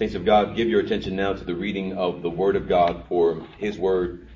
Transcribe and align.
Saints 0.00 0.14
of 0.14 0.24
God, 0.24 0.56
give 0.56 0.66
your 0.66 0.80
attention 0.80 1.14
now 1.14 1.34
to 1.34 1.44
the 1.44 1.54
reading 1.54 1.92
of 1.92 2.22
the 2.22 2.30
Word 2.30 2.56
of 2.56 2.66
God, 2.66 3.04
for 3.06 3.46
His 3.58 3.76
Word 3.76 4.28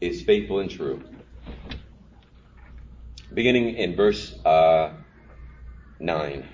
is 0.00 0.22
faithful 0.22 0.58
and 0.58 0.68
true. 0.68 1.04
Beginning 3.32 3.76
in 3.76 3.94
verse 3.94 4.34
uh, 4.44 4.94
9. 6.00 6.48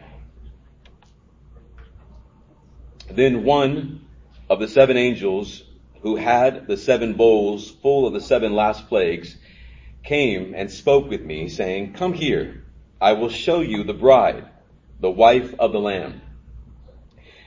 Then 3.11 3.45
one 3.45 4.05
of 4.51 4.61
the 4.61 4.69
seven 4.69 4.99
angels 4.99 5.63
who 6.03 6.17
had 6.17 6.67
the 6.67 6.77
seven 6.77 7.15
bowls 7.15 7.71
full 7.71 8.07
of 8.07 8.13
the 8.13 8.21
seven 8.21 8.53
last 8.53 8.89
plagues 8.89 9.39
came 10.03 10.53
and 10.55 10.71
spoke 10.71 11.09
with 11.09 11.23
me, 11.23 11.49
saying, 11.49 11.95
Come 11.95 12.13
here, 12.13 12.63
I 13.01 13.15
will 13.15 13.31
show 13.31 13.61
you 13.61 13.85
the 13.85 13.95
bride, 13.95 14.45
the 15.01 15.11
wife 15.11 15.55
of 15.59 15.73
the 15.73 15.81
Lamb. 15.81 16.21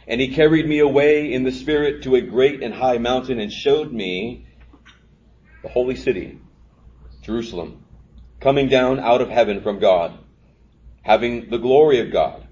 And 0.07 0.19
he 0.19 0.29
carried 0.29 0.67
me 0.67 0.79
away 0.79 1.31
in 1.31 1.43
the 1.43 1.51
Spirit 1.51 2.03
to 2.03 2.15
a 2.15 2.21
great 2.21 2.63
and 2.63 2.73
high 2.73 2.97
mountain 2.97 3.39
and 3.39 3.51
showed 3.51 3.91
me 3.91 4.47
the 5.61 5.69
holy 5.69 5.95
city, 5.95 6.39
Jerusalem, 7.21 7.85
coming 8.39 8.67
down 8.67 8.99
out 8.99 9.21
of 9.21 9.29
heaven 9.29 9.61
from 9.61 9.79
God, 9.79 10.17
having 11.03 11.49
the 11.49 11.59
glory 11.59 11.99
of 11.99 12.11
God. 12.11 12.47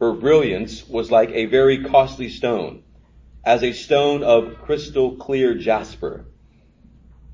Her 0.00 0.14
brilliance 0.14 0.88
was 0.88 1.10
like 1.10 1.30
a 1.30 1.44
very 1.44 1.84
costly 1.84 2.30
stone, 2.30 2.82
as 3.44 3.62
a 3.62 3.72
stone 3.72 4.22
of 4.22 4.58
crystal 4.62 5.16
clear 5.16 5.54
jasper. 5.54 6.24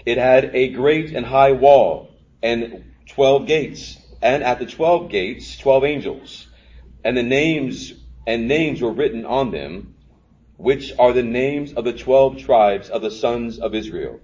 It 0.05 0.19
had 0.19 0.55
a 0.55 0.71
great 0.71 1.13
and 1.13 1.25
high 1.25 1.53
wall 1.53 2.11
and 2.43 2.93
twelve 3.09 3.47
gates, 3.47 3.97
and 4.21 4.43
at 4.43 4.59
the 4.59 4.67
twelve 4.67 5.11
gates, 5.11 5.57
twelve 5.57 5.85
angels, 5.85 6.49
and 7.05 7.17
the 7.17 7.23
names 7.23 7.93
and 8.27 8.49
names 8.49 8.83
were 8.83 8.93
written 8.93 9.25
on 9.25 9.51
them, 9.51 9.95
which 10.57 10.93
are 10.99 11.13
the 11.13 11.23
names 11.23 11.73
of 11.75 11.85
the 11.85 11.93
twelve 11.93 12.39
tribes 12.39 12.89
of 12.89 13.03
the 13.03 13.11
sons 13.11 13.59
of 13.59 13.75
Israel. 13.75 14.21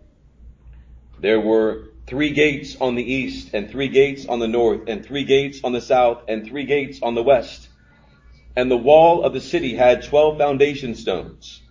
There 1.21 1.41
were 1.41 1.85
three 2.07 2.31
gates 2.31 2.77
on 2.81 2.97
the 2.97 3.13
east, 3.13 3.55
and 3.55 3.71
three 3.71 3.89
gates 3.89 4.27
on 4.27 4.41
the 4.41 4.49
north, 4.49 4.89
and 4.89 5.05
three 5.05 5.25
gates 5.25 5.61
on 5.63 5.73
the 5.73 5.81
south, 5.81 6.23
and 6.27 6.45
three 6.45 6.65
gates 6.65 7.01
on 7.03 7.15
the 7.15 7.23
west. 7.23 7.69
And 8.57 8.71
the 8.71 8.77
wall 8.77 9.23
of 9.23 9.33
the 9.33 9.41
city 9.41 9.75
had 9.75 10.03
twelve 10.03 10.37
foundation 10.37 10.95
stones, 10.95 11.63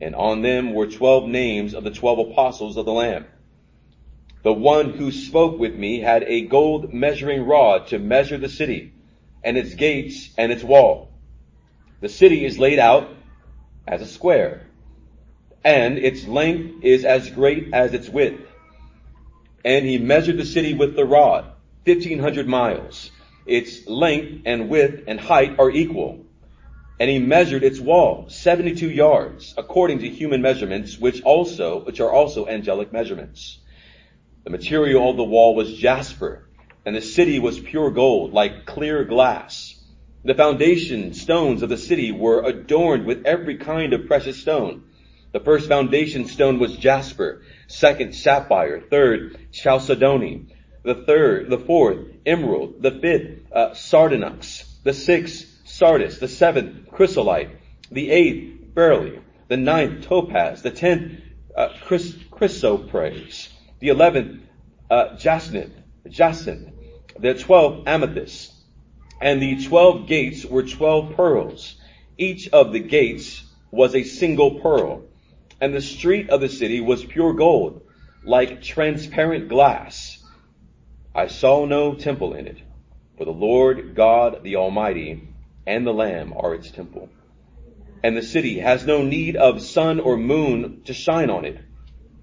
and 0.00 0.14
on 0.14 0.42
them 0.42 0.72
were 0.72 0.86
twelve 0.86 1.28
names 1.28 1.74
of 1.74 1.84
the 1.84 1.90
twelve 1.90 2.18
apostles 2.18 2.76
of 2.76 2.86
the 2.86 2.92
Lamb. 2.92 3.26
The 4.42 4.52
one 4.52 4.90
who 4.90 5.10
spoke 5.10 5.58
with 5.58 5.74
me 5.74 6.00
had 6.00 6.22
a 6.22 6.42
gold 6.42 6.94
measuring 6.94 7.44
rod 7.44 7.88
to 7.88 7.98
measure 7.98 8.38
the 8.38 8.48
city, 8.48 8.92
and 9.42 9.56
its 9.56 9.74
gates 9.74 10.30
and 10.38 10.52
its 10.52 10.62
wall. 10.62 11.10
The 12.00 12.08
city 12.08 12.44
is 12.44 12.58
laid 12.58 12.78
out 12.78 13.08
as 13.86 14.02
a 14.02 14.06
square, 14.06 14.66
and 15.64 15.96
its 15.98 16.26
length 16.26 16.84
is 16.84 17.04
as 17.04 17.30
great 17.30 17.72
as 17.72 17.94
its 17.94 18.08
width. 18.08 18.42
And 19.64 19.86
he 19.86 19.98
measured 19.98 20.36
the 20.36 20.44
city 20.44 20.74
with 20.74 20.94
the 20.94 21.04
rod, 21.04 21.44
1500 21.84 22.46
miles. 22.46 23.10
Its 23.46 23.86
length 23.86 24.42
and 24.44 24.68
width 24.68 25.04
and 25.06 25.18
height 25.18 25.58
are 25.58 25.70
equal. 25.70 26.24
And 26.98 27.08
he 27.08 27.18
measured 27.18 27.62
its 27.62 27.80
wall, 27.80 28.28
72 28.28 28.90
yards, 28.90 29.54
according 29.56 30.00
to 30.00 30.08
human 30.08 30.42
measurements, 30.42 30.98
which 30.98 31.22
also, 31.22 31.84
which 31.84 32.00
are 32.00 32.10
also 32.10 32.46
angelic 32.46 32.92
measurements. 32.92 33.58
The 34.44 34.50
material 34.50 35.10
of 35.10 35.16
the 35.16 35.24
wall 35.24 35.54
was 35.54 35.74
jasper, 35.74 36.46
and 36.84 36.94
the 36.94 37.00
city 37.00 37.38
was 37.38 37.58
pure 37.58 37.90
gold, 37.90 38.32
like 38.32 38.66
clear 38.66 39.04
glass. 39.04 39.75
The 40.26 40.34
foundation 40.34 41.14
stones 41.14 41.62
of 41.62 41.68
the 41.68 41.76
city 41.76 42.10
were 42.10 42.42
adorned 42.42 43.06
with 43.06 43.26
every 43.26 43.58
kind 43.58 43.92
of 43.92 44.08
precious 44.08 44.40
stone. 44.40 44.82
The 45.30 45.38
first 45.38 45.68
foundation 45.68 46.26
stone 46.26 46.58
was 46.58 46.76
jasper, 46.76 47.42
second 47.68 48.12
sapphire, 48.12 48.80
third 48.80 49.38
chalcedony, 49.52 50.46
the 50.82 50.96
third, 50.96 51.48
the 51.48 51.60
fourth 51.60 52.08
emerald, 52.26 52.82
the 52.82 52.90
fifth 52.90 53.52
uh, 53.52 53.74
sardonyx, 53.74 54.64
the 54.82 54.92
sixth 54.92 55.46
sardius, 55.64 56.18
the 56.18 56.26
seventh 56.26 56.90
chrysolite, 56.90 57.50
the 57.92 58.10
eighth 58.10 58.74
beryl, 58.74 59.20
the 59.46 59.56
ninth 59.56 60.06
topaz, 60.06 60.60
the 60.60 60.72
tenth 60.72 61.20
uh, 61.56 61.68
chrys- 61.84 62.18
chrysoprase, 62.30 63.46
the 63.78 63.90
eleventh 63.90 64.42
uh, 64.90 65.14
jacinth, 65.18 65.74
jacinth, 66.08 66.72
the 67.16 67.34
twelfth 67.34 67.86
amethyst, 67.86 68.55
and 69.20 69.40
the 69.40 69.64
twelve 69.64 70.06
gates 70.06 70.44
were 70.44 70.62
twelve 70.62 71.14
pearls. 71.16 71.76
Each 72.18 72.48
of 72.48 72.72
the 72.72 72.80
gates 72.80 73.44
was 73.70 73.94
a 73.94 74.02
single 74.02 74.60
pearl. 74.60 75.04
And 75.60 75.74
the 75.74 75.80
street 75.80 76.30
of 76.30 76.40
the 76.40 76.48
city 76.48 76.80
was 76.80 77.04
pure 77.04 77.32
gold, 77.32 77.82
like 78.22 78.62
transparent 78.62 79.48
glass. 79.48 80.22
I 81.14 81.28
saw 81.28 81.64
no 81.64 81.94
temple 81.94 82.34
in 82.34 82.46
it, 82.46 82.58
for 83.16 83.24
the 83.24 83.30
Lord 83.32 83.94
God 83.94 84.42
the 84.42 84.56
Almighty 84.56 85.28
and 85.66 85.86
the 85.86 85.94
Lamb 85.94 86.34
are 86.36 86.54
its 86.54 86.70
temple. 86.70 87.08
And 88.02 88.16
the 88.16 88.22
city 88.22 88.58
has 88.58 88.84
no 88.84 89.02
need 89.02 89.36
of 89.36 89.62
sun 89.62 89.98
or 89.98 90.18
moon 90.18 90.82
to 90.84 90.92
shine 90.92 91.30
on 91.30 91.46
it, 91.46 91.58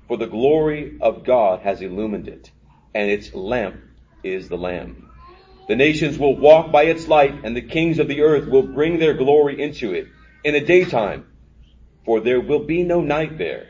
for 0.08 0.18
the 0.18 0.28
glory 0.28 0.98
of 1.02 1.24
God 1.24 1.62
has 1.62 1.82
illumined 1.82 2.28
it, 2.28 2.52
and 2.94 3.10
its 3.10 3.34
lamp 3.34 3.82
is 4.24 4.48
the 4.48 4.58
Lamb. 4.58 5.10
The 5.68 5.76
nations 5.76 6.18
will 6.18 6.36
walk 6.36 6.72
by 6.72 6.84
its 6.84 7.08
light, 7.08 7.44
and 7.44 7.56
the 7.56 7.62
kings 7.62 8.00
of 8.00 8.08
the 8.08 8.22
earth 8.22 8.48
will 8.48 8.64
bring 8.64 9.00
their 9.00 9.14
glory 9.14 9.62
into 9.62 9.94
it 9.94 10.08
in 10.44 10.54
the 10.54 10.62
daytime, 10.62 11.26
for 12.06 12.20
there 12.20 12.42
will 12.42 12.66
be 12.66 12.84
no 12.84 13.02
night 13.02 13.38
there. 13.38 13.68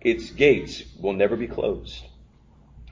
Its 0.00 0.30
gates 0.30 0.82
will 1.00 1.14
never 1.14 1.36
be 1.36 1.46
closed. 1.46 2.04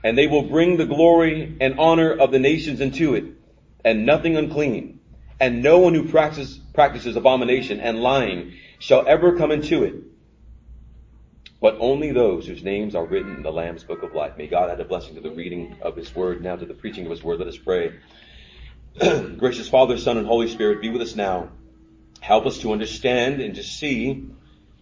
And 0.03 0.17
they 0.17 0.27
will 0.27 0.43
bring 0.43 0.77
the 0.77 0.85
glory 0.85 1.55
and 1.61 1.79
honor 1.79 2.11
of 2.11 2.31
the 2.31 2.39
nations 2.39 2.81
into 2.81 3.15
it, 3.15 3.25
and 3.85 4.05
nothing 4.05 4.35
unclean, 4.37 4.99
and 5.39 5.61
no 5.61 5.77
one 5.79 5.93
who 5.93 6.09
practices, 6.09 6.59
practices 6.73 7.15
abomination 7.15 7.79
and 7.79 8.01
lying 8.01 8.53
shall 8.79 9.07
ever 9.07 9.37
come 9.37 9.51
into 9.51 9.83
it 9.83 9.95
but 11.59 11.77
only 11.79 12.11
those 12.11 12.45
whose 12.45 12.63
names 12.63 12.95
are 12.95 13.05
written 13.05 13.35
in 13.35 13.43
the 13.43 13.51
Lamb's 13.51 13.83
book 13.83 14.03
of 14.03 14.13
life. 14.13 14.37
May 14.37 14.47
God 14.47 14.69
add 14.69 14.79
a 14.79 14.85
blessing 14.85 15.15
to 15.15 15.21
the 15.21 15.31
reading 15.31 15.77
of 15.81 15.95
His 15.95 16.13
word, 16.15 16.43
now 16.43 16.55
to 16.55 16.65
the 16.65 16.73
preaching 16.73 17.05
of 17.05 17.11
His 17.11 17.23
word. 17.23 17.39
Let 17.39 17.47
us 17.47 17.57
pray. 17.57 17.93
Gracious 19.37 19.69
Father, 19.69 19.97
Son, 19.97 20.17
and 20.17 20.27
Holy 20.27 20.47
Spirit, 20.47 20.81
be 20.81 20.89
with 20.89 21.01
us 21.01 21.15
now. 21.15 21.49
Help 22.19 22.45
us 22.45 22.59
to 22.59 22.71
understand 22.71 23.41
and 23.41 23.55
to 23.55 23.63
see 23.63 24.29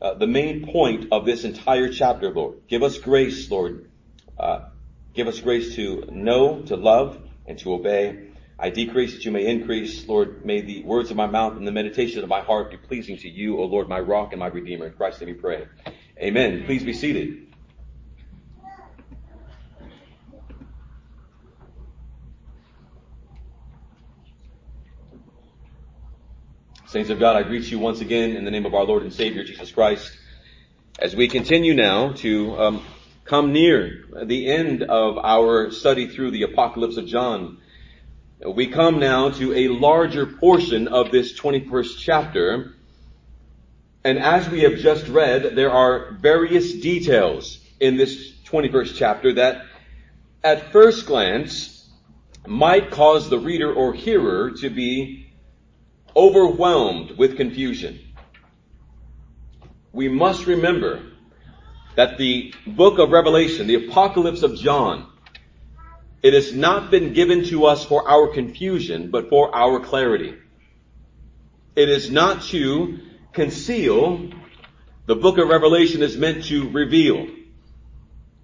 uh, 0.02 0.14
the 0.14 0.28
main 0.28 0.72
point 0.72 1.08
of 1.12 1.26
this 1.26 1.44
entire 1.44 1.90
chapter, 1.90 2.32
Lord. 2.32 2.60
Give 2.68 2.84
us 2.84 2.98
grace, 2.98 3.50
Lord. 3.50 3.90
Uh, 4.38 4.60
give 5.14 5.28
us 5.28 5.40
grace 5.40 5.76
to 5.76 6.06
know, 6.12 6.62
to 6.64 6.76
love, 6.76 7.18
and 7.46 7.58
to 7.60 7.74
obey. 7.74 8.30
I 8.58 8.70
decrease 8.70 9.14
that 9.14 9.26
you 9.26 9.32
may 9.32 9.46
increase. 9.48 10.08
Lord, 10.08 10.46
may 10.46 10.62
the 10.62 10.84
words 10.84 11.12
of 11.12 11.18
my 11.18 11.28
mouth 11.28 11.58
and 11.58 11.68
the 11.68 11.72
meditation 11.72 12.24
of 12.24 12.30
my 12.30 12.42
heart 12.42 12.72
be 12.72 12.78
pleasing 12.78 13.18
to 13.18 13.30
you, 13.30 13.60
O 13.60 13.66
Lord, 13.66 13.90
my 13.90 14.00
rock 14.00 14.32
and 14.32 14.40
my 14.40 14.48
redeemer. 14.48 14.88
In 14.88 14.94
Christ, 14.94 15.20
let 15.20 15.28
me 15.28 15.34
pray. 15.34 15.68
Amen. 16.18 16.64
Please 16.66 16.82
be 16.82 16.94
seated. 16.94 17.48
Saints 26.88 27.10
of 27.10 27.20
God, 27.20 27.36
I 27.36 27.44
greet 27.44 27.70
you 27.70 27.80
once 27.80 28.00
again 28.00 28.38
in 28.38 28.46
the 28.46 28.52
name 28.52 28.66
of 28.66 28.74
our 28.74 28.86
Lord 28.86 29.04
and 29.04 29.12
Savior 29.12 29.44
Jesus 29.44 29.74
Christ. 29.74 30.18
As 30.98 31.14
we 31.14 31.28
continue 31.28 31.74
now 31.74 32.14
to 32.14 32.58
um, 32.58 32.86
come 33.26 33.52
near 33.52 34.06
the 34.24 34.50
end 34.50 34.84
of 34.84 35.18
our 35.18 35.70
study 35.72 36.08
through 36.08 36.32
the 36.32 36.44
Apocalypse 36.44 36.96
of 36.96 37.08
John, 37.08 37.58
we 38.48 38.68
come 38.68 39.00
now 39.00 39.32
to 39.32 39.54
a 39.54 39.68
larger 39.68 40.26
portion 40.26 40.88
of 40.88 41.12
this 41.12 41.38
21st 41.38 41.98
chapter 41.98 42.75
and 44.06 44.20
as 44.20 44.48
we 44.48 44.62
have 44.62 44.78
just 44.78 45.08
read, 45.08 45.56
there 45.56 45.72
are 45.72 46.12
various 46.12 46.74
details 46.74 47.60
in 47.80 47.98
this 47.98 48.34
21st 48.46 48.96
chapter 48.96 49.34
that 49.34 49.66
at 50.44 50.72
first 50.72 51.08
glance 51.08 51.90
might 52.46 52.92
cause 52.92 53.32
the 53.32 53.40
reader 53.40 53.74
or 53.74 53.96
hearer 53.96 54.52
to 54.52 54.70
be 54.70 55.34
overwhelmed 56.16 57.18
with 57.18 57.36
confusion. 57.36 58.00
We 59.92 60.08
must 60.08 60.46
remember 60.46 61.02
that 61.96 62.20
the 62.20 62.54
book 62.68 63.00
of 63.00 63.10
Revelation, 63.10 63.66
the 63.66 63.88
apocalypse 63.88 64.44
of 64.44 64.56
John, 64.56 65.12
it 66.22 66.36
has 66.36 66.54
not 66.54 66.92
been 66.92 67.14
given 67.14 67.44
to 67.46 67.66
us 67.66 67.84
for 67.84 68.08
our 68.08 68.28
confusion, 68.28 69.10
but 69.10 69.30
for 69.30 69.56
our 69.56 69.80
clarity. 69.80 70.36
It 71.76 71.90
is 71.90 72.12
not 72.12 72.44
to 72.44 73.00
conceal, 73.36 74.30
the 75.06 75.16
book 75.16 75.38
of 75.38 75.48
Revelation 75.48 76.02
is 76.02 76.18
meant 76.18 76.46
to 76.46 76.70
reveal. 76.70 77.28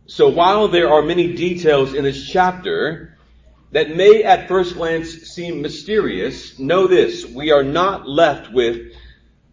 So 0.05 0.29
while 0.29 0.67
there 0.67 0.91
are 0.91 1.01
many 1.01 1.33
details 1.33 1.93
in 1.93 2.03
this 2.03 2.27
chapter 2.27 3.17
that 3.71 3.95
may 3.95 4.23
at 4.23 4.47
first 4.47 4.75
glance 4.75 5.09
seem 5.09 5.61
mysterious, 5.61 6.59
know 6.59 6.87
this, 6.87 7.25
we 7.25 7.51
are 7.51 7.63
not 7.63 8.07
left 8.07 8.51
with 8.51 8.93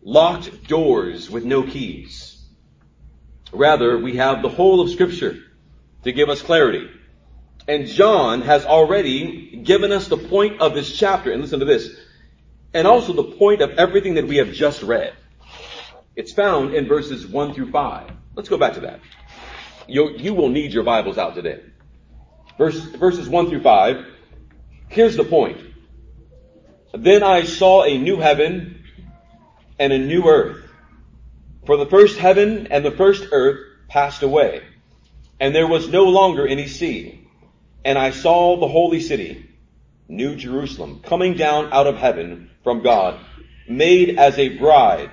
locked 0.02 0.67
doors 0.67 1.31
with 1.31 1.44
no 1.44 1.62
keys. 1.62 2.44
Rather, 3.52 3.96
we 3.96 4.17
have 4.17 4.43
the 4.43 4.49
whole 4.49 4.81
of 4.81 4.91
scripture 4.91 5.38
to 6.02 6.12
give 6.12 6.29
us 6.29 6.43
clarity. 6.43 6.91
And 7.67 7.87
John 7.87 8.43
has 8.43 8.64
already 8.64 9.56
given 9.62 9.93
us 9.93 10.08
the 10.08 10.17
point 10.17 10.61
of 10.61 10.75
this 10.75 10.96
chapter, 10.96 11.31
and 11.31 11.43
listen 11.43 11.61
to 11.61 11.67
this, 11.67 11.88
and 12.75 12.87
also 12.87 13.12
the 13.12 13.23
point 13.23 13.61
of 13.61 13.70
everything 13.79 14.14
that 14.14 14.26
we 14.26 14.37
have 14.37 14.52
just 14.52 14.82
read. 14.82 15.14
It's 16.19 16.32
found 16.32 16.75
in 16.75 16.88
verses 16.88 17.25
1 17.25 17.55
through 17.55 17.70
5. 17.70 18.11
Let's 18.35 18.49
go 18.49 18.59
back 18.59 18.75
to 18.75 18.81
that. 18.81 18.99
you 19.87 20.17
you 20.17 20.35
will 20.35 20.49
need 20.49 20.73
your 20.73 20.82
Bibles 20.82 21.17
out 21.17 21.37
today. 21.37 21.61
Verse, 22.59 22.76
verses 22.76 23.29
1 23.29 23.50
through 23.50 23.62
5. 23.62 24.05
Here's 24.88 25.17
the 25.17 25.23
point. 25.23 25.59
Then 26.93 27.23
I 27.23 27.44
saw 27.44 27.85
a 27.85 27.97
new 27.97 28.17
heaven 28.17 28.82
and 29.79 29.93
a 29.93 29.99
new 29.99 30.25
earth. 30.26 30.69
For 31.67 31.76
the 31.76 31.87
first 31.87 32.19
heaven 32.19 32.67
and 32.73 32.85
the 32.85 32.91
first 32.91 33.29
earth 33.31 33.61
passed 33.87 34.25
away, 34.25 34.62
and 35.38 35.55
there 35.55 35.69
was 35.69 35.88
no 35.88 36.03
longer 36.06 36.49
any 36.49 36.67
sea. 36.67 37.29
And 37.85 37.97
I 37.97 38.11
saw 38.11 38.59
the 38.59 38.67
holy 38.67 38.99
city, 38.99 39.49
New 40.09 40.35
Jerusalem, 40.35 40.99
coming 41.00 41.35
down 41.35 41.73
out 41.73 41.87
of 41.87 41.97
heaven 41.97 42.50
from 42.65 42.82
God, 42.82 43.20
made 43.69 44.19
as 44.19 44.37
a 44.37 44.59
bride, 44.59 45.12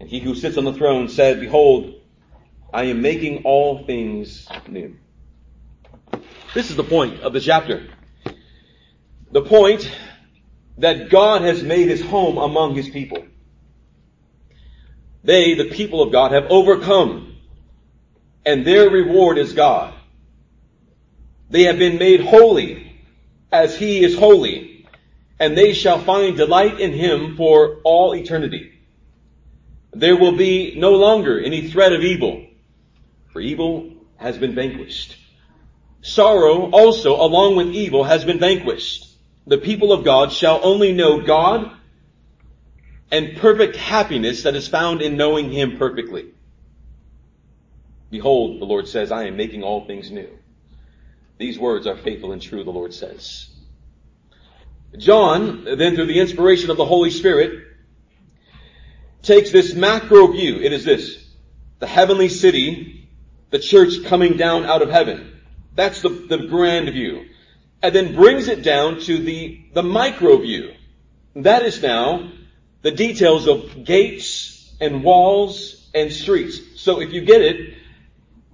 And 0.00 0.08
he 0.08 0.18
who 0.18 0.34
sits 0.34 0.56
on 0.56 0.64
the 0.64 0.72
throne 0.72 1.08
said, 1.08 1.40
Behold, 1.40 2.00
I 2.72 2.84
am 2.84 3.02
making 3.02 3.42
all 3.44 3.84
things 3.84 4.48
new. 4.66 4.96
This 6.54 6.70
is 6.70 6.76
the 6.76 6.84
point 6.84 7.20
of 7.20 7.34
the 7.34 7.40
chapter. 7.40 7.86
The 9.30 9.42
point 9.42 9.88
that 10.78 11.10
God 11.10 11.42
has 11.42 11.62
made 11.62 11.88
his 11.88 12.02
home 12.02 12.38
among 12.38 12.74
his 12.74 12.88
people. 12.88 13.24
They, 15.22 15.54
the 15.54 15.66
people 15.66 16.02
of 16.02 16.10
God, 16.10 16.32
have 16.32 16.46
overcome, 16.48 17.36
and 18.46 18.66
their 18.66 18.88
reward 18.88 19.36
is 19.36 19.52
God. 19.52 19.92
They 21.50 21.64
have 21.64 21.78
been 21.78 21.98
made 21.98 22.22
holy 22.22 22.96
as 23.52 23.76
he 23.76 24.02
is 24.02 24.18
holy, 24.18 24.86
and 25.38 25.58
they 25.58 25.74
shall 25.74 25.98
find 25.98 26.38
delight 26.38 26.80
in 26.80 26.94
him 26.94 27.36
for 27.36 27.80
all 27.84 28.14
eternity. 28.14 28.79
There 29.92 30.16
will 30.16 30.36
be 30.36 30.74
no 30.78 30.92
longer 30.92 31.40
any 31.40 31.68
threat 31.68 31.92
of 31.92 32.02
evil, 32.02 32.46
for 33.32 33.40
evil 33.40 33.92
has 34.16 34.38
been 34.38 34.54
vanquished. 34.54 35.16
Sorrow 36.02 36.70
also 36.70 37.16
along 37.16 37.56
with 37.56 37.68
evil 37.68 38.04
has 38.04 38.24
been 38.24 38.38
vanquished. 38.38 39.06
The 39.46 39.58
people 39.58 39.92
of 39.92 40.04
God 40.04 40.32
shall 40.32 40.60
only 40.62 40.92
know 40.92 41.20
God 41.22 41.72
and 43.10 43.36
perfect 43.38 43.76
happiness 43.76 44.44
that 44.44 44.54
is 44.54 44.68
found 44.68 45.02
in 45.02 45.16
knowing 45.16 45.50
Him 45.50 45.76
perfectly. 45.76 46.26
Behold, 48.10 48.60
the 48.60 48.66
Lord 48.66 48.88
says, 48.88 49.10
I 49.12 49.24
am 49.24 49.36
making 49.36 49.62
all 49.62 49.86
things 49.86 50.10
new. 50.10 50.28
These 51.38 51.58
words 51.58 51.86
are 51.86 51.96
faithful 51.96 52.32
and 52.32 52.42
true, 52.42 52.64
the 52.64 52.70
Lord 52.70 52.92
says. 52.92 53.48
John, 54.96 55.64
then 55.64 55.94
through 55.94 56.06
the 56.06 56.20
inspiration 56.20 56.70
of 56.70 56.76
the 56.76 56.84
Holy 56.84 57.10
Spirit, 57.10 57.66
takes 59.22 59.50
this 59.50 59.74
macro 59.74 60.28
view. 60.28 60.56
It 60.56 60.72
is 60.72 60.84
this. 60.84 61.16
The 61.78 61.86
heavenly 61.86 62.28
city, 62.28 63.08
the 63.50 63.58
church 63.58 64.04
coming 64.04 64.36
down 64.36 64.64
out 64.64 64.82
of 64.82 64.90
heaven. 64.90 65.40
That's 65.74 66.02
the, 66.02 66.08
the 66.08 66.38
grand 66.48 66.90
view. 66.90 67.26
And 67.82 67.94
then 67.94 68.14
brings 68.14 68.48
it 68.48 68.62
down 68.62 69.00
to 69.00 69.18
the, 69.18 69.64
the 69.72 69.82
micro 69.82 70.36
view. 70.38 70.74
That 71.36 71.62
is 71.62 71.82
now 71.82 72.32
the 72.82 72.90
details 72.90 73.46
of 73.46 73.84
gates 73.84 74.74
and 74.80 75.02
walls 75.04 75.88
and 75.94 76.12
streets. 76.12 76.80
So 76.80 77.00
if 77.00 77.12
you 77.12 77.22
get 77.22 77.40
it, 77.40 77.74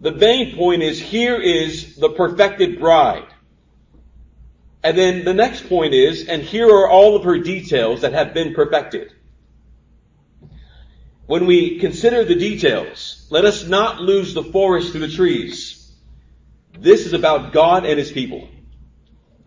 the 0.01 0.13
main 0.13 0.57
point 0.57 0.83
is 0.83 1.01
here 1.01 1.41
is 1.41 1.97
the 1.97 2.11
perfected 2.11 2.79
bride. 2.79 3.27
And 4.83 4.97
then 4.97 5.25
the 5.25 5.35
next 5.35 5.69
point 5.69 5.95
is, 5.95 6.29
and 6.29 6.43
here 6.43 6.69
are 6.69 6.89
all 6.89 7.17
of 7.17 7.25
her 7.25 7.39
details 7.39 8.03
that 8.03 8.13
have 8.13 8.35
been 8.35 8.55
perfected. 8.55 9.13
When 11.27 11.47
we 11.47 11.79
consider 11.81 12.25
the 12.25 12.37
details, 12.37 13.27
let 13.31 13.45
us 13.45 13.67
not 13.67 14.01
lose 14.01 14.33
the 14.33 14.45
forest 14.45 14.93
through 14.93 15.07
the 15.07 15.09
trees. 15.09 15.93
This 16.79 17.07
is 17.07 17.13
about 17.13 17.53
God 17.53 17.85
and 17.85 17.99
His 17.99 18.13
people. 18.13 18.49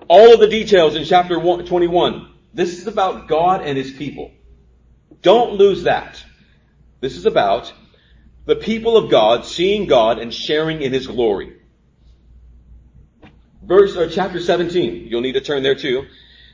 All 0.07 0.33
of 0.33 0.39
the 0.39 0.47
details 0.47 0.95
in 0.95 1.05
chapter 1.05 1.35
21, 1.39 2.27
this 2.53 2.79
is 2.79 2.87
about 2.87 3.27
God 3.27 3.61
and 3.61 3.77
His 3.77 3.91
people. 3.91 4.31
Don't 5.21 5.53
lose 5.53 5.83
that. 5.83 6.23
This 6.99 7.15
is 7.15 7.25
about 7.25 7.71
the 8.45 8.55
people 8.55 8.97
of 8.97 9.11
God 9.11 9.45
seeing 9.45 9.85
God 9.85 10.19
and 10.19 10.33
sharing 10.33 10.81
in 10.81 10.91
His 10.91 11.07
glory. 11.07 11.55
Verse, 13.63 13.95
or 13.95 14.09
chapter 14.09 14.39
17, 14.39 15.07
you'll 15.07 15.21
need 15.21 15.33
to 15.33 15.41
turn 15.41 15.63
there 15.63 15.75
too. 15.75 16.07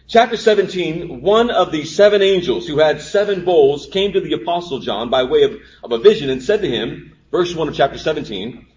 Chapter 0.08 0.38
17, 0.38 1.22
one 1.22 1.50
of 1.50 1.72
the 1.72 1.84
seven 1.84 2.22
angels 2.22 2.68
who 2.68 2.78
had 2.78 3.02
seven 3.02 3.44
bowls 3.44 3.88
came 3.88 4.14
to 4.14 4.22
the 4.22 4.34
apostle 4.34 4.80
John 4.80 5.10
by 5.10 5.24
way 5.24 5.44
of, 5.44 5.58
of 5.84 5.92
a 5.92 5.98
vision 5.98 6.30
and 6.30 6.44
said 6.44 6.62
to 6.62 6.70
him, 6.70 7.16
verse 7.32 7.56
1 7.56 7.70
of 7.70 7.76
chapter 7.76 7.98
17, 7.98 8.68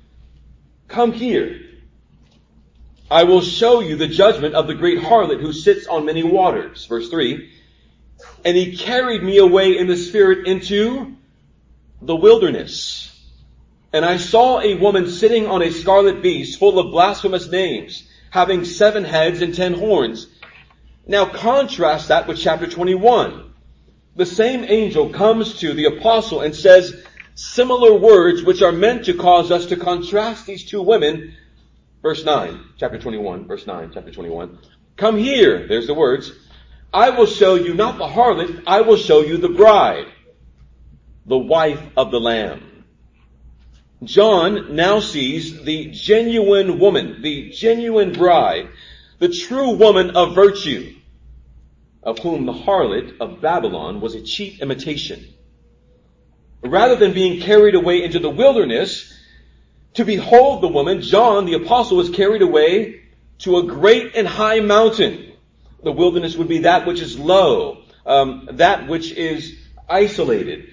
Come 0.88 1.12
here. 1.12 1.60
I 3.10 3.24
will 3.24 3.42
show 3.42 3.80
you 3.80 3.96
the 3.96 4.08
judgment 4.08 4.54
of 4.54 4.66
the 4.66 4.74
great 4.74 4.98
harlot 4.98 5.40
who 5.40 5.52
sits 5.52 5.86
on 5.86 6.06
many 6.06 6.22
waters. 6.22 6.86
Verse 6.86 7.08
3. 7.08 7.50
And 8.44 8.56
he 8.56 8.76
carried 8.76 9.22
me 9.22 9.38
away 9.38 9.76
in 9.76 9.86
the 9.86 9.96
spirit 9.96 10.46
into 10.46 11.16
the 12.00 12.16
wilderness 12.16 13.08
and 13.92 14.04
I 14.04 14.18
saw 14.18 14.60
a 14.60 14.74
woman 14.74 15.10
sitting 15.10 15.46
on 15.46 15.62
a 15.62 15.70
scarlet 15.70 16.22
beast 16.22 16.58
full 16.58 16.78
of 16.78 16.90
blasphemous 16.90 17.48
names, 17.48 18.06
having 18.30 18.64
seven 18.64 19.04
heads 19.04 19.40
and 19.40 19.54
ten 19.54 19.72
horns. 19.72 20.26
Now 21.08 21.24
contrast 21.24 22.08
that 22.08 22.28
with 22.28 22.38
chapter 22.38 22.66
21. 22.66 23.54
The 24.14 24.26
same 24.26 24.64
angel 24.64 25.08
comes 25.08 25.60
to 25.60 25.72
the 25.72 25.86
apostle 25.86 26.42
and 26.42 26.54
says 26.54 27.02
similar 27.34 27.94
words 27.94 28.42
which 28.42 28.60
are 28.60 28.72
meant 28.72 29.06
to 29.06 29.14
cause 29.14 29.50
us 29.50 29.66
to 29.66 29.76
contrast 29.76 30.44
these 30.44 30.66
two 30.66 30.82
women. 30.82 31.34
Verse 32.02 32.24
9, 32.24 32.60
chapter 32.76 32.98
21, 32.98 33.46
verse 33.46 33.66
9, 33.66 33.92
chapter 33.94 34.10
21. 34.10 34.58
Come 34.96 35.16
here, 35.16 35.66
there's 35.66 35.86
the 35.86 35.94
words. 35.94 36.30
I 36.92 37.10
will 37.10 37.26
show 37.26 37.54
you 37.54 37.72
not 37.72 37.96
the 37.96 38.06
harlot, 38.06 38.64
I 38.66 38.82
will 38.82 38.96
show 38.96 39.20
you 39.22 39.38
the 39.38 39.48
bride, 39.48 40.06
the 41.24 41.38
wife 41.38 41.82
of 41.96 42.10
the 42.10 42.20
Lamb. 42.20 42.84
John 44.04 44.76
now 44.76 45.00
sees 45.00 45.62
the 45.62 45.86
genuine 45.86 46.78
woman, 46.78 47.22
the 47.22 47.50
genuine 47.50 48.12
bride, 48.12 48.68
the 49.18 49.28
true 49.28 49.70
woman 49.70 50.16
of 50.16 50.34
virtue, 50.34 50.94
of 52.02 52.18
whom 52.18 52.46
the 52.46 52.52
harlot 52.52 53.18
of 53.20 53.40
Babylon 53.40 54.00
was 54.00 54.14
a 54.14 54.22
cheap 54.22 54.60
imitation. 54.60 55.24
Rather 56.62 56.96
than 56.96 57.12
being 57.12 57.40
carried 57.40 57.74
away 57.74 58.02
into 58.02 58.18
the 58.18 58.30
wilderness 58.30 59.14
to 59.94 60.04
behold 60.04 60.62
the 60.62 60.68
woman, 60.68 61.00
John 61.02 61.46
the 61.46 61.54
apostle 61.54 61.96
was 61.96 62.10
carried 62.10 62.42
away 62.42 63.02
to 63.40 63.58
a 63.58 63.62
great 63.64 64.14
and 64.16 64.26
high 64.26 64.60
mountain. 64.60 65.32
The 65.82 65.92
wilderness 65.92 66.36
would 66.36 66.48
be 66.48 66.58
that 66.60 66.86
which 66.86 67.00
is 67.00 67.18
low, 67.18 67.82
um, 68.04 68.48
that 68.52 68.88
which 68.88 69.12
is 69.12 69.54
isolated. 69.88 70.68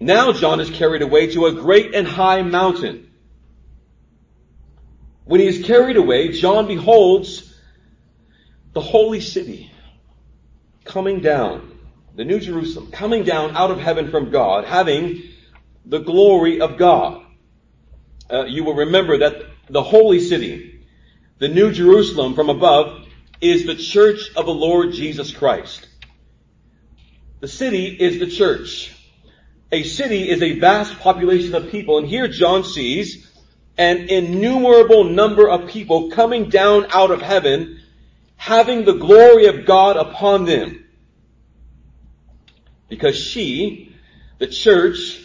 Now 0.00 0.32
John 0.32 0.60
is 0.60 0.70
carried 0.70 1.02
away 1.02 1.28
to 1.32 1.46
a 1.46 1.52
great 1.52 1.94
and 1.94 2.06
high 2.06 2.42
mountain. 2.42 3.10
When 5.24 5.40
he 5.40 5.46
is 5.46 5.64
carried 5.66 5.96
away, 5.96 6.32
John 6.32 6.66
beholds 6.66 7.47
the 8.72 8.80
holy 8.80 9.20
city 9.20 9.70
coming 10.84 11.20
down, 11.20 11.78
the 12.14 12.24
New 12.24 12.40
Jerusalem, 12.40 12.90
coming 12.90 13.24
down 13.24 13.56
out 13.56 13.70
of 13.70 13.78
heaven 13.78 14.10
from 14.10 14.30
God, 14.30 14.64
having 14.64 15.22
the 15.84 15.98
glory 15.98 16.60
of 16.60 16.78
God. 16.78 17.24
Uh, 18.30 18.44
you 18.44 18.64
will 18.64 18.74
remember 18.74 19.18
that 19.18 19.42
the 19.70 19.82
holy 19.82 20.20
city, 20.20 20.84
the 21.38 21.48
New 21.48 21.72
Jerusalem 21.72 22.34
from 22.34 22.50
above, 22.50 23.06
is 23.40 23.66
the 23.66 23.76
church 23.76 24.30
of 24.36 24.46
the 24.46 24.54
Lord 24.54 24.92
Jesus 24.92 25.32
Christ. 25.32 25.88
The 27.40 27.48
city 27.48 27.86
is 27.86 28.18
the 28.18 28.26
church. 28.26 28.94
A 29.70 29.82
city 29.84 30.28
is 30.28 30.42
a 30.42 30.58
vast 30.58 30.98
population 30.98 31.54
of 31.54 31.70
people, 31.70 31.98
and 31.98 32.06
here 32.06 32.26
John 32.26 32.64
sees 32.64 33.30
an 33.76 34.08
innumerable 34.08 35.04
number 35.04 35.48
of 35.48 35.68
people 35.68 36.10
coming 36.10 36.48
down 36.48 36.86
out 36.90 37.10
of 37.12 37.22
heaven, 37.22 37.80
having 38.38 38.84
the 38.84 38.94
glory 38.94 39.46
of 39.46 39.66
God 39.66 39.96
upon 39.98 40.46
them. 40.46 40.86
Because 42.88 43.18
she, 43.18 43.94
the 44.38 44.46
church, 44.46 45.20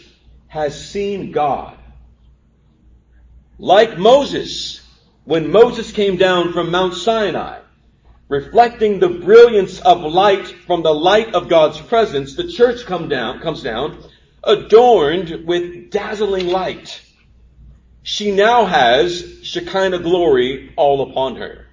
has 0.48 0.88
seen 0.90 1.32
God. 1.32 1.78
Like 3.58 3.96
Moses, 3.96 4.82
when 5.24 5.50
Moses 5.50 5.92
came 5.92 6.16
down 6.16 6.52
from 6.52 6.70
Mount 6.70 6.94
Sinai, 6.94 7.60
reflecting 8.28 8.98
the 8.98 9.08
brilliance 9.08 9.80
of 9.80 10.00
light 10.00 10.46
from 10.66 10.82
the 10.82 10.92
light 10.92 11.34
of 11.34 11.48
God's 11.48 11.80
presence, 11.80 12.34
the 12.34 12.48
church 12.48 12.84
come 12.84 13.08
down, 13.08 13.40
comes 13.40 13.62
down, 13.62 14.02
adorned 14.42 15.46
with 15.46 15.90
dazzling 15.90 16.48
light. 16.48 17.00
She 18.02 18.32
now 18.32 18.66
has 18.66 19.38
Shekinah 19.44 20.00
glory 20.00 20.72
all 20.76 21.10
upon 21.10 21.36
her. 21.36 21.63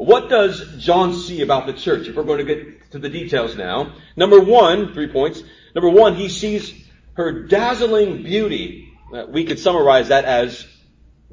What 0.00 0.30
does 0.30 0.78
John 0.78 1.12
see 1.12 1.42
about 1.42 1.66
the 1.66 1.74
church? 1.74 2.08
If 2.08 2.16
we're 2.16 2.22
going 2.22 2.38
to 2.38 2.44
get 2.46 2.90
to 2.92 2.98
the 2.98 3.10
details 3.10 3.54
now. 3.54 3.96
Number 4.16 4.40
one, 4.40 4.94
three 4.94 5.08
points. 5.08 5.42
Number 5.74 5.90
one, 5.90 6.14
he 6.14 6.30
sees 6.30 6.72
her 7.18 7.42
dazzling 7.42 8.22
beauty. 8.22 8.94
Uh, 9.12 9.26
we 9.28 9.44
could 9.44 9.58
summarize 9.58 10.08
that 10.08 10.24
as 10.24 10.66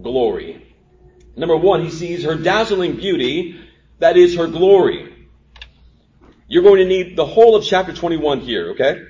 glory. 0.02 0.76
Number 1.38 1.56
one, 1.56 1.82
he 1.82 1.90
sees 1.90 2.26
her 2.26 2.36
dazzling 2.36 2.98
beauty, 2.98 3.58
that 4.00 4.18
is 4.18 4.36
her 4.36 4.48
glory. 4.48 5.16
You're 6.50 6.64
going 6.64 6.80
to 6.80 6.86
need 6.86 7.16
the 7.16 7.26
whole 7.26 7.56
of 7.56 7.64
chapter 7.64 7.94
21 7.94 8.42
here, 8.42 8.72
okay? 8.72 9.02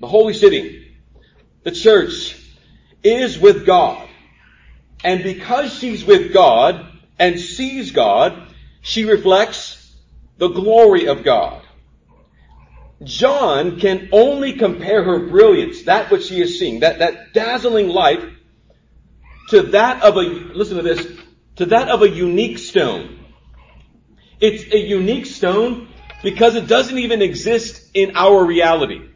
The 0.00 0.06
holy 0.06 0.32
city, 0.32 0.96
the 1.62 1.72
church, 1.72 2.42
is 3.02 3.38
with 3.38 3.66
God. 3.66 4.08
And 5.04 5.22
because 5.22 5.74
she's 5.74 6.06
with 6.06 6.32
God 6.32 6.86
and 7.18 7.38
sees 7.38 7.90
God, 7.90 8.48
she 8.82 9.04
reflects 9.04 9.96
the 10.36 10.48
glory 10.48 11.06
of 11.06 11.24
God. 11.24 11.62
John 13.02 13.80
can 13.80 14.10
only 14.12 14.54
compare 14.54 15.02
her 15.02 15.28
brilliance, 15.28 15.84
that 15.84 16.10
which 16.10 16.24
she 16.24 16.40
is 16.40 16.58
seeing, 16.58 16.80
that, 16.80 16.98
that 16.98 17.32
dazzling 17.32 17.88
light, 17.88 18.20
to 19.48 19.62
that 19.62 20.02
of 20.02 20.16
a, 20.16 20.20
listen 20.20 20.76
to 20.76 20.82
this, 20.82 21.06
to 21.56 21.66
that 21.66 21.88
of 21.88 22.02
a 22.02 22.08
unique 22.08 22.58
stone. 22.58 23.24
It's 24.40 24.72
a 24.72 24.78
unique 24.78 25.26
stone 25.26 25.88
because 26.22 26.54
it 26.54 26.66
doesn't 26.66 26.98
even 26.98 27.22
exist 27.22 27.90
in 27.94 28.16
our 28.16 28.44
reality. 28.44 29.08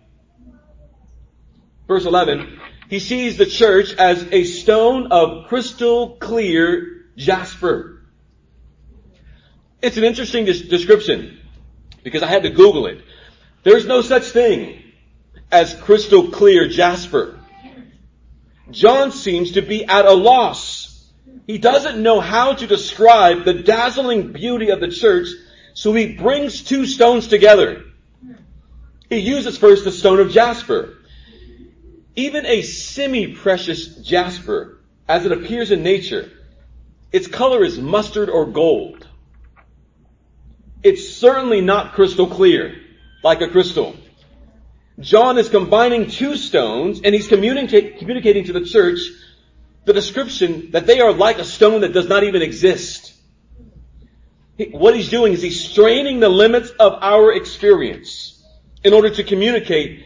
Verse 1.89 2.05
11, 2.05 2.61
he 2.89 2.99
sees 2.99 3.37
the 3.37 3.47
church 3.47 3.93
as 3.95 4.27
a 4.33 4.45
stone 4.45 5.13
of 5.13 5.47
crystal 5.49 6.17
clear 6.17 7.05
jasper. 7.17 7.96
It's 9.83 9.97
an 9.97 10.05
interesting 10.05 10.45
description 10.45 11.39
because 12.03 12.23
I 12.23 12.29
had 12.29 12.45
to 12.45 12.51
Google 12.51 12.87
it. 12.87 13.03
There's 13.63 13.87
no 13.87 14.01
such 14.01 14.25
thing 14.25 14.83
as 15.51 15.75
crystal 15.75 16.31
clear 16.31 16.69
jasper. 16.69 17.39
John 18.71 19.13
seems 19.13 19.53
to 19.53 19.63
be 19.63 19.85
at 19.85 20.07
a 20.07 20.13
loss 20.13 20.87
he 21.47 21.59
doesn't 21.59 22.03
know 22.03 22.21
how 22.21 22.55
to 22.55 22.67
describe 22.67 23.45
the 23.45 23.55
dazzling 23.55 24.33
beauty 24.33 24.71
of 24.71 24.81
the 24.81 24.89
church, 24.89 25.29
so 25.75 25.93
he 25.93 26.15
brings 26.15 26.63
two 26.63 26.87
stones 26.87 27.29
together. 27.29 27.85
He 29.09 29.19
uses 29.19 29.57
first 29.57 29.85
the 29.85 29.93
stone 29.93 30.19
of 30.19 30.33
jasper. 30.33 30.99
Even 32.17 32.47
a 32.47 32.63
semi-precious 32.63 33.97
jasper, 33.97 34.81
as 35.09 35.25
it 35.25 35.33
appears 35.33 35.71
in 35.71 35.85
nature, 35.85 36.31
its 37.13 37.29
color 37.29 37.63
is 37.63 37.79
mustard 37.79 38.29
or 38.29 38.47
gold. 38.47 38.96
It's 40.83 41.09
certainly 41.17 41.61
not 41.61 41.95
crystal 41.95 42.27
clear, 42.27 42.81
like 43.23 43.41
a 43.41 43.49
crystal. 43.49 43.97
John 44.99 45.39
is 45.39 45.49
combining 45.49 46.09
two 46.09 46.37
stones 46.37 47.01
and 47.05 47.15
he's 47.15 47.29
communicating 47.29 48.45
to 48.45 48.53
the 48.53 48.65
church 48.65 49.01
the 49.85 49.93
description 49.93 50.71
that 50.73 50.87
they 50.87 51.01
are 51.01 51.13
like 51.13 51.39
a 51.39 51.45
stone 51.45 51.83
that 51.83 51.93
does 51.93 52.09
not 52.09 52.25
even 52.25 52.43
exist. 52.43 53.15
What 54.71 54.97
he's 54.97 55.11
doing 55.11 55.35
is 55.35 55.43
he's 55.43 55.69
straining 55.69 56.19
the 56.19 56.29
limits 56.31 56.71
of 56.71 56.95
our 57.03 57.33
experience 57.33 58.43
in 58.83 58.95
order 58.95 59.11
to 59.11 59.23
communicate 59.23 60.05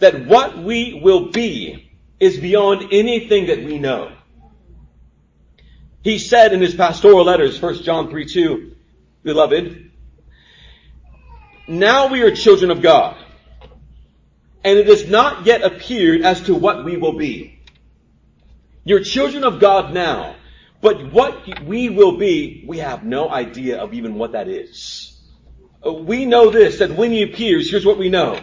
that 0.00 0.26
what 0.26 0.58
we 0.58 1.00
will 1.02 1.30
be 1.30 1.92
is 2.18 2.38
beyond 2.38 2.92
anything 2.92 3.46
that 3.46 3.64
we 3.64 3.78
know. 3.78 4.12
He 6.02 6.18
said 6.18 6.52
in 6.52 6.60
his 6.60 6.74
pastoral 6.74 7.24
letters, 7.24 7.60
1 7.60 7.82
John 7.82 8.10
3 8.10 8.26
2, 8.26 8.76
Beloved, 9.22 9.85
now 11.68 12.08
we 12.08 12.22
are 12.22 12.34
children 12.34 12.70
of 12.70 12.82
God, 12.82 13.16
and 14.64 14.78
it 14.78 14.86
has 14.86 15.08
not 15.08 15.46
yet 15.46 15.62
appeared 15.62 16.22
as 16.22 16.42
to 16.42 16.54
what 16.54 16.84
we 16.84 16.96
will 16.96 17.16
be. 17.16 17.60
You're 18.84 19.00
children 19.00 19.44
of 19.44 19.60
God 19.60 19.92
now. 19.92 20.36
But 20.80 21.12
what 21.12 21.64
we 21.64 21.88
will 21.88 22.18
be, 22.18 22.64
we 22.66 22.78
have 22.78 23.04
no 23.04 23.28
idea 23.28 23.78
of 23.78 23.94
even 23.94 24.14
what 24.14 24.32
that 24.32 24.46
is. 24.46 25.18
Uh, 25.84 25.92
we 25.92 26.26
know 26.26 26.50
this, 26.50 26.78
that 26.78 26.92
when 26.92 27.10
he 27.10 27.22
appears, 27.22 27.70
here's 27.70 27.86
what 27.86 27.98
we 27.98 28.08
know. 28.08 28.40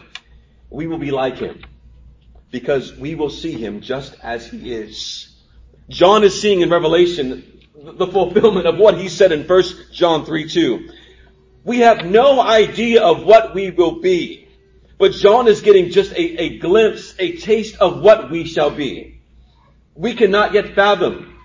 We 0.70 0.88
will 0.88 0.98
be 0.98 1.12
like 1.12 1.38
him. 1.38 1.62
Because 2.52 2.96
we 2.96 3.16
will 3.16 3.30
see 3.30 3.54
him 3.54 3.82
just 3.82 4.16
as 4.22 4.46
he 4.46 4.74
is. 4.74 5.34
John 5.90 6.24
is 6.24 6.40
seeing 6.42 6.62
in 6.62 6.70
Revelation 6.70 7.62
the 7.76 8.08
fulfillment 8.08 8.68
of 8.68 8.78
what 8.78 8.98
he 8.98 9.10
said 9.10 9.32
in 9.32 9.48
1 9.48 9.64
John 9.92 10.26
3 10.26 10.50
2. 10.50 10.90
We 11.64 11.80
have 11.80 12.06
no 12.06 12.42
idea 12.42 13.02
of 13.04 13.24
what 13.24 13.54
we 13.56 13.72
will 13.72 14.02
be. 14.02 14.48
But 14.98 15.14
John 15.14 15.48
is 15.48 15.62
getting 15.62 15.92
just 15.92 16.12
a, 16.12 16.42
a 16.42 16.58
glimpse, 16.60 17.16
a 17.20 17.38
taste 17.38 17.78
of 17.78 18.02
what 18.02 18.30
we 18.30 18.46
shall 18.46 18.70
be. 18.70 19.22
We 19.96 20.14
cannot 20.14 20.54
yet 20.54 20.76
fathom 20.76 21.38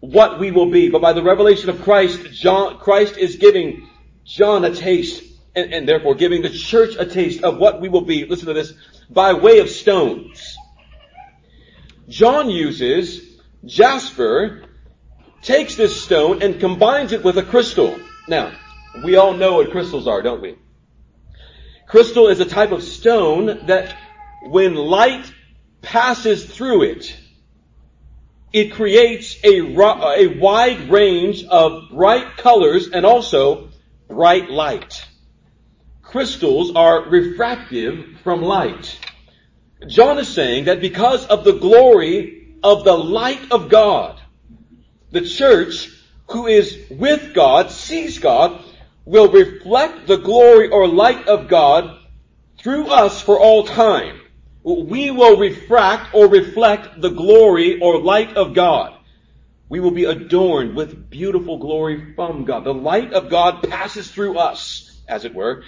what 0.00 0.38
we 0.38 0.50
will 0.50 0.70
be, 0.70 0.90
but 0.90 1.00
by 1.00 1.12
the 1.12 1.22
revelation 1.22 1.70
of 1.70 1.82
Christ, 1.82 2.32
John, 2.32 2.78
Christ 2.78 3.16
is 3.16 3.36
giving 3.36 3.88
John 4.24 4.64
a 4.64 4.74
taste, 4.74 5.22
and, 5.54 5.72
and 5.72 5.88
therefore 5.88 6.14
giving 6.14 6.42
the 6.42 6.50
church 6.50 6.96
a 6.98 7.06
taste 7.06 7.42
of 7.42 7.58
what 7.58 7.80
we 7.80 7.88
will 7.88 8.02
be. 8.02 8.26
Listen 8.26 8.46
to 8.48 8.52
this, 8.52 8.72
by 9.08 9.32
way 9.32 9.60
of 9.60 9.70
stones. 9.70 10.56
John 12.08 12.50
uses 12.50 13.22
jasper, 13.64 14.64
takes 15.42 15.76
this 15.76 16.02
stone 16.02 16.42
and 16.42 16.60
combines 16.60 17.12
it 17.12 17.24
with 17.24 17.38
a 17.38 17.42
crystal. 17.42 17.98
Now, 18.28 18.52
we 19.02 19.16
all 19.16 19.34
know 19.34 19.54
what 19.54 19.70
crystals 19.70 20.06
are, 20.06 20.22
don't 20.22 20.42
we? 20.42 20.56
Crystal 21.86 22.28
is 22.28 22.40
a 22.40 22.44
type 22.44 22.72
of 22.72 22.82
stone 22.82 23.66
that 23.66 23.96
when 24.42 24.74
light 24.74 25.32
passes 25.82 26.44
through 26.44 26.82
it, 26.82 27.16
it 28.52 28.72
creates 28.72 29.36
a, 29.42 29.60
a 29.60 30.26
wide 30.38 30.88
range 30.88 31.44
of 31.44 31.90
bright 31.90 32.36
colors 32.36 32.88
and 32.88 33.04
also 33.04 33.70
bright 34.08 34.48
light. 34.48 35.04
Crystals 36.02 36.74
are 36.76 37.08
refractive 37.08 38.20
from 38.22 38.42
light. 38.42 38.98
John 39.88 40.18
is 40.18 40.28
saying 40.28 40.66
that 40.66 40.80
because 40.80 41.26
of 41.26 41.44
the 41.44 41.58
glory 41.58 42.56
of 42.62 42.84
the 42.84 42.96
light 42.96 43.50
of 43.50 43.68
God, 43.68 44.20
the 45.10 45.22
church 45.22 45.90
who 46.30 46.46
is 46.46 46.78
with 46.90 47.34
God, 47.34 47.70
sees 47.70 48.18
God, 48.18 48.64
will 49.04 49.30
reflect 49.30 50.06
the 50.06 50.16
glory 50.16 50.68
or 50.68 50.88
light 50.88 51.28
of 51.28 51.48
God 51.48 51.98
through 52.58 52.86
us 52.88 53.20
for 53.20 53.38
all 53.38 53.64
time 53.64 54.20
we 54.64 55.10
will 55.10 55.36
refract 55.36 56.14
or 56.14 56.26
reflect 56.26 57.00
the 57.00 57.10
glory 57.10 57.80
or 57.80 58.00
light 58.00 58.36
of 58.36 58.54
God. 58.54 58.94
We 59.68 59.80
will 59.80 59.90
be 59.90 60.04
adorned 60.04 60.74
with 60.74 61.10
beautiful 61.10 61.58
glory 61.58 62.14
from 62.14 62.44
God. 62.44 62.64
The 62.64 62.74
light 62.74 63.12
of 63.12 63.28
God 63.28 63.68
passes 63.68 64.10
through 64.10 64.38
us, 64.38 65.02
as 65.06 65.24
it 65.26 65.34
were, 65.34 65.64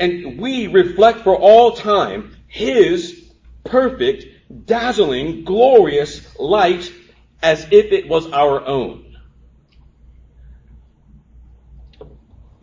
and 0.00 0.40
we 0.40 0.66
reflect 0.66 1.20
for 1.20 1.36
all 1.36 1.72
time 1.72 2.36
His 2.48 3.32
perfect, 3.62 4.66
dazzling, 4.66 5.44
glorious 5.44 6.38
light 6.38 6.92
as 7.40 7.64
if 7.70 7.92
it 7.92 8.08
was 8.08 8.26
our 8.32 8.66
own. 8.66 9.03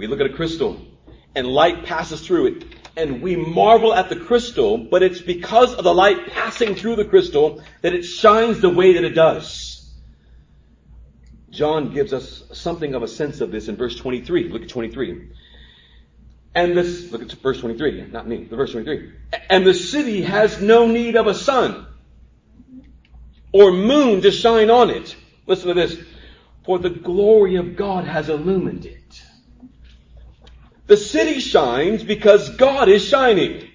We 0.01 0.08
look 0.08 0.20
at 0.20 0.25
a 0.25 0.34
crystal 0.34 0.81
and 1.36 1.46
light 1.46 1.86
passes 1.86 2.25
through 2.25 2.48
it 2.48 2.63
and 2.98 3.22
we 3.22 3.36
marvel 3.36 3.93
at 3.93 4.10
the 4.10 4.15
crystal, 4.15 4.79
but 4.79 5.03
it's 5.03 5.22
because 5.22 5.75
of 5.75 5.84
the 5.84 5.93
light 5.93 6.31
passing 6.31 6.74
through 6.74 6.96
the 6.96 7.05
crystal 7.05 7.62
that 7.84 7.93
it 7.93 8.01
shines 8.01 8.62
the 8.62 8.70
way 8.72 8.93
that 8.93 9.03
it 9.03 9.12
does. 9.12 9.93
John 11.51 11.93
gives 11.93 12.13
us 12.13 12.41
something 12.51 12.96
of 12.96 13.03
a 13.03 13.08
sense 13.08 13.41
of 13.41 13.51
this 13.51 13.67
in 13.67 13.75
verse 13.75 13.96
23. 13.96 14.50
Look 14.50 14.63
at 14.63 14.70
23. 14.70 15.29
And 16.55 16.75
this, 16.75 17.12
look 17.12 17.22
at 17.22 17.31
verse 17.34 17.60
23, 17.60 18.08
not 18.08 18.27
me, 18.27 18.46
the 18.46 18.55
verse 18.55 18.72
23. 18.72 19.13
And 19.51 19.67
the 19.67 19.75
city 19.75 20.24
has 20.24 20.60
no 20.60 20.88
need 20.88 21.15
of 21.15 21.27
a 21.27 21.36
sun 21.36 21.86
or 23.51 23.72
moon 23.72 24.22
to 24.22 24.31
shine 24.31 24.72
on 24.72 24.89
it. 24.89 25.15
Listen 25.46 25.67
to 25.67 25.74
this. 25.75 25.96
For 26.63 26.79
the 26.79 26.89
glory 26.89 27.58
of 27.58 27.75
God 27.75 28.05
has 28.05 28.29
illumined 28.29 28.88
it. 28.88 29.00
The 30.88 30.98
city 30.98 31.40
shines 31.40 32.04
because 32.04 32.50
God 32.58 32.90
is 32.90 33.04
shining. 33.04 33.70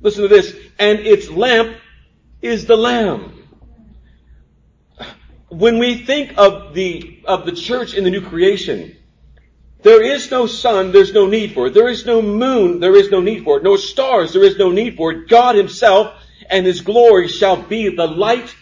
Listen 0.00 0.22
to 0.22 0.28
this. 0.28 0.54
And 0.78 1.00
its 1.00 1.28
lamp 1.28 1.76
is 2.42 2.66
the 2.66 2.76
Lamb. 2.76 3.36
When 5.48 5.78
we 5.78 5.96
think 5.96 6.34
of 6.38 6.74
the, 6.74 7.22
of 7.24 7.44
the 7.44 7.52
church 7.52 7.94
in 7.94 8.04
the 8.04 8.10
new 8.10 8.22
creation, 8.22 8.96
there 9.82 10.02
is 10.02 10.30
no 10.30 10.46
sun, 10.46 10.92
there's 10.92 11.12
no 11.12 11.26
need 11.26 11.54
for 11.54 11.66
it. 11.66 11.74
There 11.74 11.88
is 11.88 12.06
no 12.06 12.22
moon, 12.22 12.80
there 12.80 12.94
is 12.94 13.10
no 13.10 13.20
need 13.20 13.44
for 13.44 13.56
it. 13.58 13.64
No 13.64 13.76
stars, 13.76 14.32
there 14.32 14.44
is 14.44 14.58
no 14.58 14.70
need 14.70 14.96
for 14.96 15.12
it. 15.12 15.28
God 15.28 15.56
himself 15.56 16.14
and 16.48 16.66
his 16.66 16.82
glory 16.82 17.28
shall 17.28 17.56
be 17.56 17.94
the 17.94 18.06
light 18.06 18.54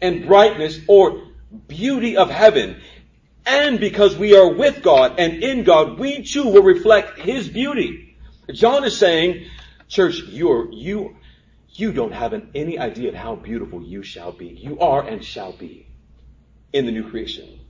and 0.00 0.26
brightness 0.26 0.80
or 0.88 1.28
beauty 1.68 2.16
of 2.16 2.30
heaven. 2.30 2.80
And 3.46 3.78
because 3.78 4.16
we 4.16 4.36
are 4.36 4.54
with 4.54 4.82
God 4.82 5.18
and 5.18 5.42
in 5.42 5.64
God, 5.64 5.98
we 5.98 6.22
too 6.22 6.44
will 6.44 6.62
reflect 6.62 7.18
his 7.18 7.48
beauty. 7.48 8.16
John 8.52 8.84
is 8.84 8.96
saying, 8.96 9.46
church, 9.88 10.16
you 10.20 10.50
are, 10.50 10.70
you, 10.70 11.16
you 11.70 11.92
don't 11.92 12.12
have 12.12 12.32
an, 12.32 12.50
any 12.54 12.78
idea 12.78 13.10
of 13.10 13.14
how 13.14 13.36
beautiful 13.36 13.82
you 13.82 14.02
shall 14.02 14.32
be. 14.32 14.46
You 14.46 14.78
are 14.78 15.06
and 15.06 15.22
shall 15.22 15.52
be 15.52 15.86
in 16.72 16.86
the 16.86 16.92
new 16.92 17.08
creation. 17.10 17.60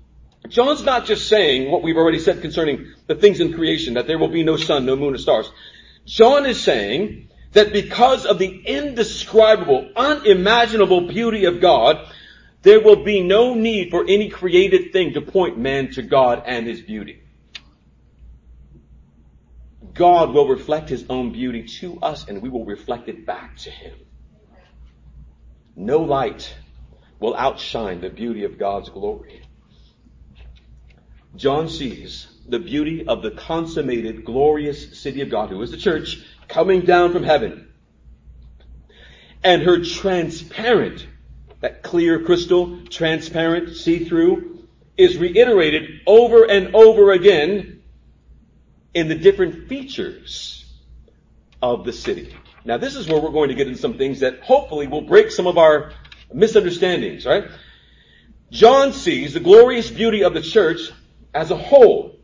John's 0.49 0.85
not 0.85 1.07
just 1.07 1.29
saying 1.29 1.71
what 1.71 1.83
we've 1.83 1.97
already 1.97 2.19
said 2.19 2.43
concerning 2.43 2.93
the 3.07 3.15
things 3.15 3.41
in 3.41 3.55
creation, 3.55 3.95
that 3.95 4.07
there 4.07 4.19
will 4.19 4.29
be 4.29 4.45
no 4.45 4.57
sun, 4.57 4.85
no 4.85 4.95
moon, 4.95 5.15
or 5.15 5.19
stars. 5.19 5.51
John 6.05 6.45
is 6.45 6.63
saying 6.63 7.31
that 7.53 7.73
because 7.73 8.27
of 8.27 8.39
the 8.39 8.63
indescribable, 8.67 9.91
unimaginable 9.97 11.09
beauty 11.09 11.47
of 11.47 11.61
God, 11.61 12.07
there 12.65 12.81
will 12.81 13.05
be 13.05 13.23
no 13.23 13.55
need 13.55 13.91
for 13.91 14.05
any 14.09 14.31
created 14.31 14.93
thing 14.93 15.13
to 15.13 15.21
point 15.21 15.59
man 15.59 15.91
to 15.93 16.03
God 16.03 16.43
and 16.47 16.67
his 16.67 16.81
beauty. 16.81 17.23
God 19.93 20.35
will 20.35 20.49
reflect 20.49 20.89
his 20.89 21.05
own 21.09 21.31
beauty 21.31 21.65
to 21.81 22.01
us 22.01 22.27
and 22.27 22.43
we 22.43 22.49
will 22.49 22.65
reflect 22.65 23.09
it 23.09 23.25
back 23.25 23.59
to 23.59 23.71
him. 23.71 23.95
No 25.77 25.99
light 25.99 26.55
will 27.21 27.37
outshine 27.37 28.01
the 28.01 28.11
beauty 28.11 28.45
of 28.45 28.59
God's 28.59 28.89
glory. 28.89 29.47
John 31.37 31.69
sees 31.69 32.27
the 32.49 32.59
beauty 32.59 33.07
of 33.07 33.23
the 33.23 33.31
consummated, 33.31 34.25
glorious 34.25 35.01
city 35.01 35.21
of 35.21 35.31
God, 35.31 35.51
who 35.51 35.61
is 35.63 35.71
the 35.71 35.77
church, 35.77 36.25
coming 36.49 36.83
down 36.83 37.13
from 37.13 37.25
heaven. 37.25 37.69
And 39.43 39.63
her 39.63 39.85
transparent, 39.85 41.07
that 41.65 41.83
clear 41.83 42.21
crystal, 42.21 42.85
transparent, 42.89 43.75
see-through, 43.75 44.69
is 44.99 45.17
reiterated 45.17 46.03
over 46.07 46.45
and 46.45 46.75
over 46.75 47.11
again 47.11 47.83
in 48.93 49.09
the 49.09 49.15
different 49.15 49.67
features 49.67 50.71
of 51.63 51.87
the 51.87 51.93
city. 51.95 52.37
Now 52.67 52.77
this 52.77 52.97
is 52.97 53.09
where 53.09 53.19
we're 53.19 53.31
going 53.31 53.49
to 53.49 53.55
get 53.55 53.67
into 53.67 53.81
some 53.81 53.97
things 53.97 54.21
that 54.21 54.43
hopefully 54.43 54.89
will 54.89 55.07
break 55.07 55.31
some 55.31 55.47
of 55.47 55.57
our 55.57 55.95
misunderstandings, 56.35 57.25
right? 57.25 57.45
John 58.51 58.93
sees 58.93 59.33
the 59.33 59.41
glorious 59.41 59.91
beauty 59.91 60.23
of 60.23 60.35
the 60.35 60.43
church 60.43 60.91
as 61.33 61.51
a 61.51 61.57
whole, 61.57 62.19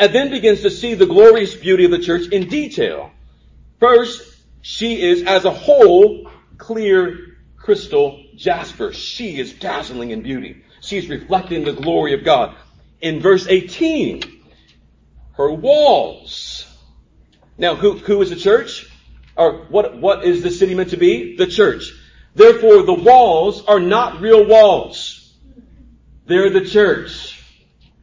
and 0.00 0.12
then 0.12 0.30
begins 0.30 0.62
to 0.62 0.70
see 0.70 0.94
the 0.94 1.06
glorious 1.06 1.54
beauty 1.54 1.84
of 1.84 1.92
the 1.92 2.00
church 2.00 2.26
in 2.32 2.48
detail. 2.48 3.12
First, 3.78 4.36
she 4.62 5.00
is 5.00 5.22
as 5.22 5.44
a 5.44 5.52
whole 5.52 6.28
clear 6.58 7.35
crystal 7.66 8.22
jasper. 8.36 8.92
She 8.92 9.40
is 9.40 9.52
dazzling 9.54 10.12
in 10.12 10.22
beauty. 10.22 10.62
She's 10.80 11.08
reflecting 11.08 11.64
the 11.64 11.72
glory 11.72 12.14
of 12.14 12.24
God. 12.24 12.54
In 13.00 13.20
verse 13.20 13.48
18, 13.48 14.22
her 15.32 15.50
walls. 15.50 16.64
Now, 17.58 17.74
who, 17.74 17.98
who 17.98 18.22
is 18.22 18.30
the 18.30 18.36
church? 18.36 18.88
Or 19.36 19.64
what, 19.64 19.98
what 19.98 20.24
is 20.24 20.44
the 20.44 20.50
city 20.52 20.76
meant 20.76 20.90
to 20.90 20.96
be? 20.96 21.36
The 21.36 21.48
church. 21.48 21.92
Therefore, 22.36 22.84
the 22.84 22.94
walls 22.94 23.64
are 23.66 23.80
not 23.80 24.20
real 24.20 24.46
walls. 24.46 25.34
They're 26.26 26.50
the 26.50 26.66
church. 26.66 27.44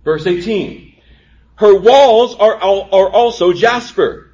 Verse 0.04 0.28
18. 0.28 0.94
Her 1.56 1.80
walls 1.80 2.36
are, 2.36 2.56
are 2.56 3.10
also 3.10 3.54
jasper. 3.54 4.30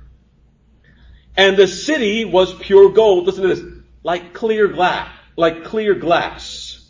And 1.37 1.55
the 1.55 1.67
city 1.67 2.25
was 2.25 2.51
pure 2.51 2.89
gold. 2.89 3.27
Listen 3.27 3.43
to 3.43 3.55
this. 3.55 3.63
Like 4.01 4.33
clear 4.33 4.69
glass. 4.69 5.17
Like 5.39 5.63
clear 5.63 5.95
glass. 5.95 6.85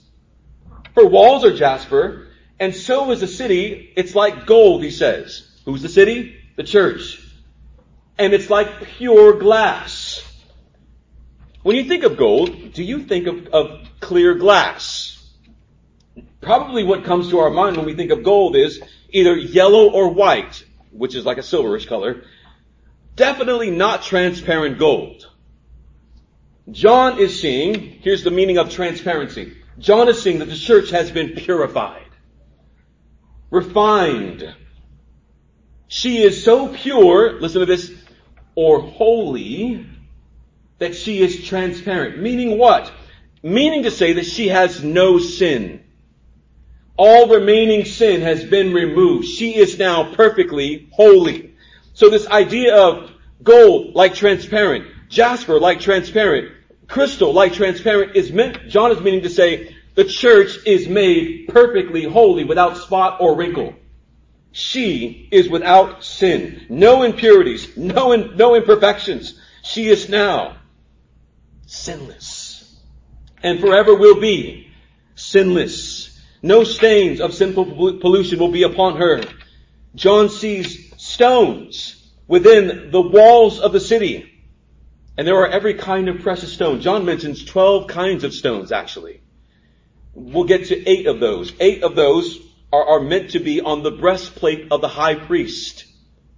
Her 0.95 1.05
walls 1.05 1.45
are 1.45 1.55
jasper. 1.55 2.29
And 2.59 2.73
so 2.73 3.11
is 3.11 3.19
the 3.19 3.27
city. 3.27 3.93
It's 3.95 4.15
like 4.15 4.47
gold, 4.47 4.81
he 4.83 4.89
says. 4.89 5.47
Who's 5.65 5.83
the 5.83 5.87
city? 5.87 6.35
The 6.55 6.63
church. 6.63 7.23
And 8.17 8.33
it's 8.33 8.49
like 8.49 8.85
pure 8.97 9.37
glass. 9.37 10.25
When 11.61 11.75
you 11.75 11.83
think 11.83 12.03
of 12.03 12.17
gold, 12.17 12.73
do 12.73 12.83
you 12.83 13.03
think 13.03 13.27
of, 13.27 13.47
of 13.49 13.87
clear 13.99 14.33
glass? 14.33 15.23
Probably 16.41 16.83
what 16.83 17.03
comes 17.03 17.29
to 17.29 17.39
our 17.41 17.51
mind 17.51 17.77
when 17.77 17.85
we 17.85 17.93
think 17.93 18.09
of 18.09 18.23
gold 18.23 18.55
is 18.55 18.81
either 19.11 19.37
yellow 19.37 19.91
or 19.91 20.09
white, 20.09 20.65
which 20.89 21.13
is 21.13 21.23
like 21.23 21.37
a 21.37 21.41
silverish 21.41 21.87
color. 21.87 22.23
Definitely 23.15 23.69
not 23.69 24.01
transparent 24.01 24.79
gold. 24.79 25.28
John 26.71 27.19
is 27.19 27.39
seeing, 27.39 27.99
here's 28.01 28.23
the 28.23 28.31
meaning 28.31 28.57
of 28.57 28.69
transparency. 28.69 29.57
John 29.79 30.07
is 30.09 30.21
seeing 30.21 30.39
that 30.39 30.49
the 30.49 30.57
church 30.57 30.91
has 30.91 31.09
been 31.09 31.35
purified, 31.35 32.09
refined. 33.49 34.53
She 35.87 36.21
is 36.21 36.43
so 36.43 36.67
pure, 36.67 37.39
listen 37.39 37.61
to 37.61 37.65
this, 37.65 37.91
or 38.55 38.81
holy, 38.81 39.85
that 40.77 40.95
she 40.95 41.21
is 41.21 41.45
transparent. 41.45 42.19
Meaning 42.19 42.57
what? 42.57 42.91
Meaning 43.41 43.83
to 43.83 43.91
say 43.91 44.13
that 44.13 44.25
she 44.25 44.49
has 44.49 44.83
no 44.83 45.17
sin. 45.17 45.83
All 46.97 47.29
remaining 47.29 47.85
sin 47.85 48.21
has 48.21 48.43
been 48.43 48.73
removed. 48.73 49.25
She 49.25 49.55
is 49.55 49.79
now 49.79 50.13
perfectly 50.13 50.89
holy. 50.91 51.55
So 51.93 52.09
this 52.09 52.27
idea 52.27 52.75
of 52.75 53.11
gold 53.41 53.95
like 53.95 54.13
transparent, 54.13 54.85
jasper 55.07 55.59
like 55.59 55.79
transparent, 55.79 56.51
crystal 56.89 57.31
like 57.31 57.53
transparent 57.53 58.17
is 58.17 58.31
meant, 58.31 58.67
John 58.67 58.91
is 58.91 58.99
meaning 58.99 59.21
to 59.21 59.29
say 59.29 59.75
the 59.95 60.03
church 60.03 60.57
is 60.65 60.87
made 60.87 61.47
perfectly 61.47 62.03
holy 62.03 62.43
without 62.43 62.77
spot 62.77 63.21
or 63.21 63.37
wrinkle. 63.37 63.75
She 64.51 65.29
is 65.31 65.47
without 65.47 66.03
sin, 66.03 66.65
no 66.69 67.03
impurities, 67.03 67.77
no, 67.77 68.11
in, 68.11 68.35
no 68.35 68.55
imperfections. 68.55 69.39
She 69.63 69.87
is 69.87 70.09
now 70.09 70.57
sinless 71.67 72.49
and 73.43 73.59
forever 73.59 73.95
will 73.95 74.19
be 74.19 74.67
sinless. 75.15 76.19
No 76.41 76.63
stains 76.63 77.19
of 77.19 77.33
sinful 77.33 77.99
pollution 77.99 78.39
will 78.39 78.51
be 78.51 78.63
upon 78.63 78.97
her. 78.97 79.23
John 79.95 80.29
sees 80.29 80.93
stones 80.97 81.95
within 82.27 82.91
the 82.91 83.01
walls 83.01 83.59
of 83.59 83.73
the 83.73 83.79
city. 83.79 84.28
And 85.19 85.27
there 85.27 85.35
are 85.35 85.49
every 85.49 85.73
kind 85.73 86.07
of 86.07 86.21
precious 86.21 86.53
stone. 86.53 86.79
John 86.79 87.03
mentions 87.03 87.43
12 87.43 87.87
kinds 87.87 88.23
of 88.23 88.33
stones 88.33 88.71
actually. 88.71 89.19
We'll 90.13 90.45
get 90.45 90.67
to 90.67 90.89
eight 90.89 91.07
of 91.07 91.19
those. 91.19 91.51
Eight 91.59 91.83
of 91.83 91.93
those 91.93 92.39
are, 92.71 92.91
are 92.91 92.99
meant 93.01 93.31
to 93.31 93.39
be 93.39 93.59
on 93.59 93.83
the 93.83 93.91
breastplate 93.91 94.71
of 94.71 94.79
the 94.79 94.87
high 94.87 95.15
priest. 95.15 95.83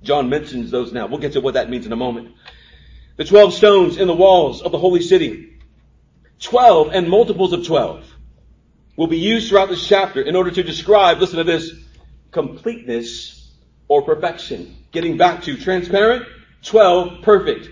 John 0.01 0.29
mentions 0.29 0.71
those 0.71 0.91
now. 0.91 1.05
We'll 1.05 1.19
get 1.19 1.33
to 1.33 1.41
what 1.41 1.53
that 1.53 1.69
means 1.69 1.85
in 1.85 1.91
a 1.91 1.95
moment. 1.95 2.33
The 3.17 3.23
12 3.23 3.53
stones 3.53 3.97
in 3.97 4.07
the 4.07 4.15
walls 4.15 4.63
of 4.63 4.71
the 4.71 4.79
holy 4.79 5.03
city. 5.03 5.59
12 6.39 6.89
and 6.91 7.07
multiples 7.07 7.53
of 7.53 7.63
12 7.67 8.03
will 8.95 9.05
be 9.05 9.19
used 9.19 9.49
throughout 9.49 9.69
this 9.69 9.87
chapter 9.87 10.23
in 10.23 10.35
order 10.35 10.49
to 10.49 10.63
describe, 10.63 11.19
listen 11.19 11.37
to 11.37 11.43
this, 11.43 11.71
completeness 12.31 13.47
or 13.87 14.01
perfection. 14.01 14.75
Getting 14.91 15.17
back 15.17 15.43
to 15.43 15.55
transparent, 15.55 16.25
12, 16.63 17.21
perfect. 17.21 17.69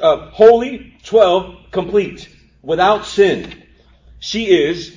Uh, 0.00 0.30
holy, 0.30 0.96
12, 1.04 1.70
complete. 1.70 2.28
Without 2.62 3.06
sin. 3.06 3.62
She 4.18 4.46
is 4.46 4.96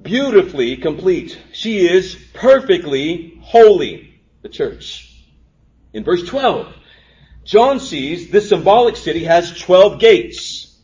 beautifully 0.00 0.76
complete. 0.76 1.38
She 1.52 1.86
is 1.86 2.16
perfectly 2.34 3.38
holy. 3.42 4.20
The 4.42 4.48
church. 4.48 5.04
In 5.92 6.04
verse 6.04 6.22
12, 6.26 6.72
John 7.44 7.80
sees 7.80 8.30
this 8.30 8.50
symbolic 8.50 8.96
city 8.96 9.24
has 9.24 9.58
12 9.58 9.98
gates. 9.98 10.78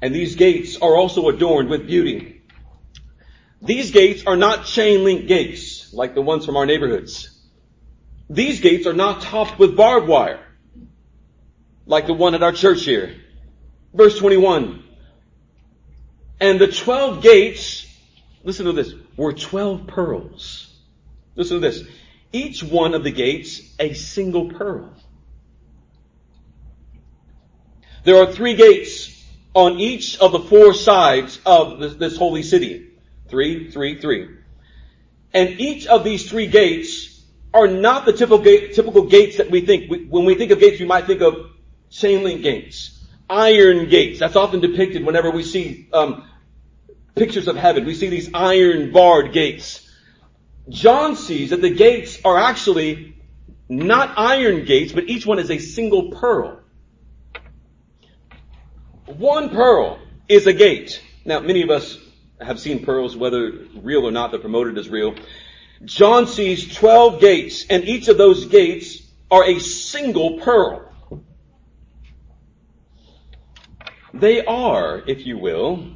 And 0.00 0.14
these 0.14 0.36
gates 0.36 0.76
are 0.76 0.94
also 0.94 1.28
adorned 1.28 1.68
with 1.68 1.86
beauty. 1.86 2.42
These 3.60 3.90
gates 3.90 4.24
are 4.26 4.36
not 4.36 4.66
chain 4.66 5.04
link 5.04 5.26
gates 5.26 5.92
like 5.92 6.14
the 6.14 6.22
ones 6.22 6.44
from 6.44 6.56
our 6.56 6.66
neighborhoods. 6.66 7.30
These 8.28 8.60
gates 8.60 8.86
are 8.86 8.92
not 8.92 9.22
topped 9.22 9.58
with 9.58 9.76
barbed 9.76 10.06
wire, 10.06 10.43
like 11.86 12.06
the 12.06 12.14
one 12.14 12.34
at 12.34 12.42
our 12.42 12.52
church 12.52 12.82
here. 12.82 13.14
Verse 13.92 14.18
21. 14.18 14.82
And 16.40 16.60
the 16.60 16.68
12 16.68 17.22
gates, 17.22 17.86
listen 18.42 18.66
to 18.66 18.72
this, 18.72 18.92
were 19.16 19.32
12 19.32 19.86
pearls. 19.86 20.74
Listen 21.36 21.60
to 21.60 21.60
this. 21.60 21.84
Each 22.32 22.62
one 22.62 22.94
of 22.94 23.04
the 23.04 23.12
gates, 23.12 23.60
a 23.78 23.92
single 23.94 24.50
pearl. 24.50 24.92
There 28.02 28.22
are 28.22 28.32
three 28.32 28.54
gates 28.54 29.10
on 29.54 29.78
each 29.78 30.18
of 30.18 30.32
the 30.32 30.40
four 30.40 30.74
sides 30.74 31.40
of 31.46 31.78
this, 31.78 31.94
this 31.94 32.16
holy 32.16 32.42
city. 32.42 32.90
Three, 33.28 33.70
three, 33.70 34.00
three. 34.00 34.28
And 35.32 35.60
each 35.60 35.86
of 35.86 36.04
these 36.04 36.28
three 36.28 36.46
gates 36.46 37.22
are 37.52 37.68
not 37.68 38.04
the 38.04 38.12
typical, 38.12 38.42
typical 38.42 39.06
gates 39.06 39.38
that 39.38 39.50
we 39.50 39.64
think. 39.64 39.90
When 40.10 40.24
we 40.24 40.34
think 40.34 40.50
of 40.50 40.60
gates, 40.60 40.80
we 40.80 40.86
might 40.86 41.06
think 41.06 41.22
of 41.22 41.53
chain 41.94 42.24
link 42.24 42.42
gates, 42.42 42.98
iron 43.30 43.88
gates. 43.88 44.20
That's 44.20 44.36
often 44.36 44.60
depicted 44.60 45.04
whenever 45.04 45.30
we 45.30 45.42
see 45.42 45.88
um, 45.92 46.28
pictures 47.14 47.48
of 47.48 47.56
heaven. 47.56 47.84
We 47.84 47.94
see 47.94 48.08
these 48.08 48.30
iron 48.34 48.92
barred 48.92 49.32
gates. 49.32 49.88
John 50.68 51.16
sees 51.16 51.50
that 51.50 51.60
the 51.60 51.70
gates 51.70 52.18
are 52.24 52.38
actually 52.38 53.14
not 53.68 54.18
iron 54.18 54.64
gates, 54.64 54.92
but 54.92 55.04
each 55.04 55.24
one 55.24 55.38
is 55.38 55.50
a 55.50 55.58
single 55.58 56.10
pearl. 56.10 56.60
One 59.06 59.50
pearl 59.50 59.98
is 60.28 60.46
a 60.46 60.52
gate. 60.52 61.02
Now, 61.24 61.40
many 61.40 61.62
of 61.62 61.70
us 61.70 61.98
have 62.40 62.58
seen 62.58 62.84
pearls, 62.84 63.16
whether 63.16 63.52
real 63.76 64.06
or 64.06 64.10
not, 64.10 64.30
they're 64.30 64.40
promoted 64.40 64.78
as 64.78 64.88
real. 64.88 65.14
John 65.84 66.26
sees 66.26 66.74
12 66.74 67.20
gates, 67.20 67.66
and 67.68 67.84
each 67.84 68.08
of 68.08 68.16
those 68.16 68.46
gates 68.46 69.02
are 69.30 69.44
a 69.44 69.58
single 69.58 70.38
pearl. 70.40 70.90
They 74.14 74.44
are, 74.44 75.02
if 75.08 75.26
you 75.26 75.38
will, 75.38 75.88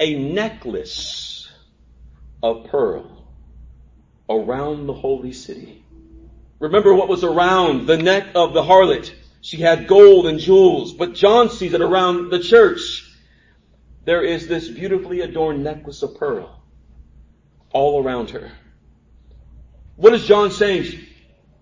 a 0.00 0.16
necklace 0.16 1.48
of 2.42 2.64
pearl 2.64 3.24
around 4.28 4.88
the 4.88 4.92
holy 4.92 5.32
city. 5.32 5.84
Remember 6.58 6.92
what 6.92 7.08
was 7.08 7.22
around 7.22 7.86
the 7.86 7.98
neck 7.98 8.30
of 8.34 8.52
the 8.52 8.64
harlot. 8.64 9.14
She 9.42 9.58
had 9.58 9.86
gold 9.86 10.26
and 10.26 10.40
jewels, 10.40 10.92
but 10.92 11.14
John 11.14 11.48
sees 11.48 11.72
it 11.72 11.80
around 11.80 12.30
the 12.30 12.40
church. 12.40 13.08
There 14.04 14.24
is 14.24 14.48
this 14.48 14.68
beautifully 14.68 15.20
adorned 15.20 15.62
necklace 15.62 16.02
of 16.02 16.16
pearl 16.16 16.60
all 17.70 18.02
around 18.02 18.30
her. 18.30 18.50
What 19.94 20.14
is 20.14 20.26
John 20.26 20.50
saying? 20.50 20.98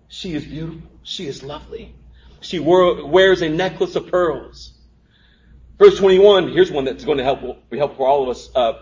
She 0.07 0.33
is 0.33 0.45
beautiful. 0.45 0.89
She 1.03 1.27
is 1.27 1.43
lovely. 1.43 1.93
She 2.41 2.57
wears 2.57 3.43
a 3.43 3.49
necklace 3.49 3.95
of 3.95 4.07
pearls. 4.07 4.71
Verse 5.77 5.97
21, 5.97 6.53
here's 6.53 6.71
one 6.71 6.85
that's 6.85 7.03
going 7.03 7.17
to 7.17 7.23
help, 7.23 7.69
be 7.69 7.77
helpful 7.77 8.05
for 8.05 8.07
all 8.07 8.23
of 8.23 8.29
us. 8.29 8.49
Uh, 8.55 8.73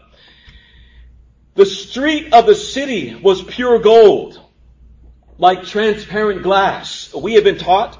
the 1.55 1.65
street 1.65 2.33
of 2.33 2.45
the 2.45 2.55
city 2.55 3.15
was 3.15 3.41
pure 3.41 3.79
gold, 3.79 4.39
like 5.37 5.63
transparent 5.63 6.43
glass. 6.43 7.13
We 7.13 7.33
have 7.33 7.43
been 7.43 7.57
taught 7.57 7.99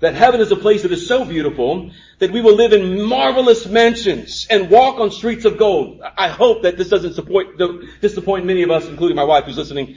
that 0.00 0.14
heaven 0.14 0.40
is 0.40 0.50
a 0.50 0.56
place 0.56 0.82
that 0.82 0.90
is 0.90 1.06
so 1.06 1.24
beautiful 1.24 1.92
that 2.18 2.32
we 2.32 2.40
will 2.40 2.56
live 2.56 2.72
in 2.72 3.02
marvelous 3.02 3.66
mansions 3.66 4.48
and 4.50 4.68
walk 4.68 4.98
on 4.98 5.12
streets 5.12 5.44
of 5.44 5.58
gold. 5.58 6.02
I 6.18 6.26
hope 6.26 6.62
that 6.62 6.76
this 6.76 6.88
doesn't 6.88 7.14
support, 7.14 7.56
disappoint 8.00 8.44
many 8.44 8.62
of 8.62 8.70
us, 8.72 8.84
including 8.86 9.14
my 9.16 9.24
wife 9.24 9.44
who's 9.44 9.56
listening. 9.56 9.96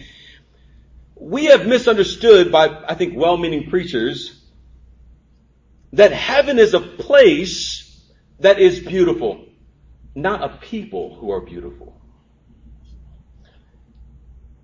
We 1.15 1.45
have 1.45 1.65
misunderstood 1.65 2.51
by, 2.51 2.83
I 2.87 2.93
think, 2.93 3.15
well-meaning 3.15 3.71
preachers 3.71 4.39
that 5.93 6.11
heaven 6.11 6.59
is 6.59 6.75
a 6.75 6.79
place 6.79 7.74
that 8.39 8.59
is 8.59 8.79
beautiful, 8.79 9.45
not 10.13 10.43
a 10.43 10.57
people 10.57 11.15
who 11.15 11.31
are 11.31 11.41
beautiful. 11.41 11.99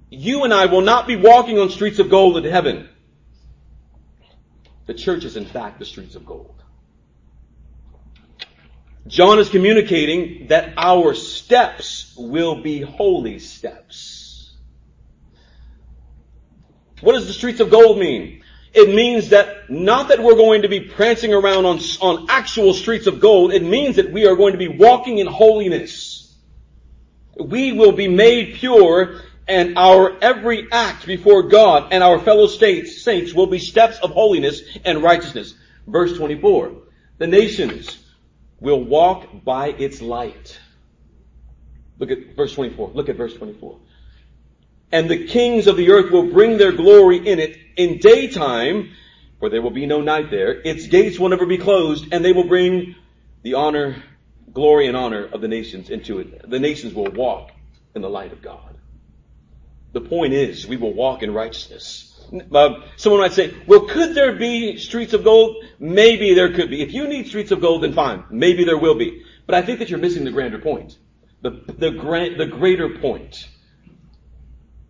You 0.10 0.44
and 0.44 0.54
I 0.54 0.66
will 0.66 0.82
not 0.82 1.08
be 1.08 1.16
walking 1.16 1.58
on 1.58 1.70
streets 1.70 2.00
of 2.00 2.10
gold 2.10 2.38
in 2.38 2.44
heaven. 2.44 2.90
The 4.86 4.94
church 4.94 5.24
is 5.24 5.38
in 5.38 5.46
fact 5.46 5.80
the 5.80 5.86
streets 5.86 6.16
of 6.16 6.26
gold. 6.26 6.62
John 9.08 9.40
is 9.40 9.50
communicating 9.50 10.48
that 10.48 10.74
our 10.78 11.14
steps 11.14 12.14
will 12.18 12.62
be 12.62 12.82
holy 12.82 13.40
steps. 13.40 14.54
What 17.00 17.14
does 17.14 17.28
the 17.28 17.34
streets 17.34 17.60
of 17.60 17.72
gold 17.72 17.98
mean? 17.98 18.44
It 18.74 18.94
means 18.94 19.30
that 19.30 19.61
not 19.72 20.10
that 20.10 20.22
we're 20.22 20.36
going 20.36 20.64
to 20.64 20.68
be 20.68 20.82
prancing 20.82 21.34
around 21.34 21.66
on, 21.66 21.80
on 22.02 22.26
actual 22.30 22.74
streets 22.74 23.08
of 23.08 23.20
gold. 23.20 23.54
It 23.54 23.64
means 23.64 23.96
that 23.96 24.12
we 24.12 24.28
are 24.28 24.36
going 24.36 24.52
to 24.52 24.58
be 24.58 24.68
walking 24.68 25.20
in 25.20 25.28
holiness. 25.28 26.36
We 27.40 27.72
will 27.72 27.94
be 27.94 28.08
made 28.08 28.56
pure 28.56 29.22
and 29.48 29.78
our 29.78 30.18
every 30.22 30.72
act 30.72 31.08
before 31.08 31.44
God 31.44 31.92
and 31.92 32.04
our 32.04 32.20
fellow 32.20 32.48
states, 32.48 33.02
saints 33.02 33.34
will 33.34 33.48
be 33.48 33.60
steps 33.60 33.98
of 34.00 34.12
holiness 34.12 34.62
and 34.86 35.02
righteousness. 35.02 35.56
Verse 35.88 36.18
24. 36.18 36.74
The 37.18 37.28
nations 37.28 37.98
will 38.60 38.84
walk 38.84 39.44
by 39.44 39.70
its 39.70 40.02
light. 40.02 40.60
Look 41.98 42.12
at 42.12 42.36
verse 42.36 42.54
24. 42.54 42.92
Look 42.94 43.10
at 43.10 43.16
verse 43.16 43.36
24 43.36 43.78
and 44.92 45.10
the 45.10 45.26
kings 45.26 45.68
of 45.68 45.78
the 45.78 45.92
earth 45.92 46.12
will 46.12 46.32
bring 46.32 46.58
their 46.58 46.72
glory 46.72 47.26
in 47.26 47.40
it 47.40 47.58
in 47.76 47.98
daytime, 47.98 48.92
for 49.42 49.50
there 49.50 49.62
will 49.62 49.72
be 49.72 49.88
no 49.88 50.02
night 50.02 50.30
there. 50.30 50.62
Its 50.62 50.86
gates 50.86 51.18
will 51.20 51.30
never 51.30 51.48
be 51.48 51.58
closed, 51.58 52.06
and 52.14 52.24
they 52.24 52.32
will 52.32 52.48
bring 52.48 52.96
the 53.42 53.56
honor, 53.56 54.02
glory 54.54 54.86
and 54.86 54.96
honor 54.96 55.26
of 55.26 55.42
the 55.42 55.48
nations 55.48 55.90
into 55.90 56.20
it. 56.20 56.48
The 56.48 56.60
nations 56.60 56.94
will 56.94 57.12
walk 57.12 57.50
in 57.96 58.04
the 58.04 58.10
light 58.10 58.32
of 58.34 58.44
God. 58.44 58.78
The 59.94 60.02
point 60.02 60.34
is, 60.34 60.68
we 60.68 60.78
will 60.78 60.94
walk 60.94 61.24
in 61.24 61.34
righteousness. 61.34 62.08
Uh, 62.54 62.82
someone 62.98 63.22
might 63.22 63.34
say, 63.34 63.52
well, 63.66 63.88
could 63.88 64.14
there 64.14 64.36
be 64.36 64.78
streets 64.78 65.14
of 65.14 65.24
gold? 65.24 65.66
Maybe 65.80 66.36
there 66.36 66.54
could 66.54 66.70
be. 66.70 66.84
If 66.84 66.94
you 66.94 67.08
need 67.08 67.28
streets 67.28 67.50
of 67.50 67.62
gold, 67.62 67.82
then 67.82 67.94
fine. 67.94 68.24
Maybe 68.30 68.64
there 68.64 68.78
will 68.78 68.96
be. 68.96 69.24
But 69.48 69.56
I 69.56 69.64
think 69.64 69.80
that 69.80 69.90
you're 69.90 70.00
missing 70.00 70.24
the 70.24 70.32
grander 70.32 70.60
point. 70.60 71.00
The, 71.42 71.50
the, 71.80 71.90
grand, 71.90 72.40
the 72.40 72.46
greater 72.46 72.90
point. 73.00 73.50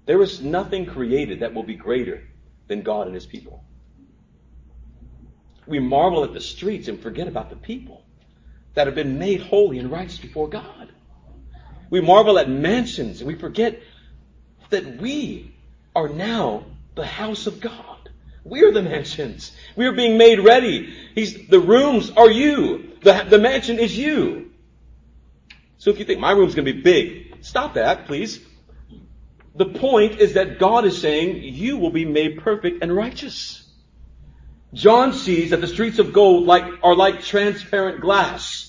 There 0.06 0.22
is 0.22 0.42
nothing 0.42 0.88
created 0.88 1.40
that 1.40 1.54
will 1.54 1.64
be 1.64 1.76
greater 1.76 2.28
than 2.68 2.82
God 2.82 3.08
and 3.08 3.16
His 3.16 3.26
people. 3.26 3.64
We 5.68 5.80
marvel 5.80 6.24
at 6.24 6.34
the 6.34 6.42
streets 6.42 6.88
and 6.88 7.02
forget 7.02 7.28
about 7.28 7.50
the 7.50 7.56
people 7.56 8.04
that 8.74 8.88
have 8.88 8.96
been 8.96 9.20
made 9.20 9.42
holy 9.42 9.80
and 9.80 9.92
righteous 9.92 10.18
before 10.18 10.48
God. 10.48 10.90
We 11.90 12.02
marvel 12.02 12.40
at 12.40 12.50
mansions 12.50 13.20
and 13.20 13.28
we 13.28 13.36
forget 13.36 13.82
that 14.70 15.02
we 15.02 15.54
are 15.96 16.08
now 16.08 16.66
the 16.96 17.06
house 17.06 17.48
of 17.48 17.60
God. 17.60 18.10
We 18.44 18.64
are 18.64 18.72
the 18.72 18.82
mansions. 18.82 19.52
We 19.76 19.86
are 19.86 19.92
being 19.92 20.18
made 20.18 20.40
ready. 20.40 20.94
He's, 21.14 21.48
the 21.48 21.60
rooms 21.60 22.10
are 22.12 22.30
you. 22.30 22.94
The, 23.02 23.26
the 23.30 23.38
mansion 23.38 23.78
is 23.78 23.96
you. 23.96 24.52
So 25.78 25.90
if 25.90 26.00
you 26.00 26.06
think 26.06 26.20
my 26.20 26.32
room's 26.32 26.56
going 26.56 26.66
to 26.66 26.74
be 26.74 26.82
big, 26.82 27.44
stop 27.44 27.76
that, 27.76 28.08
please. 28.08 28.40
The 29.56 29.66
point 29.66 30.20
is 30.20 30.34
that 30.34 30.60
God 30.60 30.86
is 30.86 31.02
saying 31.02 31.44
you 31.44 31.78
will 31.78 31.92
be 31.92 32.06
made 32.06 32.40
perfect 32.40 32.82
and 32.82 32.96
righteous. 32.96 33.61
John 34.74 35.14
sees 35.14 35.50
that 35.50 35.62
the 35.62 35.68
streets 35.68 36.00
of 36.00 36.14
gold 36.14 36.46
like, 36.46 36.64
are 36.84 36.96
like 36.96 37.22
transparent 37.22 38.02
glass. 38.02 38.68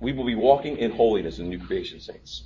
We 0.00 0.12
will 0.12 0.26
be 0.26 0.34
walking 0.34 0.78
in 0.78 0.90
holiness 0.90 1.38
in 1.38 1.48
new 1.48 1.58
creation 1.58 2.00
saints. 2.00 2.44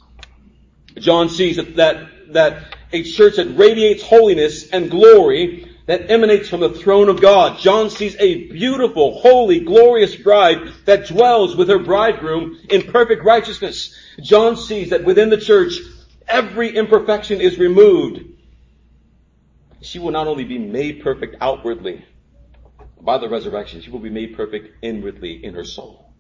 John 0.97 1.29
sees 1.29 1.57
that, 1.57 1.77
that, 1.77 2.33
that 2.35 2.77
a 2.93 3.03
church 3.03 3.37
that 3.37 3.57
radiates 3.57 4.03
holiness 4.03 4.69
and 4.71 4.91
glory 4.91 5.69
that 5.87 6.11
emanates 6.11 6.49
from 6.49 6.61
the 6.61 6.71
throne 6.71 7.09
of 7.09 7.21
God. 7.21 7.59
John 7.59 7.91
sees 7.91 8.15
a 8.19 8.49
beautiful, 8.49 9.21
holy, 9.21 9.61
glorious 9.61 10.15
bride 10.15 10.59
that 10.85 11.09
dwells 11.09 11.57
with 11.57 11.69
her 11.69 11.79
bridegroom 11.79 12.59
in 12.71 12.83
perfect 12.83 13.25
righteousness. 13.25 13.97
John 14.21 14.57
sees 14.57 14.91
that 14.91 15.05
within 15.05 15.31
the 15.31 15.39
church 15.39 15.75
every 16.29 16.77
imperfection 16.77 17.41
is 17.41 17.59
removed, 17.59 18.32
she 19.83 19.99
will 19.99 20.13
not 20.13 20.27
only 20.27 20.45
be 20.45 20.59
made 20.59 21.03
perfect 21.03 21.37
outwardly 21.41 22.05
by 23.01 23.19
the 23.19 23.29
resurrection, 23.29 23.81
she 23.81 23.91
will 23.91 23.99
be 23.99 24.11
made 24.11 24.37
perfect 24.37 24.77
inwardly 24.83 25.45
in 25.45 25.55
her 25.55 25.65
soul. 25.65 26.13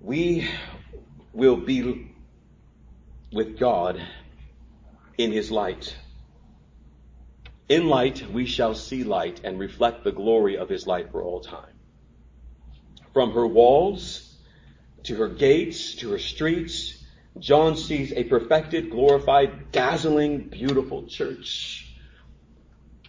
We 0.00 0.48
will 1.32 1.56
be 1.56 2.10
with 3.32 3.58
God 3.58 4.02
in 5.16 5.30
His 5.30 5.50
light. 5.50 5.96
In 7.68 7.88
light, 7.88 8.28
we 8.30 8.46
shall 8.46 8.74
see 8.74 9.04
light 9.04 9.40
and 9.44 9.58
reflect 9.58 10.04
the 10.04 10.12
glory 10.12 10.58
of 10.58 10.68
His 10.68 10.86
light 10.86 11.10
for 11.12 11.22
all 11.22 11.40
time. 11.40 11.72
From 13.12 13.32
her 13.32 13.46
walls 13.46 14.36
to 15.04 15.16
her 15.16 15.28
gates 15.28 15.94
to 15.96 16.10
her 16.10 16.18
streets 16.18 17.03
John 17.38 17.76
sees 17.76 18.12
a 18.12 18.24
perfected, 18.24 18.90
glorified, 18.90 19.72
dazzling, 19.72 20.48
beautiful 20.48 21.06
church. 21.06 21.92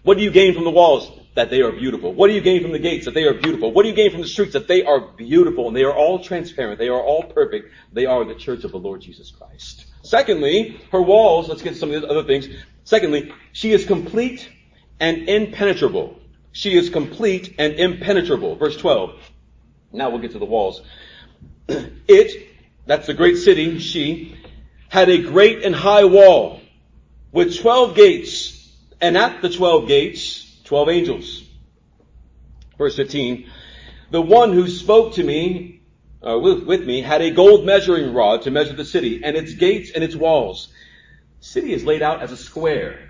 What 0.04 0.18
do 0.18 0.24
you 0.24 0.32
gain 0.32 0.54
from 0.54 0.64
the 0.64 0.72
walls? 0.72 1.12
That 1.36 1.50
they 1.50 1.62
are 1.62 1.72
beautiful. 1.72 2.14
What 2.14 2.28
do 2.28 2.34
you 2.34 2.42
gain 2.42 2.62
from 2.62 2.72
the 2.72 2.80
gates? 2.80 3.06
That 3.06 3.14
they 3.14 3.24
are 3.24 3.34
beautiful. 3.34 3.74
What 3.74 3.84
do 3.84 3.90
you 3.90 3.96
gain 3.96 4.12
from 4.12 4.22
the 4.22 4.28
streets? 4.28 4.54
That 4.54 4.68
they 4.68 4.86
are 4.86 5.00
beautiful 5.00 5.68
and 5.68 5.76
they 5.76 5.84
are 5.84 5.94
all 5.94 6.24
transparent. 6.24 6.80
They 6.80 6.88
are 6.88 7.02
all 7.02 7.24
perfect. 7.24 7.72
They 7.92 8.06
are 8.06 8.24
the 8.24 8.36
church 8.36 8.64
of 8.64 8.72
the 8.72 8.80
Lord 8.80 9.02
Jesus 9.02 9.32
Christ. 9.32 9.86
Secondly, 10.02 10.80
her 10.92 11.02
walls, 11.02 11.50
let's 11.50 11.62
get 11.62 11.74
to 11.74 11.80
some 11.80 11.92
of 11.92 12.02
the 12.02 12.08
other 12.08 12.24
things. 12.24 12.48
Secondly, 12.84 13.34
she 13.52 13.74
is 13.74 13.86
complete 13.86 14.50
and 15.00 15.28
impenetrable. 15.28 16.20
She 16.52 16.78
is 16.78 16.90
complete 16.90 17.56
and 17.60 17.74
impenetrable. 17.74 18.56
Verse 18.56 18.78
12. 18.78 19.20
Now 19.92 20.10
we'll 20.10 20.22
get 20.22 20.32
to 20.32 20.40
the 20.40 20.46
walls. 20.46 20.82
It, 22.08 22.55
that's 22.86 23.08
the 23.08 23.13
great 23.13 23.38
city, 23.38 23.80
she, 23.80 24.38
had 24.89 25.10
a 25.10 25.21
great 25.21 25.63
and 25.63 25.76
high 25.76 26.06
wall 26.06 26.62
with 27.32 27.60
12 27.60 27.95
gates, 27.95 28.71
and 29.02 29.17
at 29.17 29.41
the 29.41 29.50
12 29.50 29.88
gates, 29.88 30.60
12 30.63 30.89
angels. 30.89 31.43
Verse 32.78 32.95
15. 32.95 33.50
The 34.12 34.21
one 34.21 34.54
who 34.54 34.67
spoke 34.67 35.15
to 35.15 35.24
me, 35.24 35.82
uh, 36.26 36.38
with, 36.39 36.63
with 36.63 36.86
me, 36.86 37.02
had 37.02 37.21
a 37.21 37.32
gold 37.32 37.65
measuring 37.65 38.13
rod 38.13 38.43
to 38.43 38.52
measure 38.52 38.74
the 38.74 38.86
city 38.86 39.21
and 39.24 39.36
its 39.36 39.54
gates 39.54 39.91
and 39.93 40.04
its 40.04 40.15
walls. 40.15 40.69
The 41.39 41.45
city 41.45 41.74
is 41.74 41.84
laid 41.84 42.02
out 42.02 42.21
as 42.21 42.32
a 42.32 42.38
square. 42.38 43.10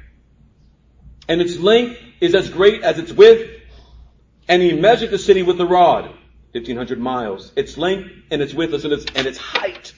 And 1.27 1.41
its 1.41 1.57
length 1.57 1.99
is 2.21 2.35
as 2.35 2.49
great 2.49 2.83
as 2.83 2.97
its 2.97 3.11
width. 3.11 3.49
And 4.47 4.61
he 4.61 4.73
measured 4.73 5.11
the 5.11 5.19
city 5.19 5.43
with 5.43 5.57
the 5.57 5.67
rod. 5.67 6.11
1500 6.55 6.99
miles. 6.99 7.51
Its 7.57 7.77
length 7.77 8.09
and 8.31 8.41
its 8.41 8.53
width 8.53 8.73
and 8.73 8.93
its, 8.93 9.05
and 9.13 9.27
its 9.27 9.37
height 9.37 9.93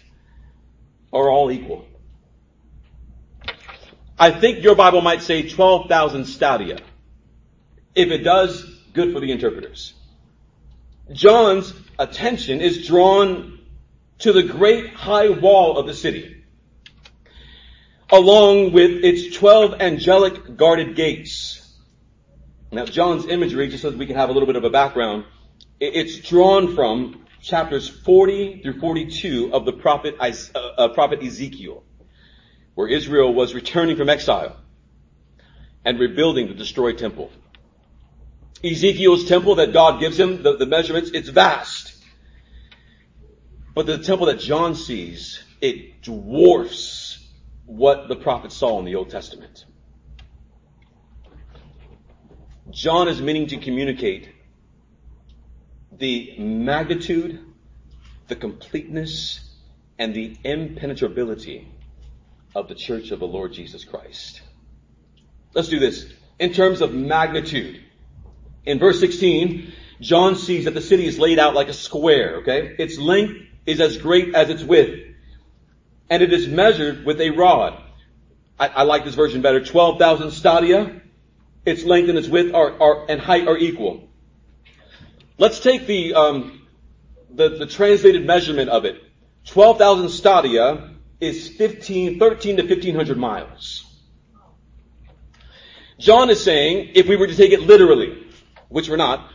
are 1.13 1.29
all 1.29 1.51
equal. 1.51 1.85
I 4.19 4.31
think 4.31 4.63
your 4.63 4.75
Bible 4.75 5.01
might 5.01 5.21
say 5.21 5.47
12,000 5.47 6.25
stadia. 6.25 6.79
If 7.93 8.09
it 8.09 8.23
does, 8.23 8.65
good 8.93 9.13
for 9.13 9.19
the 9.19 9.31
interpreters. 9.31 9.93
John's 11.11 11.71
attention 11.99 12.59
is 12.59 12.87
drawn 12.87 13.59
to 14.19 14.33
the 14.33 14.41
great 14.41 14.89
high 14.89 15.29
wall 15.29 15.77
of 15.77 15.85
the 15.85 15.93
city, 15.93 16.43
along 18.09 18.73
with 18.73 19.03
its 19.03 19.37
12 19.37 19.75
angelic 19.79 20.57
guarded 20.57 20.95
gates. 20.95 21.63
Now, 22.71 22.85
John's 22.85 23.27
imagery, 23.27 23.69
just 23.69 23.83
so 23.83 23.91
that 23.91 23.99
we 23.99 24.07
can 24.07 24.15
have 24.15 24.29
a 24.29 24.33
little 24.33 24.47
bit 24.47 24.55
of 24.55 24.63
a 24.63 24.71
background, 24.71 25.25
it's 25.79 26.17
drawn 26.19 26.75
from 26.75 27.25
chapters 27.41 27.87
40 27.87 28.61
through 28.61 28.79
42 28.79 29.53
of 29.53 29.65
the 29.65 29.73
prophet, 29.73 30.15
uh, 30.19 30.59
uh, 30.59 30.87
prophet 30.89 31.21
Ezekiel, 31.21 31.83
where 32.75 32.87
Israel 32.87 33.33
was 33.33 33.53
returning 33.53 33.95
from 33.95 34.09
exile 34.09 34.57
and 35.85 35.99
rebuilding 35.99 36.47
the 36.47 36.53
destroyed 36.53 36.97
temple. 36.97 37.31
Ezekiel's 38.63 39.25
temple 39.25 39.55
that 39.55 39.71
God 39.71 39.99
gives 39.99 40.19
him, 40.19 40.41
the, 40.41 40.57
the 40.57 40.65
measurements, 40.65 41.11
it's 41.13 41.29
vast. 41.29 41.93
But 43.75 43.85
the 43.85 43.99
temple 43.99 44.25
that 44.25 44.39
John 44.39 44.73
sees, 44.73 45.43
it 45.61 46.01
dwarfs 46.01 47.23
what 47.65 48.07
the 48.07 48.15
prophet 48.15 48.51
saw 48.51 48.79
in 48.79 48.85
the 48.85 48.95
Old 48.95 49.11
Testament. 49.11 49.65
John 52.71 53.07
is 53.07 53.21
meaning 53.21 53.47
to 53.47 53.57
communicate 53.57 54.29
the 55.97 56.35
magnitude, 56.37 57.39
the 58.27 58.35
completeness, 58.35 59.39
and 59.97 60.13
the 60.13 60.37
impenetrability 60.43 61.67
of 62.55 62.67
the 62.67 62.75
church 62.75 63.11
of 63.11 63.19
the 63.19 63.27
Lord 63.27 63.53
Jesus 63.53 63.83
Christ. 63.83 64.41
Let's 65.53 65.69
do 65.69 65.79
this. 65.79 66.11
In 66.39 66.53
terms 66.53 66.81
of 66.81 66.93
magnitude, 66.93 67.83
in 68.65 68.79
verse 68.79 68.99
16, 68.99 69.73
John 70.01 70.35
sees 70.35 70.65
that 70.65 70.73
the 70.73 70.81
city 70.81 71.05
is 71.05 71.17
laid 71.17 71.39
out 71.39 71.55
like 71.55 71.67
a 71.67 71.73
square, 71.73 72.37
okay? 72.37 72.75
Its 72.77 72.97
length 72.97 73.41
is 73.65 73.81
as 73.81 73.97
great 73.97 74.35
as 74.35 74.49
its 74.49 74.63
width. 74.63 75.15
And 76.09 76.21
it 76.21 76.31
is 76.31 76.47
measured 76.47 77.05
with 77.05 77.19
a 77.19 77.31
rod. 77.31 77.81
I, 78.59 78.67
I 78.67 78.83
like 78.83 79.03
this 79.03 79.15
version 79.15 79.41
better. 79.41 79.63
12,000 79.63 80.31
stadia. 80.31 81.01
Its 81.65 81.83
length 81.83 82.09
and 82.09 82.17
its 82.17 82.27
width 82.27 82.53
are, 82.53 82.81
are, 82.81 83.05
and 83.09 83.19
height 83.19 83.47
are 83.47 83.57
equal. 83.57 84.06
Let's 85.37 85.59
take 85.59 85.85
the, 85.85 86.15
um, 86.15 86.67
the, 87.29 87.49
the 87.49 87.65
translated 87.67 88.25
measurement 88.25 88.69
of 88.69 88.85
it. 88.85 89.03
12,000 89.45 90.09
stadia 90.09 90.89
is 91.19 91.47
15, 91.49 92.19
13 92.19 92.57
to 92.57 92.63
1500 92.63 93.17
miles. 93.17 93.83
John 95.99 96.29
is 96.29 96.43
saying, 96.43 96.91
if 96.95 97.07
we 97.07 97.15
were 97.15 97.27
to 97.27 97.35
take 97.35 97.51
it 97.51 97.61
literally, 97.61 98.27
which 98.69 98.89
we're 98.89 98.97
not, 98.97 99.31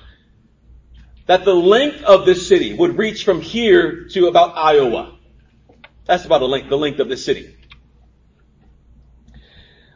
that 1.26 1.44
the 1.44 1.54
length 1.54 2.02
of 2.02 2.26
this 2.26 2.46
city 2.46 2.74
would 2.74 2.98
reach 2.98 3.24
from 3.24 3.40
here 3.40 4.04
to 4.10 4.26
about 4.26 4.56
Iowa. 4.56 5.16
That's 6.04 6.24
about 6.24 6.38
the 6.38 6.48
length, 6.48 6.68
the 6.68 6.76
length 6.76 6.98
of 6.98 7.08
this 7.08 7.24
city. 7.24 7.56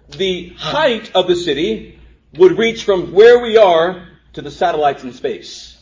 The 0.09 0.51
height 0.57 1.15
of 1.15 1.27
the 1.27 1.35
city 1.35 1.99
would 2.35 2.59
reach 2.59 2.85
from 2.85 3.13
where 3.13 3.41
we 3.41 3.57
are 3.57 4.09
to 4.35 4.43
the 4.43 4.51
satellites 4.51 5.03
in 5.03 5.13
space. 5.13 5.76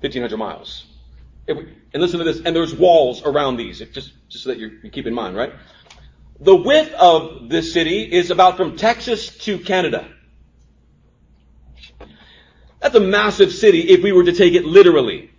1,500 0.00 0.36
miles. 0.36 0.86
And 1.48 1.66
listen 1.94 2.18
to 2.18 2.24
this, 2.24 2.40
and 2.44 2.54
there's 2.54 2.74
walls 2.74 3.22
around 3.22 3.56
these, 3.56 3.78
just, 3.78 4.12
just 4.28 4.44
so 4.44 4.50
that 4.50 4.58
you 4.58 4.90
keep 4.90 5.06
in 5.06 5.14
mind, 5.14 5.36
right? 5.36 5.52
The 6.38 6.54
width 6.54 6.92
of 6.94 7.48
this 7.48 7.72
city 7.72 8.02
is 8.02 8.30
about 8.30 8.56
from 8.56 8.76
Texas 8.76 9.36
to 9.38 9.58
Canada. 9.58 10.08
That's 12.80 12.94
a 12.94 13.00
massive 13.00 13.52
city 13.52 13.80
if 13.80 14.02
we 14.02 14.12
were 14.12 14.24
to 14.24 14.32
take 14.32 14.54
it 14.54 14.64
literally. 14.64 15.30